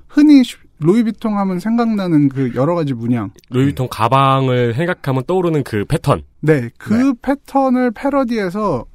[0.09, 3.31] 흔히 슈- 루이비통 하면 생각나는 그 여러 가지 문양.
[3.51, 6.23] 루이비통 가방을 생각하면 떠오르는 그 패턴.
[6.41, 8.87] 네, 그 패턴을 패러디해서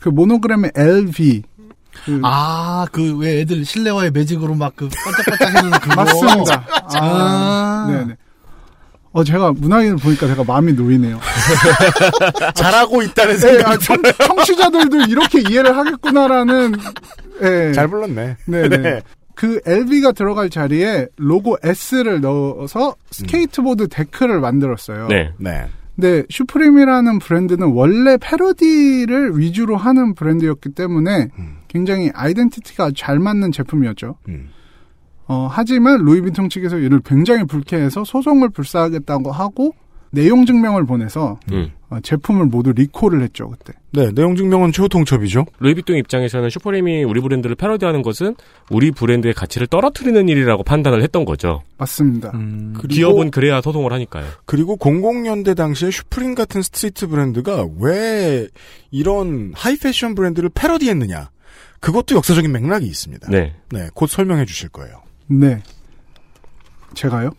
[0.00, 1.42] 그 모노그램의 LV
[2.22, 5.94] 아, 그 왜 애들 실내화의 매직으로 막 그 반짝반짝해지는 그거.
[6.04, 6.64] 맞습니다.
[6.68, 8.16] 아, 아, 네네.
[9.12, 11.20] 어, 제가 문학인을 보니까 제가 마음이 놓이네요.
[12.54, 13.68] 잘하고 있다는 네, 생각.
[13.68, 16.74] 아, 청, 청취자들도 이렇게 이해를 하겠구나라는.
[17.42, 17.72] 예.
[17.72, 18.36] 잘 불렀네.
[18.46, 18.76] 네네.
[18.78, 19.02] 네.
[19.36, 25.08] 그 LV가 들어갈 자리에 로고 S를 넣어서 스케이트보드 데크를 만들었어요.
[25.08, 25.32] 네.
[25.38, 25.66] 네.
[25.94, 31.28] 근데 슈프림이라는 브랜드는 원래 패러디를 위주로 하는 브랜드였기 때문에
[31.68, 34.16] 굉장히 아이덴티티가 잘 맞는 제품이었죠.
[34.28, 34.48] 음.
[35.26, 39.74] 어, 하지만 루이비통 측에서 이를 굉장히 불쾌해서 소송을 불사하겠다고 하고
[40.10, 41.70] 내용 증명을 보내서 음.
[41.94, 43.72] 어, 제품을 모두 리콜을 했죠 그때.
[43.92, 45.46] 네, 내용 증명은 최후 통첩이죠.
[45.60, 48.34] 루이비통 입장에서는 슈프림이 우리 브랜드를 패러디하는 것은
[48.70, 51.62] 우리 브랜드의 가치를 떨어뜨리는 일이라고 판단을 했던 거죠.
[51.78, 52.32] 맞습니다.
[52.32, 54.26] 그리고- 기업은 그래야 소송을 하니까요.
[54.46, 58.48] 그리고 00년대 당시에 슈프림 같은 street 브랜드가 왜
[58.90, 61.30] 이런 하이 패션 브랜드를 패러디했느냐.
[61.80, 63.28] 그것도 역사적인 맥락이 있습니다.
[63.30, 63.54] 네.
[63.70, 65.02] 네, 곧 설명해 주실 거예요.
[65.28, 65.62] 네.
[66.94, 67.30] 제가요?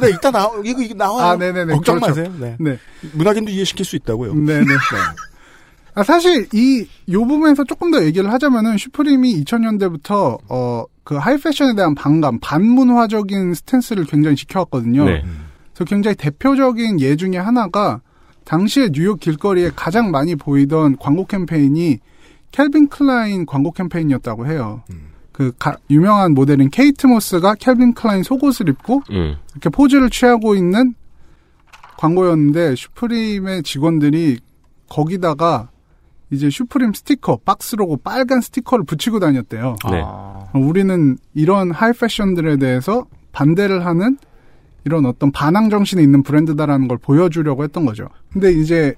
[0.00, 1.26] 네, 이따 나 이거 이거 나와요.
[1.26, 1.74] 아, 네네네.
[1.74, 2.20] 걱정 그렇죠.
[2.20, 2.34] 마세요.
[2.38, 2.56] 네.
[2.58, 2.78] 네.
[3.12, 4.34] 문학인도 이해시킬 수 있다고요.
[4.34, 4.64] 네네.
[5.94, 11.74] 아, 사실 이, 요 부분에서 조금 더 얘기를 하자면은 슈프림이 2000년대부터 어, 그 하이 패션에
[11.74, 15.04] 대한 반감, 반문화적인 스탠스를 굉장히 지켜왔거든요.
[15.04, 15.24] 네.
[15.74, 18.00] 그래서 굉장히 대표적인 예 중에 하나가
[18.44, 21.98] 당시에 뉴욕 길거리에 가장 많이 보이던 광고 캠페인이
[22.52, 24.82] 캘빈 클라인 광고 캠페인이었다고 해요.
[25.38, 29.36] 그 가- 유명한 모델인 케이트 모스가 캘빈 클라인 속옷을 입고 음.
[29.52, 30.94] 이렇게 포즈를 취하고 있는
[31.96, 34.40] 광고였는데 슈프림의 직원들이
[34.88, 35.70] 거기다가
[36.30, 39.76] 이제 슈프림 스티커 박스 로고 빨간 스티커를 붙이고 다녔대요.
[39.92, 40.02] 네.
[40.04, 44.18] 어, 우리는 이런 하이 패션들에 대해서 반대를 하는
[44.84, 48.08] 이런 어떤 반항 정신이 있는 브랜드다라는 걸 보여주려고 했던 거죠.
[48.32, 48.92] 근데 이제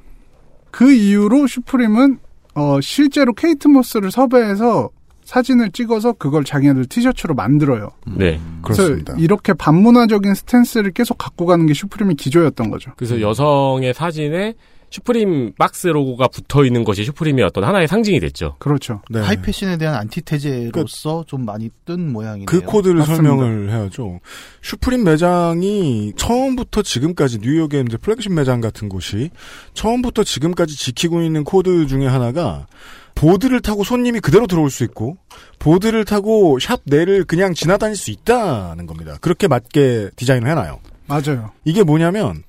[0.70, 2.18] 그 이후로 슈프림은
[2.54, 4.88] 어 실제로 케이트 모스를 섭외해서
[5.30, 7.90] 사진을 찍어서 그걸 자기네들 티셔츠로 만들어요.
[8.04, 8.40] 네.
[8.62, 12.90] 그래서 이렇게 반문화적인 스탠스를 계속 갖고 가는 게 슈프림의 기조였던 거죠.
[12.96, 14.54] 그래서 여성의 사진에
[14.90, 18.56] 슈프림 박스 로고가 붙어 있는 것이 슈프림의 어떤 하나의 상징이 됐죠.
[18.58, 19.02] 그렇죠.
[19.08, 19.20] 네.
[19.20, 22.46] 하이패션에 대한 안티테제로서 좀 많이 뜬 모양이네요.
[22.46, 23.22] 그 코드를 맞습니다.
[23.22, 24.18] 설명을 해야죠.
[24.62, 29.30] 슈프림 매장이 처음부터 지금까지 뉴욕의 이제 플래그십 매장 같은 곳이
[29.74, 32.66] 처음부터 지금까지 지키고 있는 코드 중에 하나가
[33.20, 35.18] 보드를 타고 손님이 그대로 들어올 수 있고
[35.58, 39.18] 보드를 타고 샵 내를 그냥 지나다닐 수 있다는 겁니다.
[39.20, 40.80] 그렇게 맞게 디자인을 해놔요.
[41.06, 41.50] 맞아요.
[41.66, 42.42] 이게 뭐냐면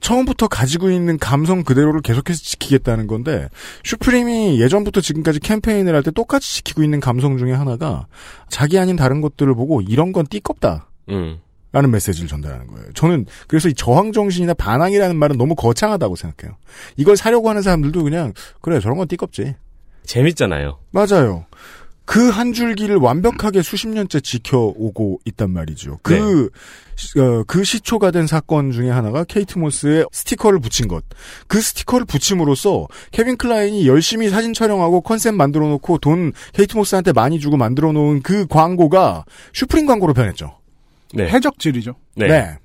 [0.00, 3.48] 처음부터 가지고 있는 감성 그대로를 계속해서 지키겠다는 건데
[3.84, 8.06] 슈프림이 예전부터 지금까지 캠페인을 할 때 똑같이 지키고 있는 감성 중에 하나가
[8.48, 10.90] 자기 아닌 다른 것들을 보고 이런 건 띠껍다.
[11.08, 11.38] 음.
[11.72, 12.92] 라는 메시지를 전달하는 거예요.
[12.94, 16.56] 저는 그래서 이 저항 정신이나 반항이라는 말은 너무 거창하다고 생각해요.
[16.96, 19.54] 이걸 사려고 하는 사람들도 그냥 그래 저런 건 띠껍지.
[20.08, 20.78] 재밌잖아요.
[20.90, 21.44] 맞아요.
[22.04, 25.98] 그 한 줄기를 완벽하게 수십 년째 지켜오고 있단 말이죠.
[26.02, 26.48] 그,
[26.96, 31.04] 시- 어, 그 시초가 된 사건 중에 하나가 케이트 모스의 스티커를 붙인 것.
[31.48, 37.38] 그 스티커를 붙임으로써 캘빈 클라인이 열심히 사진 촬영하고 컨셉 만들어 놓고 돈 케이트 모스한테 많이
[37.40, 40.56] 주고 만들어 놓은 그 광고가 슈프림 광고로 변했죠.
[41.12, 41.28] 네.
[41.28, 41.94] 해적질이죠.
[42.16, 42.56] 네.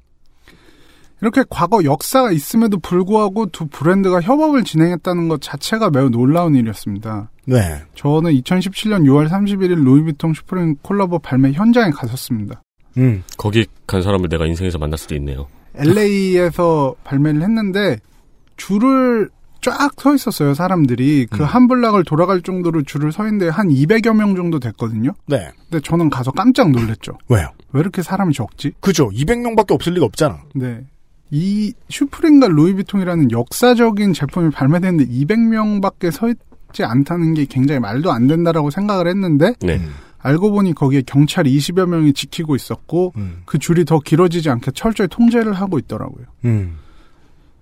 [1.21, 7.29] 이렇게 과거 역사가 있음에도 불구하고 두 브랜드가 협업을 진행했다는 것 자체가 매우 놀라운 일이었습니다.
[7.45, 7.81] 네.
[7.95, 12.61] 저는 2017년 6월 31일 루이비통 슈프림 콜라보 발매 현장에 갔었습니다.
[12.97, 13.23] 음.
[13.37, 15.47] 거기 간 사람을 내가 인생에서 만날 수도 있네요.
[15.75, 17.97] LA에서 발매를 했는데
[18.57, 19.29] 줄을
[19.61, 21.27] 쫙 서 있었어요, 사람들이.
[21.31, 21.37] 음.
[21.37, 25.11] 그한 블락을 돌아갈 정도로 줄을 서 있는데 한 200여 명 정도 됐거든요.
[25.25, 25.49] 네.
[25.69, 27.17] 근데 저는 가서 깜짝 놀랐죠.
[27.29, 27.47] 왜요?
[27.71, 28.73] 왜 이렇게 사람이 적지?
[28.81, 29.09] 그죠.
[29.09, 30.41] 200명밖에 없을 리가 없잖아.
[30.53, 30.81] 네.
[31.31, 38.69] 이 슈프림과 루이비통이라는 역사적인 제품이 발매됐는데 200명밖에 서 있지 않다는 게 굉장히 말도 안 된다라고
[38.69, 39.79] 생각을 했는데 네.
[40.19, 43.13] 알고 보니 거기에 경찰 20여 명이 지키고 있었고
[43.45, 46.25] 그 줄이 더 길어지지 않게 철저히 통제를 하고 있더라고요.
[46.45, 46.77] 음.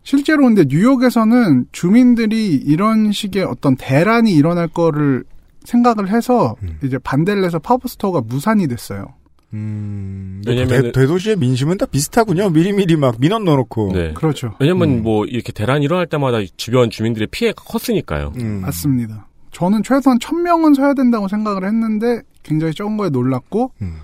[0.03, 5.23] 실제로 근데 뉴욕에서는 주민들이 이런 식의 어떤 대란이 일어날 거를
[5.63, 9.13] 생각을 해서 이제 반대를 해서 pop-up store가 무산이 됐어요.
[9.53, 10.41] 음.
[10.45, 12.49] 왜냐면은- 대, 도시의 민심은 다 비슷하군요.
[12.49, 13.91] 미리미리 막 민원 넣어놓고.
[13.93, 14.13] 네.
[14.13, 14.53] 그렇죠.
[14.59, 18.33] 왜냐면 뭐 이렇게 대란 일어날 때마다 주변 주민들의 피해가 컸으니까요.
[18.37, 18.61] 음.
[18.61, 19.27] 맞습니다.
[19.51, 23.97] 저는 최소한 1000명은 서야 된다고 생각을 했는데 굉장히 적은 거에 놀랐고 음.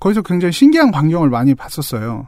[0.00, 2.26] 거기서 굉장히 신기한 광경을 많이 봤었어요.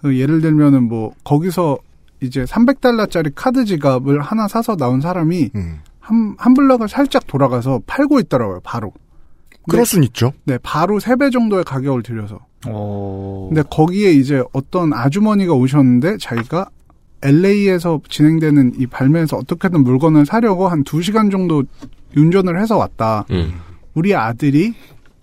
[0.00, 1.78] 그 예를 들면은 뭐 거기서
[2.22, 5.80] 이제 300달러짜리 카드 지갑을 하나 사서 나온 사람이 음.
[6.00, 8.92] 한, 한 블럭을 살짝 돌아가서 팔고 있더라고요, 바로.
[9.68, 10.32] 그럴 순 있죠.
[10.44, 12.38] 네, 바로 3배 정도의 가격을 들여서.
[12.66, 13.46] 어.
[13.48, 16.68] 근데 거기에 이제 어떤 아주머니가 오셨는데 자기가
[17.22, 21.64] LA에서 진행되는 이 발매에서 어떻게든 물건을 사려고 한 2시간 정도
[22.16, 23.24] 운전을 해서 왔다.
[23.30, 23.60] 음.
[23.94, 24.74] 우리 아들이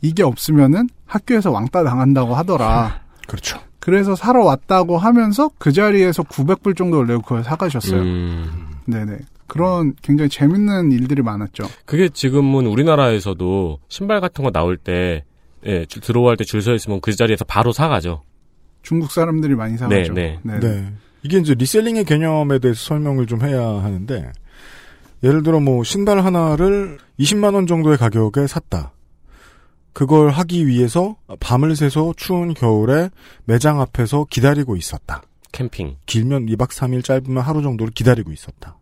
[0.02, 3.02] 이게 없으면은 학교에서 왕따 당한다고 하더라.
[3.28, 3.60] 그렇죠.
[3.80, 8.02] 그래서 사러 왔다고 하면서 그 자리에서 900불 정도를 내고 그걸 사가셨어요.
[8.02, 8.73] 음.
[8.86, 9.18] 네네.
[9.48, 11.66] 그런 굉장히 재밌는 일들이 많았죠.
[11.86, 15.24] 그게 지금은 우리나라에서도 신발 같은 거 나올 때,
[15.66, 18.24] 예, 줄- 들어갈 때줄 서 있으면 그 자리에서 바로 사가죠.
[18.82, 20.14] 중국 사람들이 많이 사가죠.
[20.14, 20.94] 네, 네.
[21.24, 24.32] 이게 이제 리셀링의 개념에 대해서 설명을 좀 해야 하는데,
[25.24, 28.92] 예를 들어 뭐 신발 하나를 20만원 정도의 가격에 샀다.
[29.94, 33.10] 그걸 하기 위해서 밤을 새서 추운 겨울에
[33.46, 35.22] 매장 앞에서 기다리고 있었다.
[35.54, 35.96] 캠핑.
[36.06, 38.78] 길면 2박 3일 짧으면 하루 정도를 기다리고 있었다.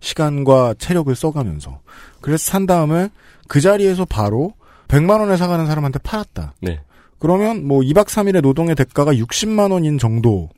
[0.00, 1.80] 시간과 체력을 써가면서.
[2.20, 3.08] 그래서 산 다음에
[3.48, 4.52] 그 자리에서 바로
[4.88, 6.54] 100만 원에 사가는 사람한테 팔았다.
[6.60, 6.80] 네.
[7.18, 10.50] 그러면 뭐 2박 3일의 노동의 대가가 60만 원인 정도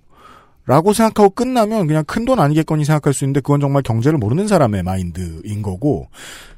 [0.65, 4.85] 라고 생각하고 끝나면 그냥 큰 돈 아니겠거니 생각할 수 있는데 그건 정말 경제를 모르는 사람의
[4.85, 6.09] 마인드인 거고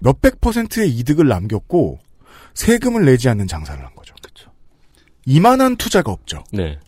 [0.01, 1.99] 몇백 퍼센트의 이득을 남겼고
[2.53, 4.15] 세금을 내지 않는 장사를 한 거죠.
[5.27, 6.45] 이만한 투자가 없죠.
[6.53, 6.79] 네.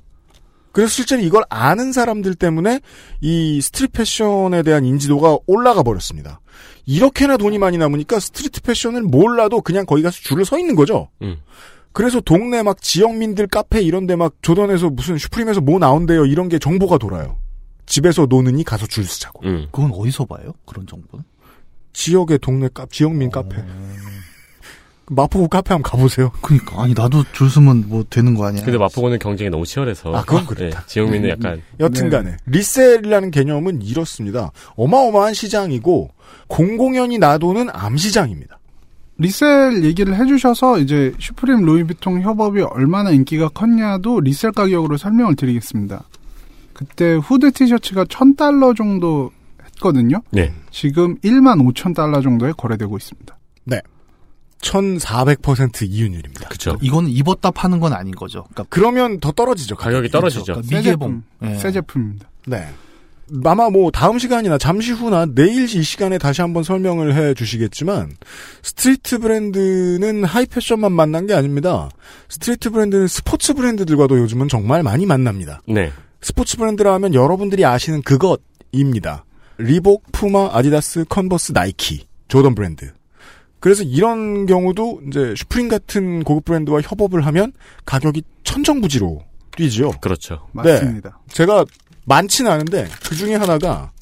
[0.76, 2.80] 그래서 실제로 이걸 아는 사람들 때문에
[3.22, 6.40] 이 street 패션에 대한 인지도가 올라가 버렸습니다.
[6.84, 11.08] 이렇게나 돈이 많이 남으니까 street 패션을 몰라도 그냥 거기 가서 줄을 서 있는 거죠.
[11.22, 11.38] 음.
[11.94, 16.58] 그래서 동네 막 지역민들 카페 이런 데 막 조던에서 무슨 슈프림에서 뭐 나온대요 이런 게
[16.58, 17.38] 정보가 돌아요.
[17.86, 19.46] 집에서 노느니 가서 줄 서자고.
[19.46, 19.68] 음.
[19.72, 20.52] 그건 어디서 봐요?
[20.66, 21.24] 그런 정보는?
[21.94, 23.56] 지역의 동네 카 지역민 카페.
[25.08, 26.32] 마포구 카페 한번 가보세요.
[26.40, 28.64] 그니까 아니 나도 줄 서면 뭐 되는 거 아니야?
[28.64, 30.14] 근데 마포구는 경쟁이 너무 치열해서.
[30.14, 30.80] 아, 그건 그렇다.
[30.80, 31.62] 예, 지역민은 약간.
[31.78, 34.50] 여튼간에 resell이라는 개념은 이렇습니다.
[34.74, 36.10] 어마어마한 시장이고
[36.48, 38.58] 공공연히 나도는 암시장입니다.
[39.18, 46.04] resell 얘기를 해주셔서 이제 슈프림 루이비통 협업이 얼마나 인기가 컸냐도 resell 가격으로 설명을 드리겠습니다.
[46.74, 49.30] 그때 후드 티셔츠가 1000달러 정도
[49.64, 50.20] 했거든요.
[50.30, 50.52] 네.
[50.70, 53.38] 지금 1만 5천 달러 정도에 거래되고 있습니다.
[53.64, 53.80] 네.
[54.66, 56.48] 1400% 이윤율입니다.
[56.48, 56.76] 그렇죠.
[56.80, 58.44] 이건 입었다 파는 건 아닌 거죠.
[58.52, 59.76] 그러니까 그러면 더 떨어지죠.
[59.76, 60.44] 가격이 떨어지죠.
[60.44, 61.22] 그러니까 새 미개봉.
[61.40, 61.58] 제품, 예.
[61.58, 62.28] 새 제품입니다.
[62.46, 62.68] 네.
[63.44, 68.12] 아마 뭐 다음 시간이나 잠시 후나 내일 이 시간에 다시 한번 설명을 해 주시겠지만
[68.62, 71.88] street 브랜드는 하이 패션만 만난 게 아닙니다.
[72.28, 75.60] street 브랜드는 스포츠 브랜드들과도 요즘은 정말 많이 만납니다.
[75.66, 75.90] 네.
[76.20, 79.24] 스포츠 브랜드라 하면 여러분들이 아시는 그것입니다.
[79.58, 82.92] 리복, 푸마, 아디다스, 컨버스, 나이키, 조던 브랜드.
[83.60, 87.52] 그래서 이런 경우도 이제 슈프림 같은 고급 브랜드와 협업을 하면
[87.84, 89.22] 가격이 천정부지로
[89.56, 89.92] 뛰지요.
[90.00, 90.46] 그렇죠.
[90.52, 91.10] 맞습니다.
[91.10, 91.34] 네.
[91.34, 91.64] 제가
[92.04, 93.92] 많지는 않은데 그 중에 하나가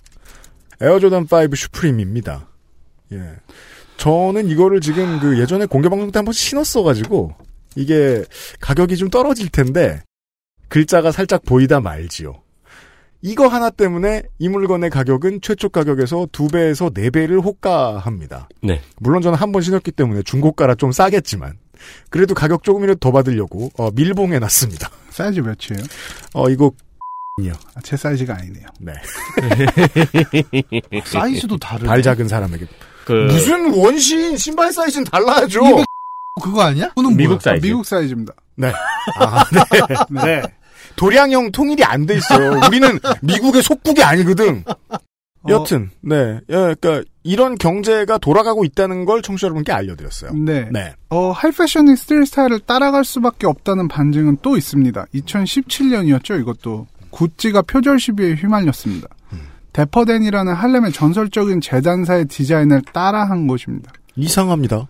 [0.81, 2.49] 에어조단 5 슈프림입니다.
[3.13, 3.19] 예.
[3.97, 7.35] 저는 이거를 지금 그 예전에 공개 방송 때 한번 신었어가지고
[7.77, 8.25] 이게
[8.61, 10.03] 가격이 좀 떨어질 텐데
[10.69, 12.44] 글자가 살짝 보이다 말지요.
[13.27, 18.49] 이거 하나 때문에 이 물건의 가격은 최초 가격에서 두 배에서 네 배를 호가합니다.
[18.63, 18.83] 네.
[19.01, 21.55] 물론 저는 한 번 신었기 때문에 중고가라 좀 싸겠지만
[22.11, 24.91] 그래도 가격 조금이라도 더 받으려고 어, 밀봉해 놨습니다.
[25.09, 25.87] 사이즈 몇이에요?
[26.35, 26.71] 어 이거
[27.41, 27.55] 이요.
[27.75, 28.67] 아, 제 사이즈가 아니네요.
[28.79, 28.93] 네.
[31.07, 31.89] 사이즈도 다르네.
[31.89, 32.67] 발 작은 사람에게
[33.07, 35.63] 그 무슨 원신 신발 사이즈는 달라야죠.
[36.43, 36.89] 그거 아니야?
[36.91, 37.41] 그거는 미국 뭐야?
[37.41, 37.65] 사이즈.
[37.65, 38.35] 아, 미국 사이즈입니다.
[38.57, 38.69] 네.
[39.19, 39.45] 아,
[40.11, 40.25] 네.
[40.25, 40.43] 네.
[40.97, 42.61] 도량형 통일이 안 돼 있어요.
[42.67, 44.65] 우리는 미국의 속국이 아니거든.
[45.47, 46.41] 여튼, 네.
[46.49, 50.33] 예, 그러니까 이런 경제가 돌아가고 있다는 걸 청취자 여러분께 알려드렸어요.
[50.33, 50.69] 네.
[50.73, 50.95] 네.
[51.11, 55.05] 어, 하이패션이 street 스타일을 따라갈 수밖에 없다는 반증은 또 있습니다.
[55.15, 56.87] 2017년이었죠, 이것도.
[57.11, 59.09] 구찌가 표절 시비에 휘말렸습니다.
[59.75, 63.93] 대퍼 댄이라는 할렘의 전설적인 재단사의 디자인을 따라한 것입니다.
[64.17, 64.87] 이상합니다.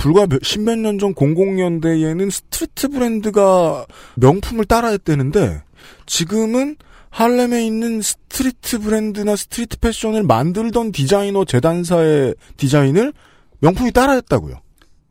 [0.00, 3.84] 불과 몇, 십몇 년 전 00년대에는 street 브랜드가
[4.16, 5.62] 명품을 따라했다는데
[6.06, 6.76] 지금은
[7.10, 13.12] 할렘에 있는 street 브랜드나 street 패션을 만들던 디자이너 재단사의 디자인을
[13.60, 14.60] 명품이 따라했다고요.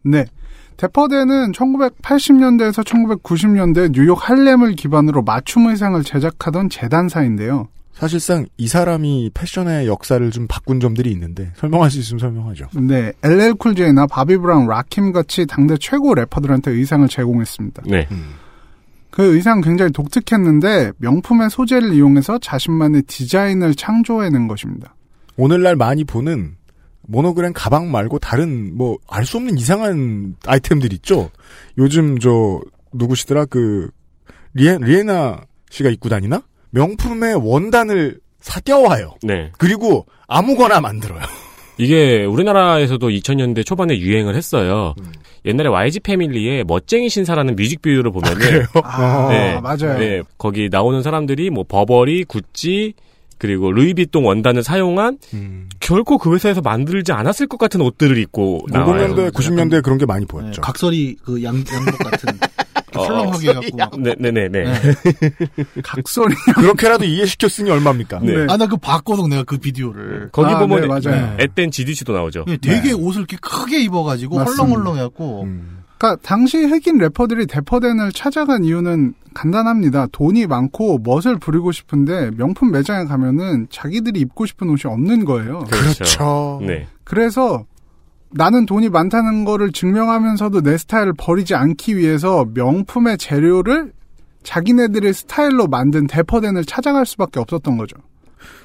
[0.06, 0.26] 네.
[0.78, 7.68] 대퍼 댄은 1980년대에서 1990년대 뉴욕 할렘을 기반으로 맞춤 의상을 제작하던 재단사인데요.
[8.00, 12.68] 사실상 이 사람이 패션의 역사를 좀 바꾼 점들이 있는데 설명할 수 있으면 설명하죠.
[12.82, 17.84] 네, LL 쿨제이나 바비 브라운, 라킴 같이 당대 최고 래퍼들한테 의상을 제공했습니다.
[17.88, 18.08] 네.
[19.12, 24.96] 그 의상 굉장히 독특했는데 명품의 소재를 이용해서 자신만의 디자인을 창조해낸 것입니다.
[25.36, 26.56] 오늘날 많이 보는
[27.02, 31.32] 모노그램 가방 말고 다른 뭐 알 수 없는 이상한 아이템들 있죠.
[31.78, 32.62] 요즘 저
[32.94, 33.90] 누구시더라 그
[34.54, 39.16] 리에, 리에나 씨가 입고 다니나 명품의 원단을 사껴와요.
[39.24, 39.52] 네.
[39.58, 41.22] 그리고 아무거나 만들어요.
[41.78, 44.96] 이게 우리나라에서도 2000년대 초반에 유행을 했어요.
[45.46, 48.66] 옛날에 YG 패밀리의 멋쟁이 신사라는 뮤직비디오를 보면은 그래요?
[48.84, 49.60] 아, 네.
[49.62, 49.98] 맞아요.
[49.98, 52.94] 네, 거기 나오는 사람들이 뭐 버버리, 구찌,
[53.38, 55.18] 그리고 루이비통 원단을 사용한
[55.80, 59.16] 결코 그 회사에서 만들지 않았을 것 같은 옷들을 입고 나와요.
[59.16, 60.62] 50년대, 90년대에 그런 게 많이 보였죠.
[60.62, 62.38] 각설이 그 양, 양복 같은
[63.00, 63.92] 어, 헐렁하게 해갖고 막.
[64.02, 64.64] 네네 네.
[65.84, 68.20] 각설이 그렇게라도 이해시켰으니 얼마입니까?
[68.20, 68.46] 네.
[68.50, 70.30] 아, 나 그 봤거든, 내가 그 비디오를.
[70.32, 71.36] 거기 아, 보면 네, 맞아요.
[71.40, 72.46] 앳된 GDC도 나오죠.
[72.50, 74.64] 예, 되게 옷을 이렇게 크게 입어가지고 맞습니다.
[74.64, 75.48] 헐렁헐렁 해갖고.
[75.98, 80.08] 그러니까 당시 흑인 래퍼들이 데퍼덴을 찾아간 이유는 간단합니다.
[80.12, 85.60] 돈이 많고 멋을 부리고 싶은데 명품 매장에 가면은 자기들이 입고 싶은 옷이 없는 거예요.
[85.70, 86.62] 그렇죠.
[86.66, 86.88] 네.
[87.04, 87.66] 그래서
[88.32, 93.92] 나는 돈이 많다는 거를 증명하면서도 내 스타일을 버리지 않기 위해서 명품의 재료를
[94.44, 97.98] 자기네들의 스타일로 만든 데퍼덴을 찾아갈 수밖에 없었던 거죠.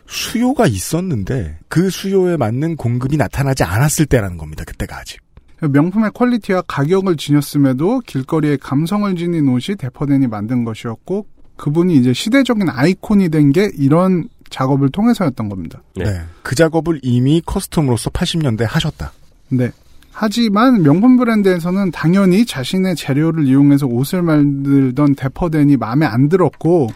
[0.06, 4.64] 수요가 있었는데 그 수요에 맞는 공급이 나타나지 않았을 때라는 겁니다.
[4.64, 5.20] 그때가 아직.
[5.60, 13.30] 명품의 퀄리티와 가격을 지녔음에도 길거리에 감성을 지닌 옷이 데퍼덴이 만든 것이었고 그분이 이제 시대적인 아이콘이
[13.30, 15.82] 된 게 이런 작업을 통해서였던 겁니다.
[15.96, 16.04] 네.
[16.42, 19.12] 그 작업을 이미 커스텀으로서 80년대 하셨다.
[19.49, 19.70] 네.
[20.12, 26.88] 하지만 명품 브랜드에서는 당연히 자신의 재료를 이용해서 옷을 만들던 데퍼덴이 마음에 안 들었고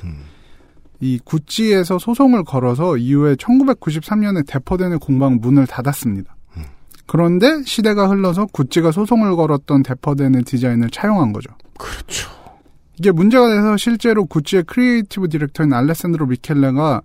[1.01, 6.37] 이 구찌에서 소송을 걸어서 이후에 1993년에 대퍼 댄의 공방 문을 닫았습니다.
[7.07, 11.51] 그런데 시대가 흘러서 구찌가 소송을 걸었던 대퍼 댄의 디자인을 차용한 거죠.
[11.79, 12.31] 그렇죠.
[12.99, 17.01] 이게 문제가 돼서 실제로 구찌의 creative director인 알레산드로 미켈레가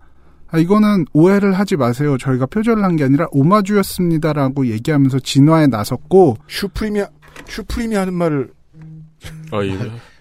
[0.54, 2.16] 아, 이거는 오해를 하지 마세요.
[2.18, 7.02] 저희가 표절을 한 게 아니라 오마주였습니다라고 얘기하면서 진화에 나섰고 슈프림이
[7.48, 8.52] 슈프림이 하는 말을
[9.52, 9.76] 어, 이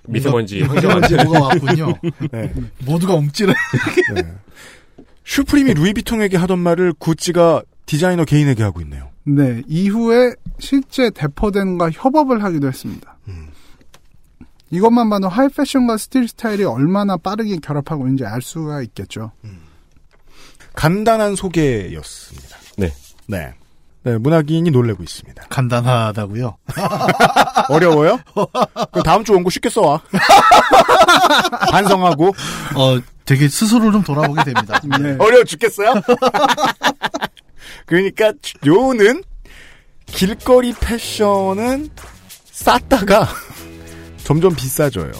[0.08, 1.92] 미세먼지 미세먼지 뭐가 왔군요.
[2.32, 2.52] 네.
[2.86, 3.52] 모두가 움찔해.
[4.14, 4.34] 네.
[5.24, 9.10] 슈프림이 루이비통에게 하던 말을 구찌가 디자이너 개인에게 하고 있네요.
[9.24, 13.18] 네, 이후에 실제 대퍼 댄과 협업을 하기도 했습니다.
[14.70, 19.30] 이것만 봐도 하이 패션과 street 스타일이 얼마나 빠르게 결합하고 있는지 알 수가 있겠죠.
[20.74, 22.56] 간단한 소개였습니다.
[22.76, 22.92] 네.
[23.26, 23.54] 네.
[24.04, 25.44] 네, 문학인이 놀래고 있습니다.
[25.48, 26.56] 간단하다고요?
[27.70, 28.18] 어려워요?
[28.90, 30.02] 그럼 다음 주 원고 쉽게 써와.
[31.70, 32.34] 반성하고.
[32.74, 34.80] 어, 되게 스스로 좀 돌아보게 됩니다.
[35.00, 35.16] 네.
[35.20, 35.94] 어려워 죽겠어요?
[37.86, 38.32] 그러니까
[38.66, 39.22] 요는
[40.06, 41.90] 길거리 패션은
[42.50, 43.28] 쌌다가
[44.24, 45.12] 점점 비싸져요.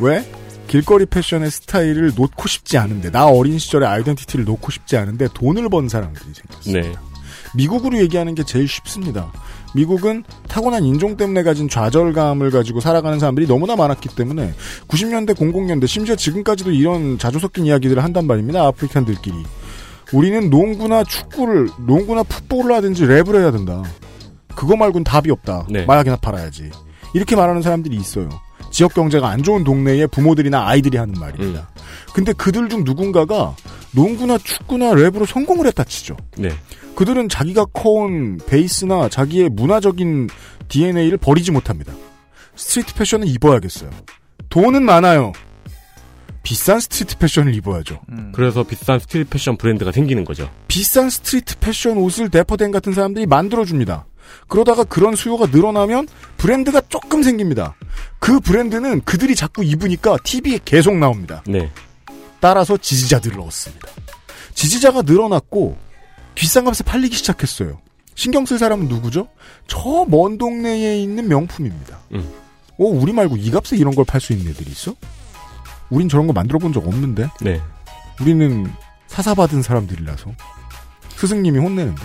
[0.00, 0.24] 왜?
[0.72, 5.90] 길거리 패션의 스타일을 놓고 싶지 않은데 나 어린 시절의 아이덴티티를 놓고 싶지 않은데 돈을 번
[5.90, 6.82] 사람들이 생겼어요.
[6.82, 6.98] 네.
[7.54, 9.30] 미국으로 얘기하는 게 제일 쉽습니다.
[9.74, 14.54] 미국은 타고난 인종 때문에 가진 좌절감을 가지고 살아가는 사람들이 너무나 많았기 때문에
[14.88, 18.64] 90년대, 00년대, 심지어 지금까지도 이런 자조 섞인 이야기들을 한단 말입니다.
[18.64, 19.44] African들끼리.
[20.14, 23.82] 우리는 농구나 축구를, 농구나 풋볼을 하든지 랩을 해야 된다.
[24.54, 25.66] 그거 말고는 답이 없다.
[25.68, 25.84] 네.
[25.84, 26.70] 마약이나 팔아야지.
[27.12, 28.30] 이렇게 말하는 사람들이 있어요.
[28.72, 31.70] 지역 경제가 안 좋은 동네에 부모들이나 아이들이 하는 말입니다.
[32.12, 33.54] 근데 그들 중 누군가가
[33.92, 36.16] 농구나 축구나 랩으로 성공을 했다 치죠.
[36.36, 36.50] 네.
[36.96, 40.28] 그들은 자기가 커온 베이스나 자기의 문화적인
[40.68, 41.92] DNA를 버리지 못합니다.
[42.56, 43.90] street 패션은 입어야겠어요.
[44.48, 45.32] 돈은 많아요.
[46.42, 48.00] 비싼 street 패션을 입어야죠.
[48.32, 50.50] 그래서 비싼 street 패션 브랜드가 생기는 거죠.
[50.66, 54.06] 비싼 street 패션 옷을 Dapper Dan 같은 사람들이 만들어줍니다.
[54.48, 57.74] 그러다가 그런 수요가 늘어나면 브랜드가 조금 생깁니다.
[58.18, 61.42] 그 브랜드는 그들이 자꾸 입으니까 TV에 계속 나옵니다.
[61.46, 61.70] 네.
[62.40, 63.88] 따라서 지지자들을 얻습니다.
[64.54, 65.76] 지지자가 늘어났고
[66.34, 67.80] 비싼 값에 팔리기 시작했어요.
[68.14, 69.28] 신경 쓸 사람은 누구죠?
[69.66, 71.98] 저 먼 동네에 있는 명품입니다.
[72.12, 72.30] 음.
[72.78, 74.94] 어, 우리 말고 이 값에 이런 걸 팔 수 있는 애들이 있어?
[75.90, 77.28] 우린 저런 거 만들어 본 적 없는데?
[77.40, 77.60] 네.
[78.20, 78.70] 우리는
[79.08, 80.30] 사사받은 사람들이라서.
[81.16, 82.02] 스승님이 혼내는데.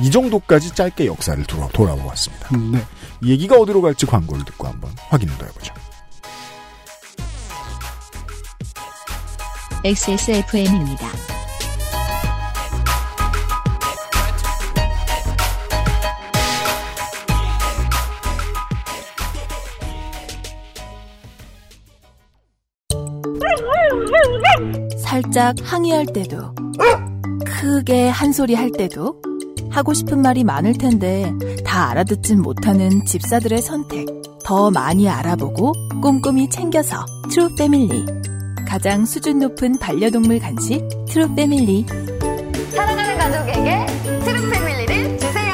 [0.00, 2.48] 이 정도까지 짧게 역사를 돌아, 돌아보았습니다.
[2.72, 2.84] 네.
[3.22, 5.74] 이 얘기가 어디로 갈지 광고를 듣고 한번 확인을 더 해보죠.
[9.84, 11.08] XSFM입니다.
[24.98, 26.54] 살짝 항의할 때도,
[27.44, 29.20] 크게 한 소리 할 때도,
[29.72, 31.32] 하고 싶은 말이 많을 텐데
[31.64, 34.06] 다 알아듣진 못하는 집사들의 선택.
[34.44, 38.04] 더 많이 알아보고 꼼꼼히 챙겨서 True Family.
[38.68, 41.86] 가장 수준 높은 반려동물 간식 True Family.
[42.70, 43.86] 사랑하는 가족에게
[44.24, 45.52] True Family를 주세요.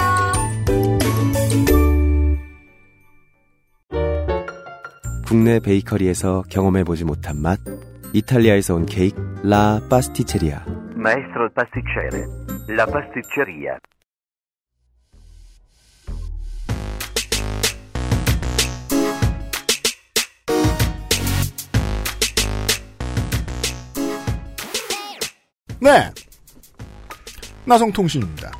[5.27, 7.59] 국내 베이커리에서 경험해보지 못한 맛
[8.14, 10.64] 이탈리아에서 온 케이크 La Pasticceria
[10.99, 12.27] Maestro pasticcere.
[12.69, 13.79] La pasticceria.
[25.81, 26.11] 네.
[27.64, 28.51] 나성통신입니다.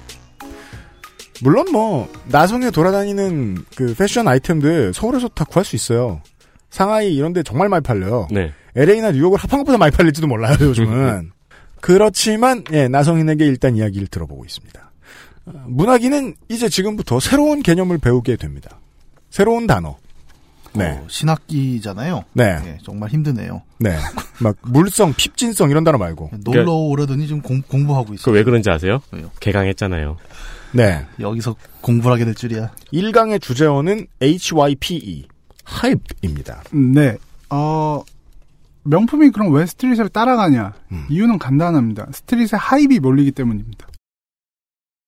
[1.43, 6.21] 물론 뭐 나성에 돌아다니는 그 패션 아이템들 서울에서 다 구할 수 있어요.
[6.71, 8.29] 상하이 이런 데 정말 많이 팔려요.
[8.31, 8.53] 네.
[8.75, 11.31] LA나 뉴욕을 합한 것보다 많이 팔릴지도 몰라요, 요즘은.
[11.81, 14.91] 그렇지만 예, 나성인에게 일단 이야기를 들어보고 있습니다.
[15.47, 18.81] 어, 문학인은 이제 지금부터 새로운 개념을 배우게 됩니다.
[19.31, 19.97] 새로운 단어.
[20.75, 20.99] 네.
[20.99, 22.25] 어, 신학기잖아요.
[22.35, 22.45] 네.
[22.65, 23.63] 예, 정말 힘드네요.
[23.79, 23.97] 네.
[24.41, 26.31] 막 물성, 핍진성 이런 단어 말고.
[26.45, 28.25] 놀러 오려더니 지금 공, 공부하고 있어요.
[28.25, 29.01] 그 왜 그런지 아세요?
[29.41, 30.17] 개강했잖아요.
[30.73, 31.07] 네.
[31.21, 32.71] 여기서 공부를 하게 될 줄이야.
[32.93, 35.27] 1강의 주제어는 HYPE.
[35.65, 36.63] 하입입니다.
[36.73, 37.17] 네.
[37.51, 38.03] 어,
[38.85, 40.73] 명품이 그럼 왜 스트릿을 따라가냐?
[40.93, 41.07] 음.
[41.11, 42.07] 이유는 간단합니다.
[42.13, 43.87] 스트릿에 하입이 몰리기 때문입니다.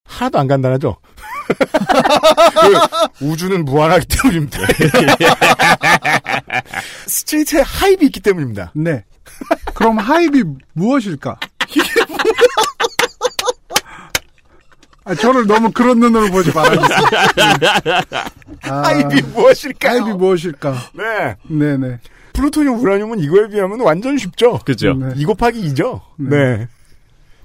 [0.05, 0.97] 하나도 안 간단하죠?
[3.19, 4.59] 그 우주는 무한하기 때문입니다.
[7.07, 8.73] 스트리트에 하입이 있기 때문입니다.
[8.75, 9.05] 네.
[9.75, 10.45] 그럼 하입이
[10.75, 11.39] 무엇일까?
[15.05, 16.99] 아, 저를 너무 그런 눈으로 보지 말아주세요.
[18.71, 20.03] 아, hype이 무엇일까요?
[20.03, 20.75] hype이 무엇일까?
[20.95, 21.37] 네.
[21.49, 21.99] 네네.
[22.33, 24.61] 플루토늄, 우라늄은 이거에 비하면 완전 쉽죠?
[24.65, 24.95] 그죠.
[24.95, 25.13] 네.
[25.17, 26.01] 2 곱하기 2죠?
[26.17, 26.37] 네.
[26.37, 26.69] 네.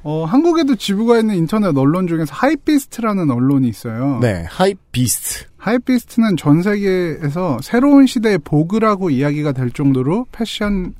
[0.08, 4.20] 어, 한국에도 지부가 있는 인터넷 언론 중에서 Hypebeast라는 언론이 있어요.
[4.22, 4.46] 네.
[4.48, 5.46] Hypebeast.
[5.58, 10.94] Hypebeast는 전 세계에서 새로운 시대의 Vogue라고 이야기가 될 정도로 패션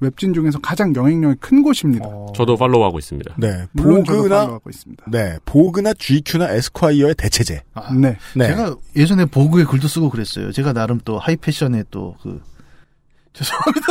[0.00, 2.06] 웹진 중에서 가장 영향력이 큰 곳입니다.
[2.34, 3.34] 저도 follow하고 있습니다.
[3.38, 3.64] 네.
[3.78, 5.04] Vogue나, follow하고 있습니다.
[5.10, 5.38] 네.
[5.46, 7.62] Vogue나 GQ나 Esquire의 대체재.
[7.98, 8.18] 네.
[8.36, 8.46] 네.
[8.48, 10.52] 제가 예전에 Vogue에 글도 쓰고 그랬어요.
[10.52, 12.42] 제가 나름 또 하이패션에 또 그,
[13.34, 13.86] 죄송합니다.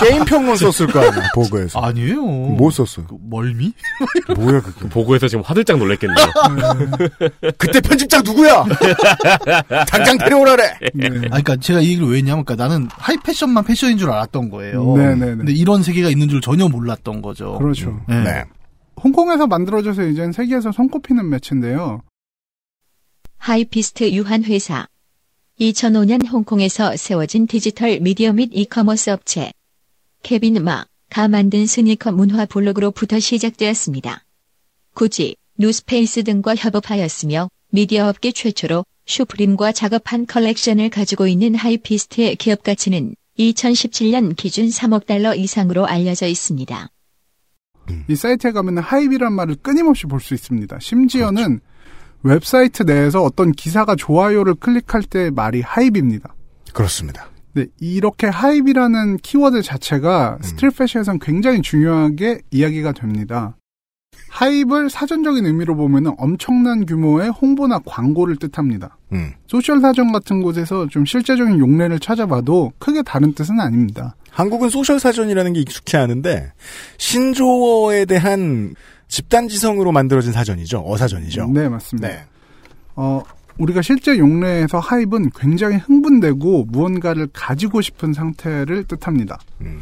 [0.00, 1.78] 게임 평론 썼을 거 아니야, Vogue에서.
[1.80, 2.22] 아니에요.
[2.22, 3.06] 뭐 썼어요?
[3.20, 3.72] 멀미?
[4.34, 4.88] 뭐야, 그게.
[4.88, 6.26] Vogue에서 지금 화들짝 놀랬겠네요.
[7.58, 8.64] 그때 편집장 누구야?
[9.86, 10.78] 당장 데려오라래!
[10.94, 11.06] 네.
[11.06, 14.96] 아, 그러니까 제가 이 얘기를 왜 했냐면, 그러니까 나는 하이 패션만 패션인 줄 알았던 거예요.
[14.96, 15.36] 네네네.
[15.36, 17.58] 근데 이런 세계가 있는 줄 전혀 몰랐던 거죠.
[17.58, 18.00] 그렇죠.
[18.08, 18.22] 네.
[18.24, 18.44] 네.
[19.02, 22.00] 홍콩에서 만들어져서 이젠 세계에서 손꼽히는 매체인데요.
[23.36, 24.86] Hypebeast 유한회사
[25.60, 29.52] 2005년 홍콩에서 세워진 디지털 미디어 및 이커머스 업체
[30.22, 34.24] Kevin Ma가 만든 스니커 문화 블로그로부터 시작되었습니다.
[34.92, 42.62] Gucci, North Face 등과 협업하였으며 미디어 업계 최초로 Supreme과 작업한 컬렉션을 가지고 있는 Hypebeast의 기업
[42.62, 46.88] 가치는 2017년 기준 3억 달러 이상으로 알려져 있습니다.
[48.08, 50.78] 이 사이트에 가면 hype이란 말을 끊임없이 볼 수 있습니다.
[50.80, 51.60] 심지어는
[52.26, 56.34] 웹사이트 내에서 어떤 기사가 좋아요를 클릭할 때 말이 hype입니다.
[56.72, 57.28] 그렇습니다.
[57.54, 63.56] 네, 이렇게 hype이라는 키워드 자체가 street 패션에선 굉장히 중요하게 이야기가 됩니다.
[64.28, 68.98] hype을 사전적인 의미로 보면 엄청난 규모의 홍보나 광고를 뜻합니다.
[69.12, 69.32] 음.
[69.46, 74.16] social 사전 같은 곳에서 좀 실제적인 용례를 찾아봐도 크게 다른 뜻은 아닙니다.
[74.30, 76.52] 한국은 social 사전이라는 게 익숙해 하는데,
[76.98, 78.74] 신조어에 대한
[79.08, 80.82] 집단지성으로 만들어진 사전이죠.
[80.86, 81.48] 어사전이죠.
[81.52, 82.08] 네, 맞습니다.
[82.08, 82.24] 네.
[82.96, 83.22] 어,
[83.58, 89.38] 우리가 실제 용례에서 하입은 굉장히 흥분되고 무언가를 가지고 싶은 상태를 뜻합니다.
[89.62, 89.80] 음.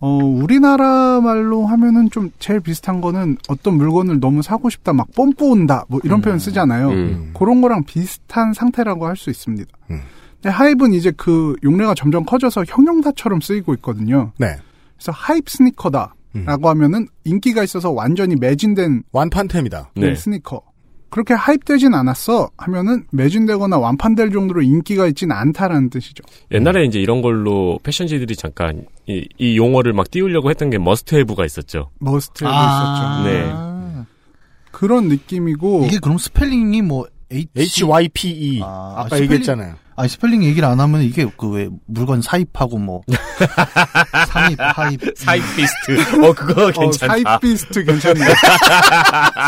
[0.00, 5.50] 어, 우리나라 말로 하면은 좀 제일 비슷한 거는 어떤 물건을 너무 사고 싶다, 막 뽐뿌
[5.52, 6.88] 온다, 뭐 이런 표현 쓰잖아요.
[6.90, 7.30] 음.
[7.34, 9.70] 그런 거랑 비슷한 상태라고 할 수 있습니다.
[9.90, 10.00] 음.
[10.42, 14.32] 근데 하입은 이제 그 용례가 점점 커져서 형용사처럼 쓰이고 있거든요.
[14.36, 14.56] 네.
[14.96, 16.14] 그래서 hype sneaker다.
[16.44, 19.90] 라고 하면은 인기가 있어서 완전히 매진된 완판템이다.
[19.94, 20.14] 네, 네.
[20.16, 20.62] 스니커.
[21.10, 26.24] 그렇게 hype되진 않았어 하면은 매진되거나 완판될 정도로 인기가 있진 않다라는 뜻이죠.
[26.50, 31.90] 옛날에 이제 이런 걸로 패션지들이 잠깐 이, 이 용어를 막 띄우려고 했던 게 must-have가 있었죠.
[32.00, 33.22] must도 아.
[33.22, 33.30] 있었죠.
[33.30, 34.04] 네.
[34.72, 38.60] 그런 느낌이고 이게 그럼 스펠링이 뭐 H HYPE.
[38.64, 39.74] 아, 아, 까 스펠링- 얘기했잖아요.
[39.96, 43.02] 아니 스펠링 얘기를 안 하면 이게 그 왜 물건 사입하고 뭐
[44.28, 46.24] 사입 hype 사입 beast.
[46.24, 47.14] 어 그거 어, 괜찮다.
[47.14, 48.20] 사입 beast 괜찮네.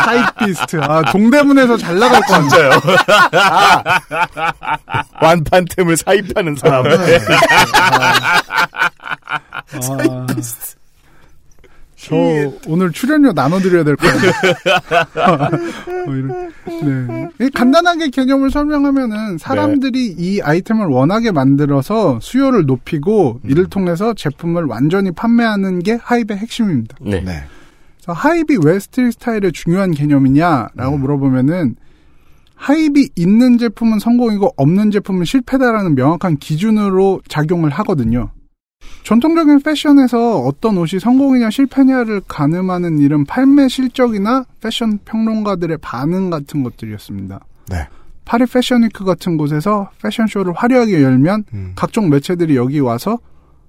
[0.05, 0.79] 사입 beast.
[0.81, 2.71] 아, 동대문에서 잘 나갈 것 같아요.
[2.79, 2.81] 진짜요.
[5.21, 6.85] 완판템을 사입하는 사람.
[6.87, 6.91] 아,
[12.07, 12.15] 저
[12.67, 14.31] 오늘 출연료 나눠드려야 될것 같아요.
[16.07, 16.13] 어,
[16.85, 17.29] 네.
[17.45, 25.11] 이 간단하게 개념을 설명하면은 사람들이 이 아이템을 원하게 만들어서 수요를 높이고 이를 통해서 제품을 완전히
[25.11, 26.95] 판매하는 게 하입의 핵심입니다.
[27.01, 27.19] 네.
[27.19, 27.43] 네.
[27.97, 31.75] 그래서 하입이 왜 스트릿 스타일의 중요한 개념이냐라고 물어보면은
[32.55, 38.31] 하입이 있는 제품은 성공이고 없는 제품은 실패다라는 명확한 기준으로 작용을 하거든요.
[39.03, 47.39] 전통적인 패션에서 어떤 옷이 성공이냐 실패냐를 가늠하는 일은 판매 실적이나 패션 평론가들의 반응 같은 것들이었습니다.
[47.69, 47.87] 네.
[48.25, 51.71] 파리 패션위크 같은 곳에서 패션쇼를 화려하게 열면 음.
[51.75, 53.17] 각종 매체들이 여기 와서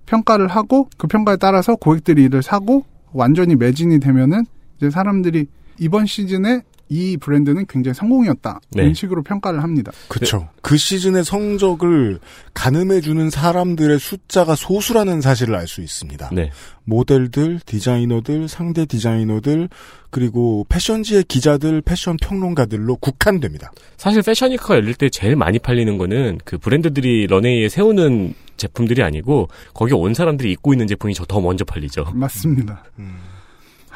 [0.06, 4.44] 평가를 하고 그 평가에 따라서 고객들이 이를 사고 완전히 매진이 되면은
[4.78, 5.46] 이제 사람들이
[5.78, 8.60] 이번 시즌에 이 브랜드는 굉장히 성공이었다.
[8.70, 8.82] 네.
[8.82, 9.92] 이런 식으로 평가를 합니다.
[10.08, 10.48] 그렇죠.
[10.62, 12.18] 그 시즌의 성적을
[12.54, 16.30] 가늠해주는 사람들의 숫자가 소수라는 사실을 알 수 있습니다.
[16.32, 16.50] 네.
[16.84, 19.68] 모델들, 디자이너들, 상대 디자이너들,
[20.10, 23.70] 그리고 패션지의 기자들, 패션 평론가들로 국한됩니다.
[23.98, 29.92] 사실 패션위크가 열릴 때 제일 많이 팔리는 거는 그 브랜드들이 런웨이에 세우는 제품들이 아니고 거기
[29.92, 32.06] 온 사람들이 입고 있는 제품이 저더 먼저 팔리죠.
[32.14, 32.82] 맞습니다.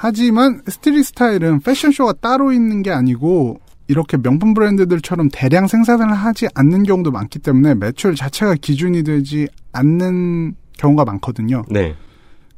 [0.03, 6.83] 하지만 스트릿 스타일은 패션쇼가 따로 있는 게 아니고 이렇게 명품 브랜드들처럼 대량 생산을 하지 않는
[6.83, 11.63] 경우도 많기 때문에 매출 자체가 기준이 되지 않는 경우가 많거든요.
[11.71, 11.95] 네.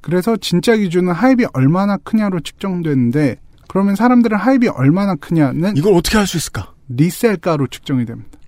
[0.01, 3.37] 그래서 진짜 기준은 하입이 얼마나 크냐로 측정되는데
[3.69, 6.73] 그러면 사람들은 하입이 얼마나 크냐는 이걸 어떻게 할 수 있을까?
[6.89, 8.39] 리셀가로 측정이 됩니다.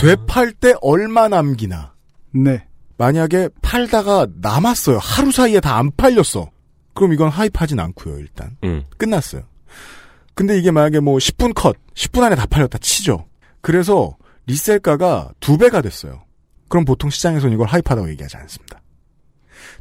[0.00, 1.92] 되팔 때 얼마 남기나.
[2.32, 2.64] 네.
[2.96, 4.98] 만약에 팔다가 남았어요.
[5.00, 6.50] 하루 사이에 다 안 팔렸어.
[6.98, 8.56] 그럼 이건 하입하진 않고요, 일단.
[8.64, 8.84] 음.
[8.96, 9.42] 끝났어요.
[10.34, 13.26] 근데 이게 만약에 뭐 10분 컷, 10분 안에 다 팔렸다 치죠.
[13.60, 16.24] 그래서 리셀가가 두 배가 됐어요.
[16.68, 18.80] 그럼 보통 시장에서는 이걸 하입하다고 얘기하지 않습니다.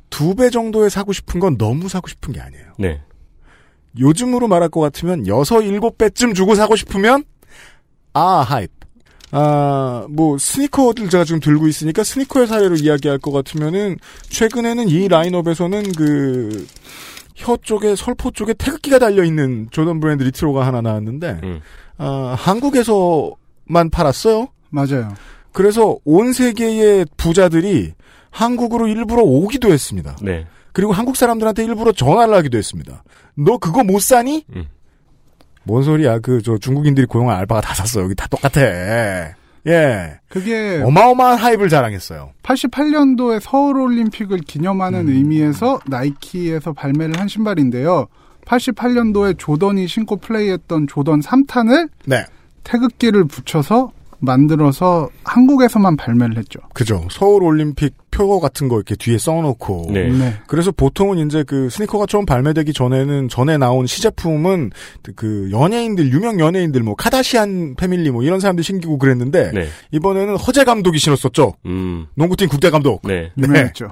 [0.09, 2.74] 두 배 정도에 사고 싶은 건 너무 사고 싶은 게 아니에요.
[2.80, 3.01] 네.
[3.99, 7.24] 요즘으로 말할 것 같으면 여섯 일곱 배쯤 주고 사고 싶으면
[8.13, 8.72] 아 하입.
[9.32, 13.97] 아, 뭐, 스니커들 제가 지금 들고 있으니까 스니커의 사례로 이야기할 것 같으면은,
[14.30, 16.65] 최근에는 이 라인업에서는 그,
[17.36, 21.61] 혀 쪽에, 설포 쪽에 태극기가 달려있는 조던 브랜드 리트로가 하나 나왔는데, 음.
[21.97, 24.47] 아, 한국에서만 팔았어요.
[24.69, 25.13] 맞아요.
[25.51, 27.93] 그래서 온 세계의 부자들이
[28.30, 30.15] 한국으로 일부러 오기도 했습니다.
[30.21, 30.45] 네.
[30.71, 33.03] 그리고 한국 사람들한테 일부러 전화를 하기도 했습니다.
[33.36, 34.45] 너 그거 못 사니?
[34.55, 34.67] 음.
[35.68, 36.20] 뭔 소리야?
[36.20, 38.01] 그 저 중국인들이 고용한 알바가 다 샀어.
[38.01, 38.61] 여기 다 똑같아.
[39.68, 40.20] 예.
[40.30, 42.32] 그게 어마어마한 하입을 자랑했어요.
[42.43, 45.13] 88년도에 서울 올림픽을 기념하는 음.
[45.13, 48.07] 의미에서 나이키에서 발매를 한 신발인데요.
[48.45, 52.24] 88년도에 조던이 신고 플레이했던 조던 3탄을 네.
[52.63, 56.59] 태극기를 붙여서 만들어서 한국에서만 발매를 했죠.
[56.74, 57.07] 그죠.
[57.11, 59.89] 서울 올림픽 표 같은 거 이렇게 뒤에 써놓고.
[59.91, 60.09] 네.
[60.09, 60.34] 네.
[60.47, 64.72] 그래서 보통은 이제 그 스니커가 처음 발매되기 전에는 전에 나온 시제품은
[65.15, 69.68] 그 연예인들 유명 연예인들 뭐 카다시안 패밀리 뭐 이런 사람들 신기고 그랬는데 네.
[69.91, 71.53] 이번에는 허재 감독이 신었었죠.
[71.68, 72.07] 음.
[72.15, 73.01] 농구팀 국대 감독.
[73.03, 73.32] 네.
[73.38, 73.89] 유명했죠.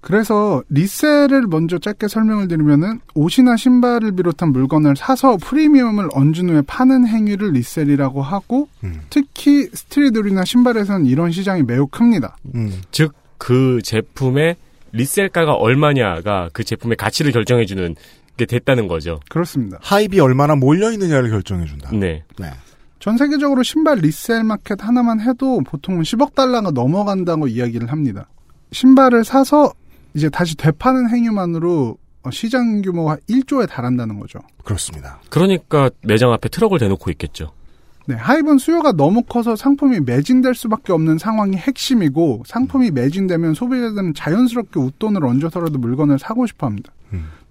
[0.00, 7.06] 그래서 resell을 먼저 짧게 설명을 드리면은 옷이나 신발을 비롯한 물건을 사서 프리미엄을 얹은 후에 파는
[7.06, 9.00] 행위를 resell이라고 하고 음.
[9.10, 12.36] 특히 street이나 신발에서는 이런 시장이 매우 큽니다.
[12.54, 12.80] 음.
[12.90, 14.56] 즉 그 제품의
[14.92, 17.94] resell가가 얼마냐가 그 제품의 가치를 결정해주는
[18.36, 19.20] 게 됐다는 거죠.
[19.28, 19.78] 그렇습니다.
[19.82, 21.90] hype이 얼마나 몰려 있느냐를 결정해 준다.
[21.92, 22.22] 네.
[22.38, 22.50] 네.
[23.00, 28.28] 전 세계적으로 신발 resell 마켓 하나만 해도 보통 10억 달러가 넘어간다고 이야기를 합니다.
[28.72, 29.72] 신발을 사서
[30.18, 34.40] 이제 다시 되파는 행위만으로 어, 시장 규모가 1조에 달한다는 거죠.
[34.64, 35.20] 그렇습니다.
[35.30, 37.52] 그러니까 매장 앞에 트럭을 대놓고 있겠죠.
[38.06, 44.80] 네, 하이브는 수요가 너무 커서 상품이 매진될 수밖에 없는 상황이 핵심이고 상품이 매진되면 소비자들은 자연스럽게
[44.80, 46.90] 웃돈을 얹어서라도 물건을 사고 싶어합니다.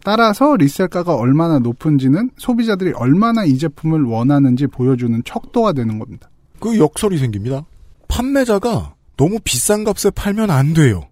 [0.03, 6.29] 따라서 리셀가가 얼마나 높은지는 소비자들이 얼마나 이 제품을 원하는지 보여주는 척도가 되는 겁니다.
[6.59, 7.65] 그 역설이 생깁니다.
[8.07, 11.03] 판매자가 너무 비싼 값에 팔면 안 돼요.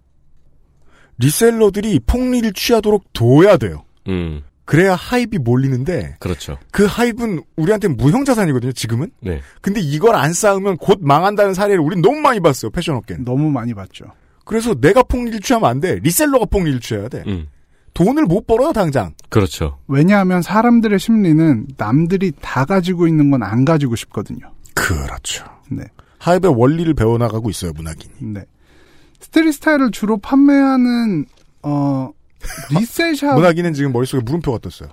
[1.17, 3.83] 리셀러들이 폭리를 취하도록 둬야 돼요.
[4.07, 4.41] 음.
[4.65, 6.57] 그래야 하입이 몰리는데 그렇죠.
[6.71, 8.71] 그 하입은 우리한테 무형 자산이거든요.
[8.71, 9.11] 지금은.
[9.21, 9.41] 네.
[9.61, 12.71] 근데 이걸 안 쌓으면 곧 망한다는 사례를 우린 너무 많이 봤어요.
[12.71, 13.25] 패션 업계는.
[13.25, 14.05] 너무 많이 봤죠.
[14.43, 15.99] 그래서 내가 폭리를 취하면 안 돼.
[15.99, 17.23] 리셀러가 폭리를 취해야 돼.
[17.27, 17.47] 음.
[17.93, 19.13] 돈을 못 벌어요 당장.
[19.29, 19.77] 그렇죠.
[19.87, 24.51] 왜냐하면 사람들의 심리는 남들이 다 가지고 있는 건 안 가지고 싶거든요.
[24.73, 25.45] 그렇죠.
[25.71, 25.83] 네.
[26.17, 28.13] hype의 원리를 배워나가고 있어요 문학인이.
[28.33, 28.43] 네.
[29.25, 31.25] street 스타일을 주로 판매하는
[31.63, 32.11] 어
[32.71, 34.89] resell shop 문학인은 지금 머릿속에 물음표가 떴어요.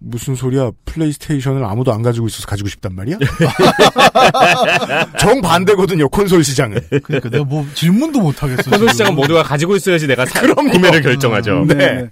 [0.00, 0.70] 무슨 소리야?
[0.84, 3.18] PlayStation을 아무도 안 가지고 있어서 가지고 싶단 말이야?
[5.18, 6.08] 정 반대거든요.
[6.08, 6.80] 콘솔 시장은.
[7.02, 8.70] 그러니까 내가 뭐 질문도 못 하겠어.
[8.70, 10.70] 콘솔 시장은 모두가 가지고 있어야지 내가 사, 그럼요.
[10.70, 11.64] 구매를 결정하죠.
[11.66, 11.74] 네.
[11.74, 12.10] 네.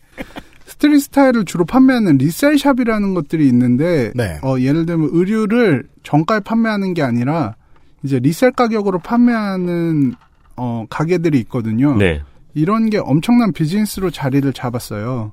[0.67, 4.39] street 스타일을 주로 판매하는 resell shop이라는 것들이 있는데 네.
[4.43, 7.55] 어, 예를 들면 의류를 정가에 판매하는 게 아니라
[8.03, 10.15] 이제 resell 가격으로 판매하는
[10.57, 11.97] 어, 가게들이 있거든요.
[11.97, 12.23] 네.
[12.55, 15.33] 이런 게 엄청난 비즈니스로 자리를 잡았어요.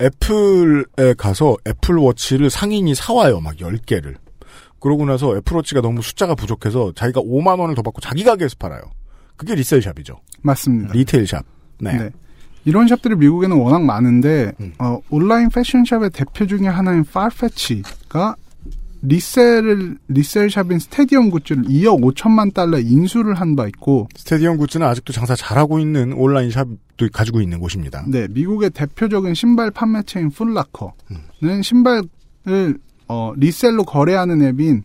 [0.00, 3.40] Apple에 가서 Apple Watch를 상인이 사와요.
[3.40, 4.16] 막 10개를.
[4.78, 8.80] 그러고 나서 Apple Watch가 너무 숫자가 부족해서 자기가 5만 원을 더 받고 자기 가게에서 팔아요.
[9.36, 10.18] 그게 resell shop이죠.
[10.42, 10.92] 맞습니다.
[10.94, 11.44] retail shop.
[11.80, 11.96] 네.
[11.96, 12.10] 네.
[12.64, 14.72] 이런 shop들이 미국에는 워낙 많은데 음.
[14.78, 18.36] 어, 온라인 패션 shop의 대표 중에 하나인 Farfetch가
[19.02, 25.34] 리셀을 리셀샵인 스테디엄 굿즈를 2억 5천만 달러 인수를 한 바 있고 Stadium Goods는 아직도 장사
[25.34, 28.04] 잘하고 있는 온라인 샵도 가지고 있는 곳입니다.
[28.08, 32.78] 네, 미국의 대표적인 신발 판매체인 Foot Locker는 신발을
[33.08, 34.84] 어, resell로 거래하는 앱인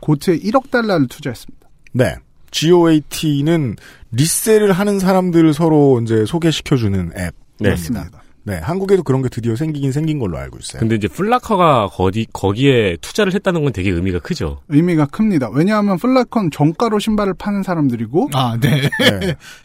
[0.00, 1.68] GOAT에 1억 달러를 투자했습니다.
[1.92, 2.16] 네.
[2.52, 3.76] GOAT는
[4.10, 8.22] resell을 하는 사람들을 서로 이제 소개시켜주는 앱입니다.
[8.42, 8.54] 네.
[8.54, 10.80] 네, 한국에도 그런 게 드디어 생기긴 생긴 걸로 알고 있어요.
[10.80, 14.60] 근데 이제 플라커가 거기 거기에 투자를 했다는 건 되게 의미가 크죠.
[14.68, 15.50] 의미가 큽니다.
[15.50, 18.88] 왜냐하면 Foot Locker는 정가로 신발을 파는 사람들이고 아, 네.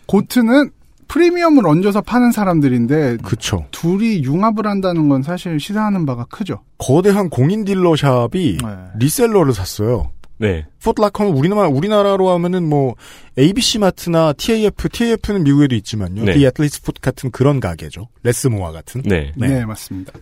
[0.05, 0.71] GOAT는
[1.07, 3.65] 프리미엄을 얹어서 파는 사람들인데 그쵸.
[3.71, 6.61] 둘이 융합을 한다는 건 사실 시사하는 바가 크죠.
[6.77, 8.67] 거대한 공인 dealer shop이 네.
[8.97, 10.09] reseller를 샀어요.
[10.37, 10.65] 네.
[10.79, 12.95] Foot Locker는 우리나라 우리나라로 하면은 뭐
[13.37, 16.23] ABC 마트나 TAF, TAF는 미국에도 있지만요.
[16.25, 16.35] 네.
[16.35, 18.09] The Athlete's Foot 같은 그런 가게죠.
[18.23, 19.01] 레스모아 같은.
[19.03, 19.31] 네.
[19.35, 20.13] 네, 맞습니다.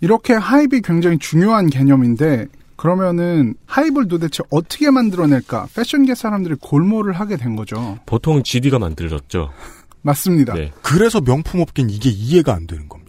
[0.00, 2.46] 이렇게 하입이 굉장히 중요한 개념인데
[2.76, 5.68] 그러면은 하입을 도대체 어떻게 만들어낼까?
[5.74, 7.98] 패션계 사람들이 골몰을 하게 된 거죠.
[8.04, 9.50] 보통 GD가 만들어졌죠.
[10.02, 10.52] 맞습니다.
[10.54, 10.70] 네.
[10.82, 13.03] 그래서 명품 업계는 이게 이해가 안 되는 겁니다.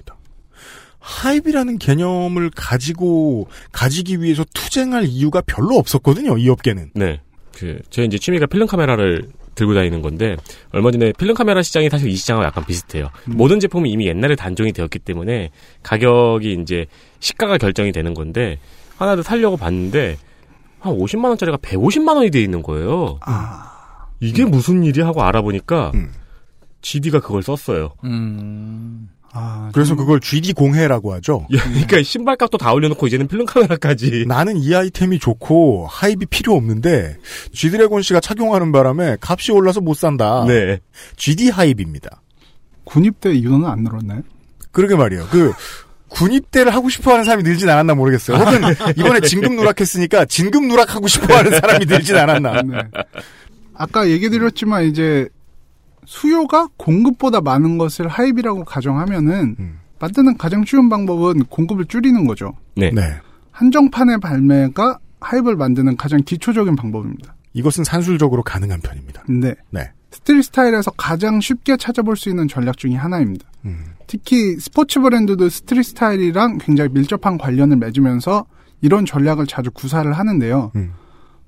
[1.06, 6.38] 하입이라는 개념을 가지고 가지기 위해서 투쟁할 이유가 별로 없었거든요.
[6.40, 6.90] 이 업계는.
[6.96, 7.22] 네.
[7.54, 10.36] 그, 제 이제 취미가 필름 카메라를 들고 다니는 건데,
[10.72, 13.10] 얼마 전에 필름 카메라 시장이 사실 이 시장하고 약간 비슷해요.
[13.26, 15.52] 모든 제품이 이미 옛날에 단종이 되었기 때문에,
[15.84, 16.88] 가격이 이제,
[17.20, 18.58] 시가가 결정이 되는 건데,
[18.98, 20.18] 하나를 살려고 봤는데,
[20.80, 23.20] 한 50만 원짜리가 150만 원이 돼 있는 거예요.
[24.20, 25.92] 이게 무슨 일이 하고 알아보니까,
[26.82, 27.94] GD가 그걸 썼어요.
[28.04, 29.10] 음.
[29.38, 31.46] 아, 그래서 그걸 GD 공해라고 하죠.
[31.50, 34.24] 그러니까 신발값도 다 올려놓고 이제는 필름 카메라까지.
[34.28, 37.18] 나는 이 아이템이 좋고 하입이 필요 없는데
[37.52, 40.46] G드래곤 씨가 착용하는 바람에 값이 올라서 못 산다.
[40.48, 40.80] 네.
[41.18, 42.22] GD 하입입니다.
[42.86, 44.22] 군입대 이거는 안 늘었나요?
[44.72, 45.28] 그러게 말이에요.
[45.30, 45.52] 그
[46.10, 48.38] 군입대를 하고 싶어하는 사람이 늘진 않았나 모르겠어요.
[48.38, 48.62] 혹은
[48.96, 52.62] 이번에 진급 누락했으니까 진급 누락하고 싶어하는 사람이 늘진 않았나.
[52.62, 52.78] 네.
[53.74, 55.28] 아까 얘기 드렸지만 이제
[56.06, 59.56] 수요가 공급보다 많은 것을 하입이라고 가정하면은
[60.00, 62.54] 만드는 가장 쉬운 방법은 공급을 줄이는 거죠.
[62.76, 62.92] 네.
[63.52, 67.36] 한정판의 발매가 hype을 만드는 가장 기초적인 방법입니다.
[67.54, 69.24] 이것은 산술적으로 가능한 편입니다.
[69.30, 69.56] 네.
[69.72, 69.92] 네.
[70.12, 73.46] street 스타일에서 가장 쉽게 찾아볼 수 있는 전략 중의 하나입니다.
[73.66, 73.86] 음.
[74.08, 78.46] 특히 스포츠 브랜드도 street 스타일이랑 굉장히 밀접한 관련을 맺으면서
[78.82, 80.72] 이런 전략을 자주 구사를 하는데요.
[80.76, 80.94] 음.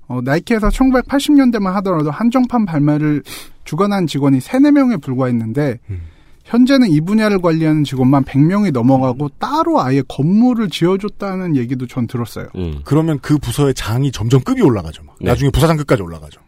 [0.06, 3.22] 어, 나이키에서 1980년대만 하더라도 한정판 발매를
[3.68, 6.00] 주관한 직원이 3, 4명에 불과했는데 음.
[6.44, 12.46] 현재는 이 분야를 관리하는 직원만 100명이 넘어가고 따로 아예 건물을 지어줬다는 얘기도 전 들었어요.
[12.56, 12.80] 음.
[12.84, 15.02] 그러면 그 부서의 장이 점점 급이 올라가죠.
[15.02, 15.16] 막.
[15.20, 15.28] 네.
[15.28, 16.40] 나중에 부사장급까지 올라가죠.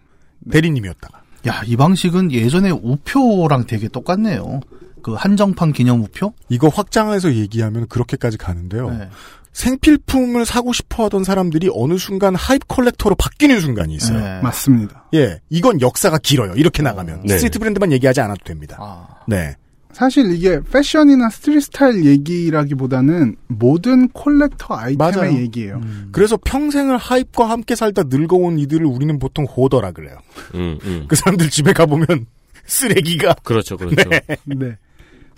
[0.50, 1.20] 대리님이었다가.
[1.48, 4.60] 야, 이 방식은 예전에 우표랑 되게 똑같네요.
[5.02, 6.32] 그 한정판 기념 우표?
[6.48, 8.88] 이거 확장해서 얘기하면 그렇게까지 가는데요.
[8.88, 9.10] 네.
[9.52, 14.20] 생필품을 사고 싶어 하던 사람들이 어느 순간 hype collector로 바뀌는 순간이 있어요.
[14.20, 14.40] 네.
[14.42, 15.04] 맞습니다.
[15.14, 16.54] 예, 이건 역사가 길어요.
[16.54, 17.34] 이렇게 나가면 네.
[17.36, 18.76] street 브랜드만 얘기하지 않아도 됩니다.
[18.80, 19.08] 아.
[19.26, 19.56] 네,
[19.92, 25.38] 사실 이게 패션이나 street 스타일 얘기라기보다는 모든 collector 아이템의 맞아요.
[25.38, 25.80] 얘기예요.
[26.12, 30.16] 그래서 평생을 하입과 함께 살다 늙어온 이들을 우리는 보통 호더라 그래요.
[30.54, 31.04] 음, 음.
[31.08, 32.26] 그 사람들 집에 가보면
[32.66, 34.08] 쓰레기가 그렇죠, 그렇죠.
[34.46, 34.76] 네.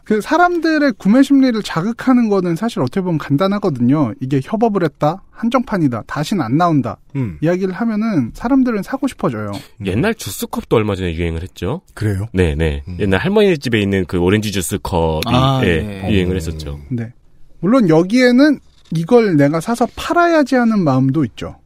[0.04, 4.14] 그 사람들의 구매 심리를 자극하는 거는 사실 어떻게 보면 간단하거든요.
[4.20, 6.98] 이게 협업을 했다, 한정판이다, 다시는 안 나온다.
[7.14, 9.52] 음, 이야기를 하면은 사람들은 사고 싶어져요.
[9.84, 11.82] 옛날 주스컵도 얼마 전에 유행을 했죠.
[11.94, 12.26] 그래요.
[12.32, 12.82] 네, 네.
[12.98, 16.10] 옛날 할머니 집에 있는 그 오렌지 주스 컵이 아, 예, 네.
[16.12, 16.80] 유행을 했었죠.
[16.90, 17.12] 네.
[17.60, 18.58] 물론 여기에는
[18.96, 21.56] 이걸 내가 사서 팔아야지 하는 마음도 있죠.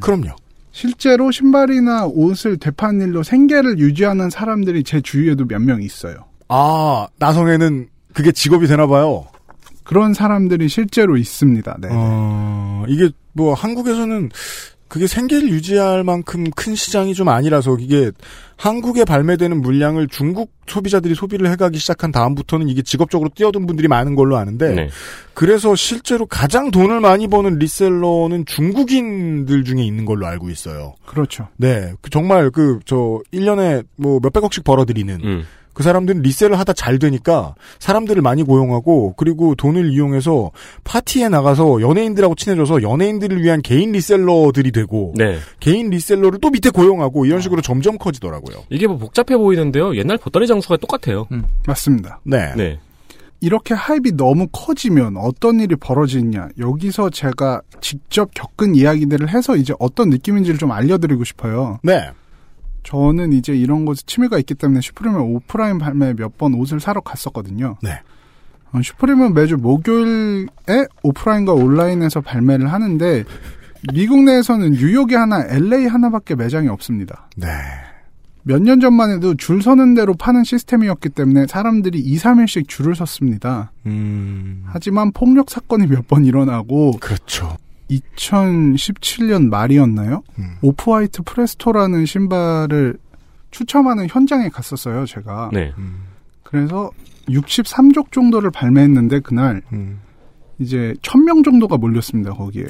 [0.00, 0.30] 그럼요.
[0.72, 6.16] 실제로 신발이나 옷을 되파는 일로 생계를 유지하는 사람들이 제 주위에도 몇 명 있어요.
[6.48, 9.26] 아 나성에는 그게 직업이 되나 봐요.
[9.82, 11.76] 그런 사람들이 실제로 있습니다.
[11.80, 11.88] 네.
[11.90, 14.30] 어, 이게 뭐 한국에서는
[14.88, 18.12] 그게 생계를 유지할 만큼 큰 시장이 좀 아니라서 이게
[18.56, 24.36] 한국에 발매되는 물량을 중국 소비자들이 소비를 해가기 시작한 다음부터는 이게 직업적으로 뛰어든 분들이 많은 걸로
[24.36, 24.88] 아는데 네.
[25.32, 30.94] 그래서 실제로 가장 돈을 많이 버는 리셀러는 중국인들 중에 있는 걸로 알고 있어요.
[31.04, 31.48] 그렇죠.
[31.56, 31.92] 네.
[32.00, 35.44] 그 정말 그, 저, 1년에 뭐 몇백억씩 벌어들이는 음.
[35.74, 40.52] 그 사람들은 리셀을 하다 잘 되니까 사람들을 많이 고용하고 그리고 돈을 이용해서
[40.84, 45.38] 파티에 나가서 연예인들하고 친해져서 연예인들을 위한 개인 리셀러들이 되고 네.
[45.60, 48.64] 개인 리셀러를 또 밑에 고용하고 이런 식으로 점점 커지더라고요.
[48.70, 49.96] 이게 뭐 복잡해 보이는데요.
[49.96, 51.26] 옛날 보따리 장수가 똑같아요.
[51.66, 52.20] 맞습니다.
[52.24, 52.54] 네.
[52.56, 52.78] 네.
[53.40, 56.48] 이렇게 하입이 너무 커지면 어떤 일이 벌어지냐.
[56.58, 61.78] 여기서 제가 직접 겪은 이야기들을 해서 이제 어떤 느낌인지를 좀 알려드리고 싶어요.
[61.82, 62.10] 네.
[62.84, 67.76] 저는 이제 이런 것에 취미가 있기 때문에 슈프림의 오프라인 발매에 몇번 옷을 사러 갔었거든요.
[67.82, 67.90] 네.
[68.72, 73.24] 어, 슈프림은 매주 목요일에 오프라인과 온라인에서 발매를 하는데
[73.92, 77.28] 미국 내에서는 뉴욕에 하나, LA 하나밖에 매장이 없습니다.
[77.36, 77.48] 네.
[78.46, 83.72] 몇 년 전만 해도 줄 서는 대로 파는 시스템이었기 때문에 사람들이 2, 3일씩 줄을 섰습니다.
[83.86, 84.64] 음.
[84.66, 87.56] 하지만 폭력 사건이 몇 번 일어나고 그렇죠.
[87.90, 90.22] 2017년 말이었나요?
[90.38, 90.56] 음.
[90.62, 92.98] 오프화이트 프레스토라는 신발을
[93.50, 95.50] 추첨하는 현장에 갔었어요, 제가.
[95.52, 95.72] 네.
[96.42, 96.90] 그래서
[97.28, 100.00] 63족 정도를 발매했는데 그날 음.
[100.58, 102.66] 이제 1000명 정도가 몰렸습니다, 거기에.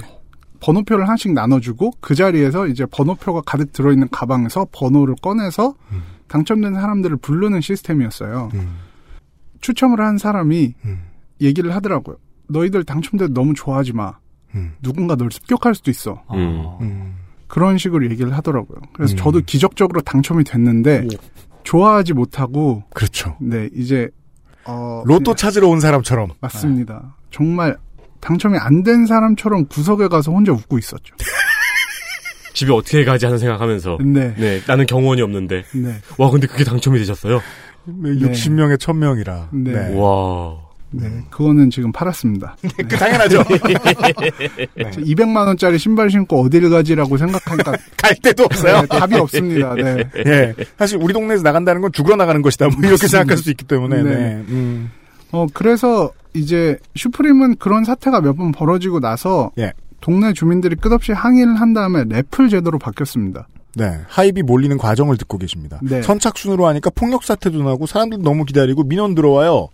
[0.61, 5.75] 번호표를 하나씩 나눠주고 그 자리에서 이제 번호표가 가득 들어있는 가방에서 번호를 꺼내서
[6.29, 8.51] 당첨된 사람들을 부르는 시스템이었어요.
[9.61, 10.75] 추첨을 한 사람이
[11.43, 12.17] 얘기를 하더라고요.
[12.49, 14.15] 너희들 당첨돼도 너무 좋아하지 마.
[14.83, 16.23] 누군가 널 습격할 수도 있어.
[16.33, 17.15] 음.
[17.49, 18.79] 그런 식으로 얘기를 하더라고요.
[18.93, 19.17] 그래서 음.
[19.17, 21.07] 저도 기적적으로 당첨이 됐는데
[21.63, 23.37] 좋아하지 못하고 그렇죠.
[23.41, 24.09] 네 이제
[24.65, 26.31] 어, 로또 찾으러 온 사람처럼.
[26.41, 27.17] 맞습니다.
[27.31, 27.77] 정말
[28.21, 31.15] 당첨이 안 된 사람처럼 구석에 가서 혼자 웃고 있었죠.
[32.55, 33.99] 집에 어떻게 가지 하는 생각하면서.
[34.05, 34.61] 네.
[34.67, 35.65] 나는 경원이 없는데.
[35.75, 35.95] 네.
[36.19, 37.41] 와, 근데 그게 당첨이 되셨어요?
[37.89, 39.49] 60명에 1000명이라.
[39.53, 39.95] 네.
[39.99, 40.64] 와.
[40.97, 42.57] 네, 그거는 지금 팔았습니다.
[42.77, 43.43] 그 당연하죠.
[43.49, 44.91] 네.
[44.91, 48.81] 200만 원짜리 신발 신고 어디를 가지라고 생각하니까 갈 데도 없어요.
[48.83, 49.75] 네, 답이 없습니다.
[49.75, 50.05] 네.
[50.27, 50.55] 예.
[50.79, 52.69] 사실 우리 동네에서 나간다는 건 죽으러 나가는 것이다.
[52.69, 54.03] 뭐 이렇게 생각할 수도 있기 때문에.
[54.03, 54.11] 네.
[54.11, 54.45] 네.
[54.49, 54.91] 음.
[55.33, 59.73] 어 그래서 이제 슈프림은 그런 사태가 몇 번 벌어지고 나서 예.
[60.01, 63.49] 동네 주민들이 끝없이 항의를 한 다음에 래플 제도로 바뀌었습니다.
[63.77, 64.01] 네.
[64.07, 65.81] 하입이 몰리는 과정을 듣고 계십니다.
[65.83, 66.03] 네.
[66.03, 69.69] 선착순으로 하니까 폭력 사태도 나고 사람들도 너무 기다리고 민원 들어와요.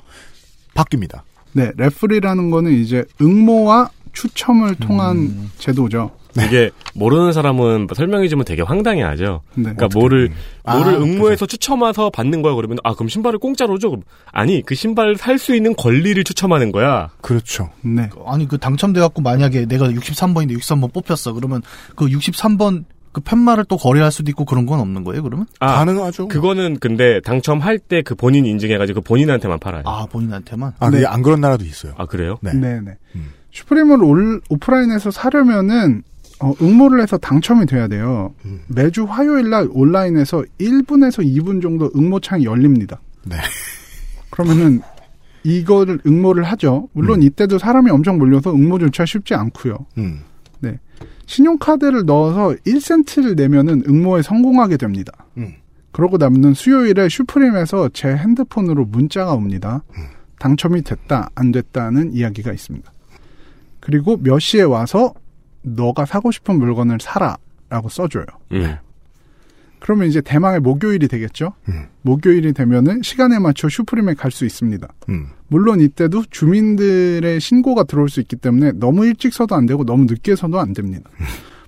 [0.75, 1.21] 바뀝니다.
[1.53, 5.51] 네, 래플이라는 거는 이제 응모와 추첨을 통한 음.
[5.59, 6.13] 제도죠.
[6.47, 9.41] 이게 모르는 사람은 설명해주면 되게 황당해하죠.
[9.57, 9.63] 네.
[9.75, 10.31] 그러니까 뭐를
[10.63, 13.89] 아, 뭐를 응모해서 추첨해서 받는 거야 그러면 아 그럼 신발을 공짜로 줘?
[13.89, 17.11] 그럼 아니 그 신발 살 수 있는 권리를 추첨하는 거야.
[17.21, 17.71] 그렇죠.
[17.83, 18.11] 네.
[18.27, 21.63] 아니 그 당첨돼 갖고 만약에 내가 63번인데 63번 뽑혔어 그러면
[21.97, 25.47] 그 63번 그 팻말을 또 거래할 수도 있고 그런 건 없는 거예요 그러면?
[25.59, 26.29] 아, 가능하죠.
[26.29, 29.83] 그거는 근데 당첨할 때 그 본인 인증해가지고 그 본인한테만 팔아요.
[29.87, 30.73] 아 본인한테만?
[30.79, 30.97] 아, 네.
[30.99, 31.93] 그게 안 그런 나라도 있어요.
[31.97, 32.37] 아 그래요?
[32.41, 32.53] 네.
[32.55, 32.97] 네, 네.
[33.53, 36.03] 슈프림을 올, 오프라인에서 사려면은
[36.41, 38.33] 어, 응모를 해서 당첨이 돼야 돼요.
[38.47, 38.61] 음.
[38.69, 43.01] 매주 화요일 날 온라인에서 1분에서 2분 정도 응모창이 열립니다.
[43.27, 43.37] 네.
[44.31, 44.81] 그러면은
[45.45, 46.89] 이거를 응모를 하죠.
[46.93, 49.87] 물론 이때도 사람이 엄청 몰려서 응모조차 쉽지 않고요.
[49.99, 50.21] 음.
[50.61, 50.79] 네.
[51.31, 55.13] 신용카드를 넣어서 1센트를 내면은 응모에 성공하게 됩니다.
[55.37, 55.55] 음.
[55.93, 59.83] 그러고 나면은 수요일에 슈프림에서 제 핸드폰으로 문자가 옵니다.
[60.41, 62.93] 당첨이 됐다, 안 됐다는 이야기가 있습니다.
[63.79, 65.15] 그리고 몇 시에 와서
[65.63, 67.37] 너가 사고 싶은 물건을 사라
[67.69, 68.25] 라고 써줘요.
[68.53, 68.77] 음.
[69.81, 71.53] 그러면 이제 대망의 목요일이 되겠죠?
[72.03, 74.87] 목요일이 되면은 시간에 맞춰 슈프림에 갈 수 있습니다.
[75.09, 75.27] 음.
[75.49, 80.37] 물론 이때도 주민들의 신고가 들어올 수 있기 때문에 너무 일찍 서도 안 되고 너무 늦게
[80.37, 81.11] 서도 안 됩니다.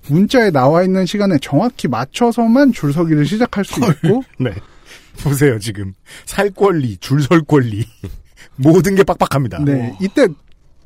[0.09, 4.53] 문자에 나와 있는 시간에 정확히 맞춰서만 줄 서기를 시작할 수 있고 네.
[5.23, 5.93] 보세요, 지금.
[6.25, 7.85] 살 권리, 줄 설 권리.
[8.55, 9.63] 모든 게 빡빡합니다.
[9.65, 10.27] 네, 이때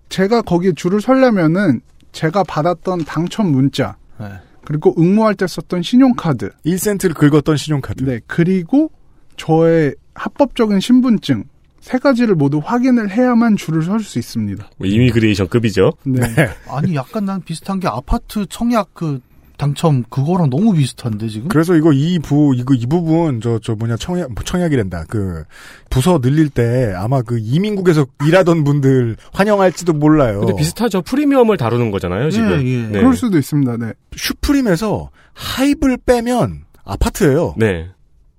[0.09, 1.81] 제가 거기에 줄을 서려면은
[2.13, 4.27] 제가 받았던 당첨 문자 네.
[4.67, 8.03] 그리고 응모할 때 썼던 신용카드 1센트를 긁었던 신용카드.
[8.03, 8.91] 네, 그리고
[9.37, 11.45] 저의 합법적인 신분증
[11.79, 14.69] 세 가지를 모두 확인을 해야만 줄을 설 수 있습니다.
[14.77, 15.93] 뭐 이미그레이션급이죠.
[16.03, 16.19] 네.
[16.67, 19.21] 아니 약간 난 비슷한 게 아파트 청약 그
[19.57, 21.47] 당첨 그거랑 너무 비슷한데 지금?
[21.49, 25.05] 그래서 이거 이 부, 이거 이 부분, 저, 저 뭐냐, 청약, 뭐 청약이란다.
[25.09, 25.43] 그,
[25.89, 30.41] 부서 늘릴 때 아마 그 이민국에서 일하던 분들 환영할지도 몰라요.
[30.41, 31.01] 근데 비슷하죠.
[31.01, 32.91] 프리미엄을 다루는 거잖아요 지금.
[32.91, 32.99] 네.
[32.99, 33.77] 그럴 수도 있습니다.
[33.77, 33.93] 네.
[34.15, 37.89] 슈프림에서 하입을 빼면 아파트예요 네.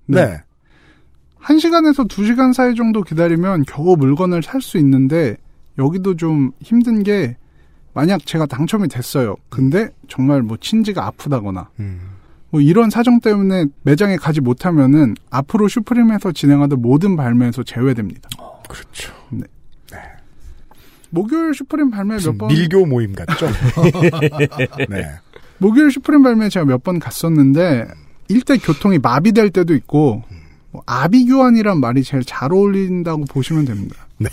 [0.06, 0.38] 네.
[1.38, 5.36] 한 시간에서 두 시간 사이 정도 기다리면 겨우 물건을 살 수 있는데
[5.78, 7.36] 여기도 좀 힘든 게
[7.94, 9.36] 만약 제가 당첨이 됐어요.
[9.48, 12.00] 근데 정말 뭐 친지가 아프다거나 음.
[12.50, 18.28] 뭐 이런 사정 때문에 매장에 가지 못하면은 앞으로 슈프림에서 진행하던 모든 발매에서 제외됩니다.
[18.68, 19.12] 그렇죠.
[19.30, 19.44] 네.
[21.10, 22.48] 목요일 슈프림 발매 몇 번?
[22.48, 23.46] 밀교 모임 같죠?
[24.88, 25.04] 네.
[25.58, 27.88] 목요일 슈프림 발매 제가 몇 번 갔었는데
[28.28, 30.22] 일대 교통이 마비될 때도 있고
[30.70, 34.06] 뭐 아비규환이란 말이 제일 잘 어울린다고 보시면 됩니다.
[34.18, 34.28] 네.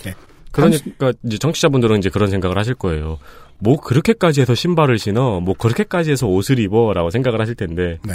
[0.52, 3.18] 그러니까 이제 청취자분들은 이제 그런 생각을 하실 거예요.
[3.60, 8.14] 뭐 그렇게까지 해서 신발을 신어, 뭐 그렇게까지 해서 옷을 입어라고 생각을 하실 텐데 네.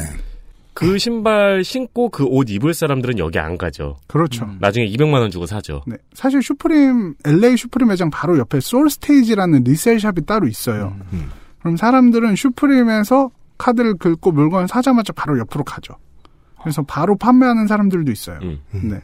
[0.73, 3.97] 그 신발 신고 그 옷 입을 사람들은 여기 안 가죠.
[4.07, 4.49] 그렇죠.
[4.61, 5.83] 나중에 200만 원 주고 사죠.
[5.87, 5.97] 네.
[6.15, 10.97] 사실 Supreme LA Supreme 매장 바로 옆에 Solestage라는 resell shop이 따로 있어요.
[11.61, 15.95] 그럼 사람들은 Supreme에서 카드를 긁고 물건을 사자마자 바로 옆으로 가죠.
[16.62, 18.39] 그래서 바로 판매하는 사람들도 있어요.
[18.43, 18.59] 음.
[18.73, 19.01] 네.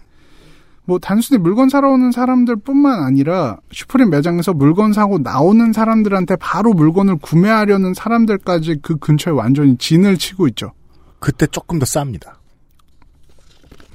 [0.87, 7.17] 뭐 단순히 물건 사러 오는 사람들뿐만 아니라 슈프림 매장에서 물건 사고 나오는 사람들한테 바로 물건을
[7.17, 10.73] 구매하려는 사람들까지 그 근처에 완전히 진을 치고 있죠.
[11.19, 12.35] 그때 조금 더 쌉니다.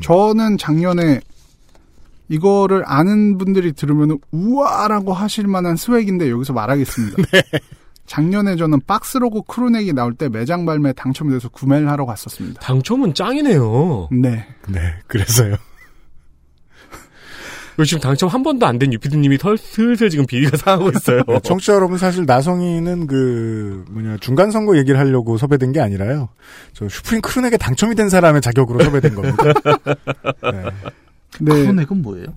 [0.01, 1.21] 저는 작년에
[2.27, 7.17] 이거를 아는 분들이 들으면 우와라고 하실 만한 스웩인데 여기서 말하겠습니다.
[8.05, 12.59] 작년에 저는 박스로고 크루넥이 나올 때 매장 발매 당첨이 돼서 구매를 하러 갔었습니다.
[12.59, 14.09] 당첨은 짱이네요.
[14.11, 14.45] 네.
[14.67, 15.55] 네, 그래서요.
[17.81, 21.21] 이거 지금 당첨 한 번도 안 된 유피디님이 털- 슬슬 지금 비위가 상하고 있어요.
[21.27, 26.29] 네, 청취자 여러분 사실 나성이는 그 뭐냐 중간 선거 얘기를 하려고 섭외된 게 아니라요.
[26.73, 29.43] 저 슈프림 크루넥에 당첨이 된 사람의 자격으로 섭외된 겁니다.
[30.43, 30.63] 네.
[31.39, 31.51] 네.
[31.63, 32.27] 크루넥은 뭐예요?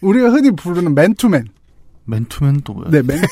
[0.00, 1.46] 우리가 흔히 부르는 맨투맨.
[2.04, 2.90] 맨투맨 또 뭐야?
[2.90, 3.20] 네, 맨.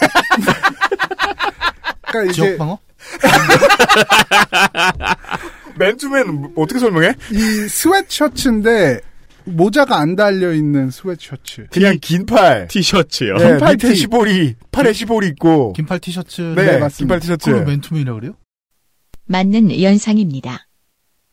[2.08, 2.78] 그러니까 이제 지역방어?
[5.78, 7.14] 맨투맨 어떻게 설명해?
[7.32, 9.00] 이 스웨트셔츠인데
[9.44, 11.66] 모자가 안 달려 있는 스웨트셔츠.
[11.70, 13.36] 그냥 긴팔 티셔츠요.
[13.36, 13.96] 네, 긴팔 밑에 티.
[13.96, 15.72] 시보리, 팔에 시보리 있고.
[15.74, 16.40] 긴팔 티셔츠.
[16.56, 16.88] 네, 맞습니다.
[16.88, 17.50] 긴팔 티셔츠.
[17.50, 18.34] 그걸 맨투맨이라고 그래요?
[19.26, 20.66] 맞는 연상입니다.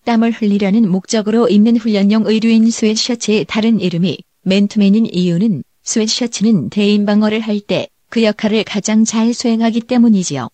[0.06, 7.60] 땀을 흘리려는 목적으로 입는 훈련용 의류인 스웨트셔츠의 다른 이름이 맨투맨인 이유는 스웨트셔츠는 대인 방어를 할
[7.60, 10.50] 때 그 역할을 가장 잘 수행하기 때문이지요.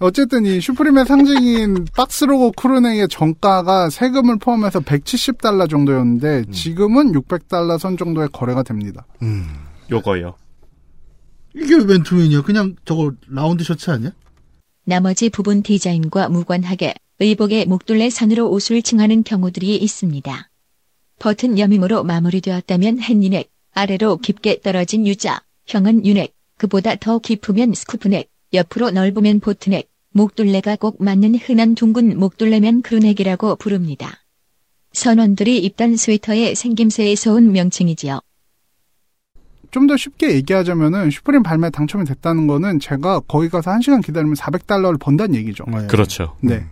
[0.00, 7.78] 어쨌든 이 Supreme의 상징인 box logo crew neck의 정가가 세금을 포함해서 170달러 정도였는데 지금은 600달러
[7.78, 9.06] 선 정도의 거래가 됩니다.
[9.22, 9.46] 음.
[9.90, 10.36] 요거요.
[11.54, 12.42] 이게 왜 맨투맨이야?
[12.42, 14.12] 그냥 저거 라운드 셔츠 아니야?
[14.84, 20.50] 나머지 부분 디자인과 무관하게 의복의 목둘레 선으로 옷을 칭하는 경우들이 있습니다.
[21.18, 27.74] 버튼 여밈으로 마무리되었다면 Henley neck, 아래로 깊게 떨어진 U자, 형은 U neck, 그보다 더 깊으면
[27.74, 34.24] scoop neck, 옆으로 넓으면 boat neck, 목둘레가 꼭 맞는 흔한 둥근 목둘레면 crew neck이라고 부릅니다.
[34.92, 38.20] 선원들이 입던 스웨터의 생김새에서 온 명칭이지요.
[39.70, 44.98] 좀 더 쉽게 얘기하자면은 슈프림 발매 당첨이 됐다는 거는 제가 거기 가서 1시간 기다리면 400달러를
[44.98, 45.64] 번다는 얘기죠.
[45.88, 46.36] 그렇죠.
[46.40, 46.64] 네.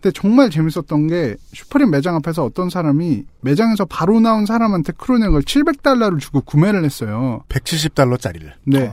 [0.00, 6.20] 근데 정말 재밌었던 게 슈프림 매장 앞에서 어떤 사람이 매장에서 바로 나온 사람한테 크루넥을 700달러를
[6.20, 7.42] 주고 구매를 했어요.
[7.48, 8.52] 170달러짜리를.
[8.64, 8.92] 네.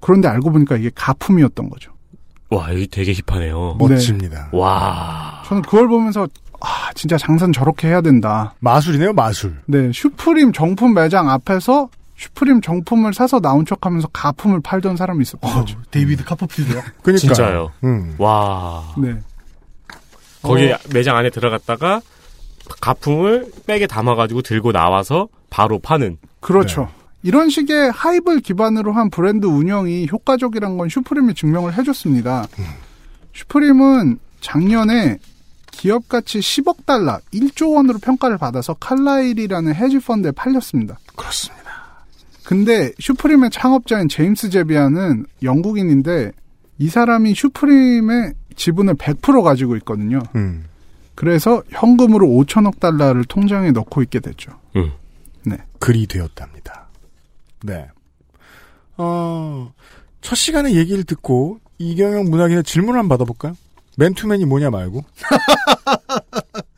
[0.00, 1.92] 그런데 알고 보니까 이게 가품이었던 거죠.
[2.50, 3.76] 와, 이거 되게 힙하네요.
[3.78, 4.50] 멋집니다.
[4.52, 5.42] 와.
[5.46, 6.26] 저는 그걸 보면서
[6.60, 8.54] 아 진짜 장사는 저렇게 해야 된다.
[8.60, 9.56] 마술이네요, 마술.
[9.66, 15.50] 네, Supreme 정품 매장 앞에서 Supreme 정품을 사서 나온 척 하면서 가품을 팔던 사람이 있었던
[15.52, 15.78] 거죠.
[15.90, 16.82] 데이비드 카퍼필드요?
[17.02, 17.18] 그러니까.
[17.18, 17.72] 진짜요.
[17.84, 18.14] 음.
[18.18, 18.84] 와.
[18.98, 19.16] 네.
[20.42, 20.76] 거기 어.
[20.92, 22.00] 매장 안에 들어갔다가
[22.80, 26.18] 가품을 백에 담아가지고 들고 나와서 바로 파는.
[26.40, 26.82] 그렇죠.
[26.82, 26.99] 네.
[27.22, 32.46] 이런 식의 hype을 기반으로 한 브랜드 운영이 효과적이란 건 Supreme이 증명을 해줬습니다.
[32.58, 32.64] 음.
[33.34, 35.18] 슈프림은 작년에
[35.70, 40.98] 기업 가치 10억 달러, 1조 원으로 평가를 받아서 칼라일이라는 헤지펀드에 팔렸습니다.
[41.14, 41.70] 그렇습니다.
[42.44, 46.32] 근데 슈프림의 창업자인 제임스 제비아는 영국인인데
[46.78, 50.20] 이 사람이 슈프림의 지분을 100% 가지고 있거든요.
[50.34, 50.64] 음.
[51.14, 54.52] 그래서 현금으로 5천억 달러를 통장에 넣고 있게 됐죠.
[54.76, 54.90] 음.
[55.44, 55.58] 네.
[55.78, 56.79] 글이 되었답니다.
[57.62, 57.88] 네.
[58.96, 59.72] 어,
[60.20, 63.56] 첫 시간에 얘기를 듣고 이경영 문학인의 질문을 한번 받아볼까요?
[63.96, 65.04] 맨투맨이 뭐냐 말고.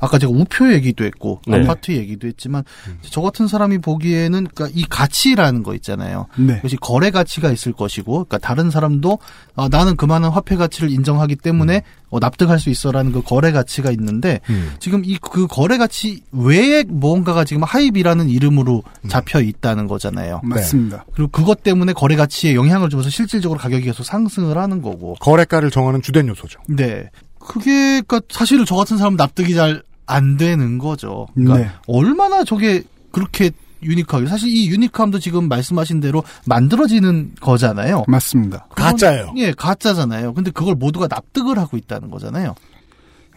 [0.00, 1.60] 아까 제가 우표 얘기도 했고 네.
[1.60, 2.64] 아파트 얘기도 했지만
[3.02, 6.26] 저 같은 사람이 보기에는 그러니까 이 가치라는 거 있잖아요.
[6.36, 6.56] 네.
[6.56, 9.18] 그것이 거래 가치가 있을 것이고, 그러니까 다른 사람도
[9.54, 14.40] 아, 나는 그만한 화폐 가치를 인정하기 때문에 어, 납득할 수 있어라는 그 거래 가치가 있는데
[14.48, 14.72] 음.
[14.78, 20.40] 지금 이 그 거래 가치 외에 무언가가 지금 하입이라는 이름으로 잡혀 있다는 거잖아요.
[20.42, 21.04] 맞습니다.
[21.12, 25.14] 그리고 그것 때문에 거래 가치에 영향을 주면서 실질적으로 가격이 계속 상승을 하는 거고.
[25.20, 26.60] 거래가를 정하는 주된 요소죠.
[26.68, 27.10] 네.
[27.48, 31.26] 그게 그러니까 사실은 저 같은 사람 납득이 잘 안 되는 거죠.
[31.34, 31.70] 그러니까 네.
[31.86, 33.50] 얼마나 저게 그렇게
[33.82, 38.04] 유니크하게 사실 이 유니크함도 지금 말씀하신 대로 만들어지는 거잖아요.
[38.08, 38.66] 맞습니다.
[38.70, 39.34] 그건- 가짜예요.
[39.36, 40.32] 예, 가짜잖아요.
[40.32, 42.54] 근데 그걸 모두가 납득을 하고 있다는 거잖아요.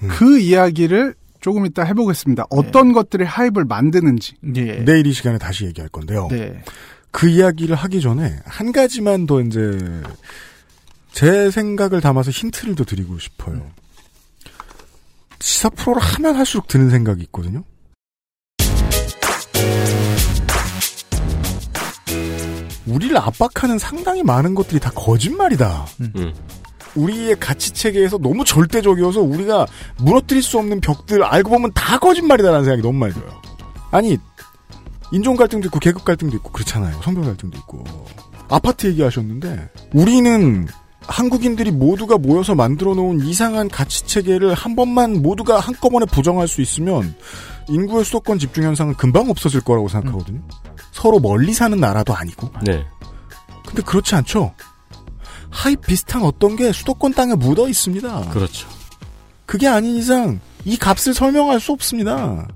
[0.07, 2.45] 그 이야기를 조금 이따 해보겠습니다.
[2.49, 4.35] 어떤 것들이 하입을 만드는지.
[4.55, 4.85] 예.
[4.85, 6.29] 내일 이 시간에 다시 얘기할 건데요.
[6.31, 6.63] 네.
[7.11, 9.77] 그 이야기를 하기 전에 한 가지만 더 이제
[11.11, 13.61] 제 생각을 담아서 힌트를 더 드리고 싶어요.
[15.41, 17.63] 시사 프로를 하면 할수록 드는 생각이 있거든요.
[22.87, 25.85] 우리를 압박하는 상당히 많은 것들이 다 거짓말이다.
[26.01, 26.33] 음.
[26.95, 29.65] 우리의 가치 체계에서 너무 절대적이어서 우리가
[29.97, 33.41] 무너뜨릴 수 없는 벽들 알고 보면 다 거짓말이다라는 생각이 너무 많이 들어요.
[33.91, 34.17] 아니
[35.13, 37.01] 인종 갈등도 있고 계급 갈등도 있고 그렇잖아요.
[37.01, 37.83] 성별 갈등도 있고
[38.49, 40.67] 아파트 얘기하셨는데 우리는
[41.11, 47.13] 한국인들이 모두가 모여서 만들어 놓은 이상한 가치 체계를 한 번만 모두가 한꺼번에 부정할 수 있으면
[47.67, 50.41] 인구의 수도권 집중 현상은 금방 없어질 거라고 생각하거든요.
[50.91, 52.49] 서로 멀리 사는 나라도 아니고.
[52.63, 52.85] 네.
[53.67, 54.53] 근데 그렇지 않죠.
[55.49, 58.29] 하입 비슷한 어떤 게 수도권 땅에 묻어 있습니다.
[58.29, 58.67] 그렇죠.
[59.45, 62.47] 그게 아닌 이상 이 값을 설명할 수 없습니다.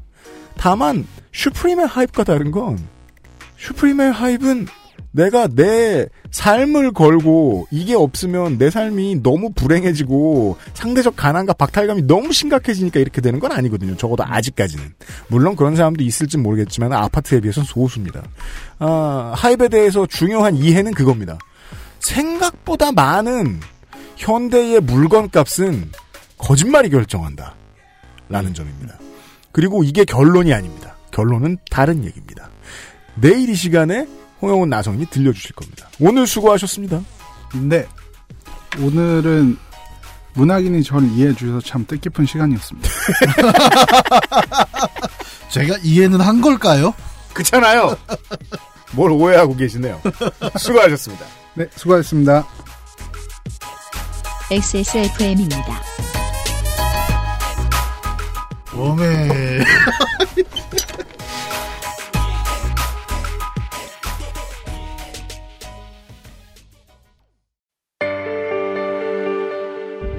[0.58, 2.80] 다만 슈프림의 하입과 다른 건
[3.58, 4.68] 슈프림의 하입은
[5.16, 13.00] 내가 내 삶을 걸고 이게 없으면 내 삶이 너무 불행해지고 상대적 가난과 박탈감이 너무 심각해지니까
[13.00, 13.96] 이렇게 되는 건 아니거든요.
[13.96, 14.94] 적어도 아직까지는.
[15.30, 18.24] 물론 그런 사람도 있을지 모르겠지만 아파트에 비해서는 소수입니다.
[18.80, 21.38] 아, 하입에 대해서 중요한 이해는 그겁니다.
[22.00, 23.62] 생각보다 많은
[24.18, 25.92] 현대의 물건 값은
[26.38, 27.56] 거짓말이 결정한다.
[28.28, 28.98] 라는 점입니다.
[29.54, 30.98] 그리고 이게 결론이 아닙니다.
[31.12, 32.50] 결론은 다른 얘기입니다.
[33.16, 34.06] 내일 이 시간에
[34.46, 35.88] 홍영훈 나성이 들려주실 겁니다.
[36.00, 37.02] 오늘 수고하셨습니다.
[37.56, 37.88] 네.
[38.80, 39.58] 오늘은
[40.36, 42.90] 문학인이 저를 이해해 주셔서 참 뜻깊은 시간이었습니다.
[45.50, 46.94] 제가 이해는 한 걸까요?
[47.34, 47.98] 그렇잖아요.
[48.92, 50.00] 뭘 오해하고 계시네요.
[50.60, 51.26] 수고하셨습니다.
[51.56, 52.46] 네, 수고하셨습니다.
[54.52, 55.82] XSFM입니다.
[58.74, 59.64] 웜에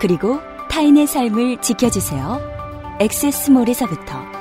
[0.00, 0.38] 그리고
[0.70, 2.40] 타인의 삶을 지켜주세요.
[3.00, 4.38] 엑세스몰에서부터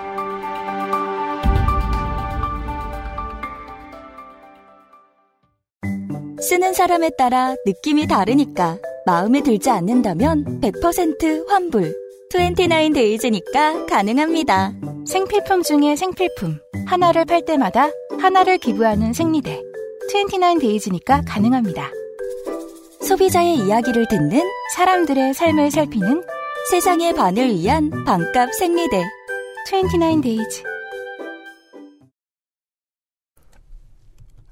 [6.39, 11.93] 쓰는 사람에 따라 느낌이 다르니까 마음에 들지 않는다면 100% 환불.
[12.33, 14.73] 29데이즈니까 가능합니다.
[15.05, 16.59] 생필품 중에 생필품.
[16.85, 17.89] 하나를 팔 때마다
[18.19, 19.61] 하나를 기부하는 생리대.
[20.11, 21.91] 29Days니까 가능합니다.
[23.01, 24.41] 소비자의 이야기를 듣는
[24.75, 26.23] 사람들의 삶을 살피는
[26.71, 29.03] 세상의 반을 위한 반값 생리대.
[29.69, 30.63] 29Days.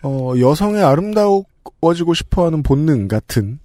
[0.03, 3.59] 어, 여성의 아름다워지고 싶어하는 본능 같은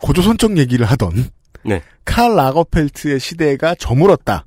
[0.00, 1.30] 고조선적 얘기를 하던
[1.64, 1.82] 네.
[2.04, 4.44] 칼 라거펠트의 시대가 저물었다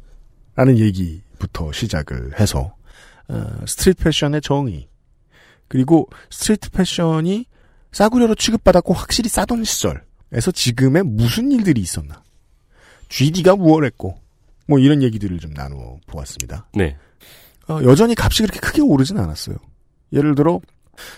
[0.55, 2.75] 라는 얘기부터 시작을 해서
[3.27, 4.87] 어, street 패션의 정의
[5.67, 7.45] 그리고 street 패션이
[7.91, 12.23] 싸구려로 취급받았고 확실히 싸던 시절에서 지금의 무슨 일들이 있었나
[13.09, 14.19] GD가 무엇했고
[14.67, 16.67] 뭐 이런 얘기들을 좀 나누어 보았습니다.
[16.75, 16.95] 네.
[17.67, 19.57] 어, 여전히 값이 그렇게 크게 오르진 않았어요.
[20.13, 20.59] 예를 들어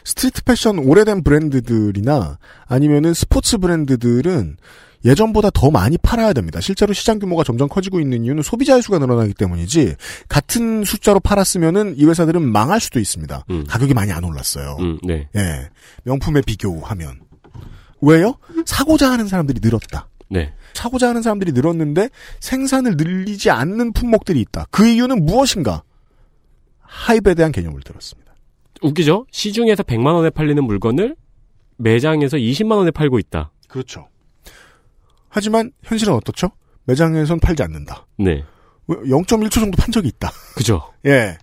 [0.04, 2.38] street 패션 오래된 브랜드들이나
[2.68, 4.58] 아니면은 스포츠 브랜드들은
[5.04, 6.62] 예전보다 더 많이 팔아야 됩니다.
[6.62, 9.96] 실제로 시장 규모가 점점 커지고 있는 이유는 소비자의 수가 늘어나기 때문이지
[10.30, 13.46] 같은 숫자로 팔았으면은 이 회사들은 망할 수도 있습니다.
[13.50, 13.66] 음.
[13.68, 14.78] 가격이 많이 안 올랐어요.
[14.80, 15.28] 음, 네.
[15.36, 15.70] 예.
[16.04, 17.20] 명품에 비교하면.
[18.02, 18.36] 왜요?
[18.66, 20.08] 사고자 하는 사람들이 늘었다.
[20.30, 20.54] 네.
[20.74, 22.10] 사고자 하는 사람들이 늘었는데
[22.40, 24.66] 생산을 늘리지 않는 품목들이 있다.
[24.72, 25.84] 그 이유는 무엇인가?
[26.80, 28.21] 하입에 대한 개념을 들었습니다.
[28.82, 29.26] 웃기죠?
[29.32, 31.16] 시중에서 100만 원에 팔리는 물건을
[31.78, 33.52] 매장에서 20만 원에 팔고 있다.
[33.68, 34.08] 그렇죠.
[35.30, 36.52] 하지만 현실은 어떻죠?
[36.86, 38.06] 매장에선 팔지 않는다.
[38.18, 38.44] 네.
[38.88, 40.32] 0.1초 정도 판 적이 있다.
[40.56, 40.82] 그죠.
[41.06, 41.38] 예.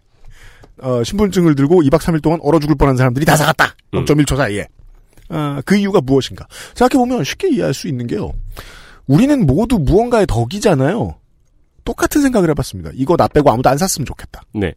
[0.80, 3.74] 어, 신분증을 들고 2박 3일 동안 얼어 죽을 뻔한 사람들이 다 사갔다.
[3.92, 4.66] 0.1초 사이에.
[5.30, 6.46] 아, 그 이유가 무엇인가?
[6.74, 8.32] 생각해보면 쉽게 이해할 수 있는 게요.
[9.06, 11.18] 우리는 모두 무언가의 덕이잖아요.
[11.84, 12.90] 똑같은 생각을 해봤습니다.
[12.94, 14.42] 이거 나 빼고 아무도 안 샀으면 좋겠다.
[14.54, 14.74] 네.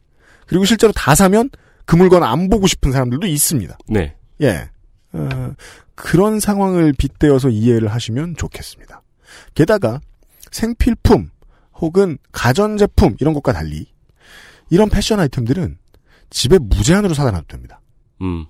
[0.48, 1.50] 그리고 실제로 다 사면
[1.86, 3.78] 그 물건 안 보고 싶은 사람들도 있습니다.
[3.90, 4.16] 네.
[4.42, 4.70] 예.
[5.14, 5.54] 어,
[5.96, 9.02] 그런 상황을 빗대어서 이해를 하시면 좋겠습니다.
[9.56, 10.00] 게다가
[10.52, 11.30] 생필품
[11.76, 13.88] 혹은 가전제품 이런 것과 달리
[14.70, 15.78] 이런 패션 아이템들은
[16.30, 17.82] 집에 무제한으로 사다 놔도 됩니다.
[18.22, 18.46] 음.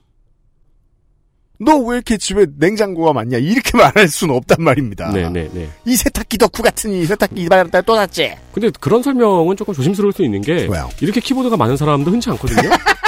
[1.60, 5.12] 너 왜 이렇게 집에 냉장고가 많냐 이렇게 말할 수는 없단 말입니다.
[5.12, 5.70] 네네네.
[5.86, 8.36] 이 세탁기 덕후 같은 이 세탁기 이발했다 또 샀지.
[8.52, 10.90] 근데 그런 설명은 조금 조심스러울 수 있는 게 왜요?
[11.02, 12.70] 이렇게 키보드가 많은 사람도 흔치 않거든요.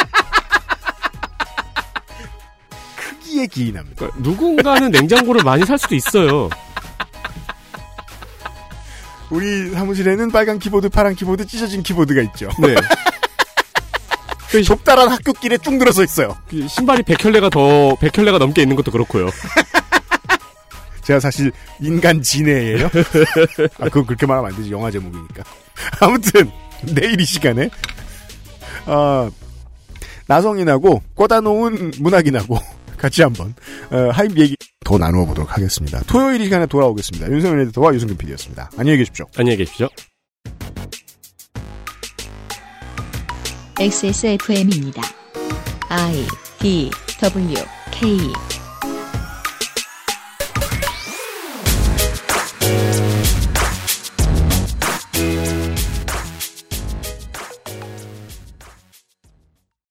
[3.33, 3.95] 크기에 기인합니다.
[3.95, 6.49] 그러니까 누군가는 냉장고를 많이 살 수도 있어요.
[9.31, 12.49] 우리 사무실에는 빨간 키보드, 파란 키보드, 찢어진 키보드가 있죠.
[12.59, 12.75] 네.
[14.63, 16.37] 좁다란 학교 길에 쭉 늘어서 있어요.
[16.47, 19.29] 그 신발이 100켤레가 더 100켤레가 넘게 있는 것도 그렇고요.
[21.03, 21.51] 제가 사실
[21.81, 22.85] 인간 진해예요.
[23.81, 24.71] 아, 그거 그렇게 말하면 안 되지.
[24.71, 25.43] 영화 제목이니까.
[25.99, 26.51] 아무튼
[26.83, 27.69] 내일 이 시간에
[28.85, 29.29] 어,
[30.27, 32.59] 나성인하고 꽂아 놓은 문학인하고
[33.03, 33.53] 같이 한번
[33.91, 34.55] 어, 하입 얘기
[34.85, 36.01] 더 나누어 보도록 하겠습니다.
[36.07, 37.29] 토요일 이 시간에 돌아오겠습니다.
[37.29, 38.71] 윤세민 에디터와 유승균 PD였습니다.
[38.77, 39.25] 안녕히 계십시오.
[39.35, 39.89] 안녕히 계십시오.
[43.77, 45.01] XSFM입니다.
[45.89, 46.25] I
[46.59, 46.89] D
[47.19, 47.55] W
[47.91, 48.17] K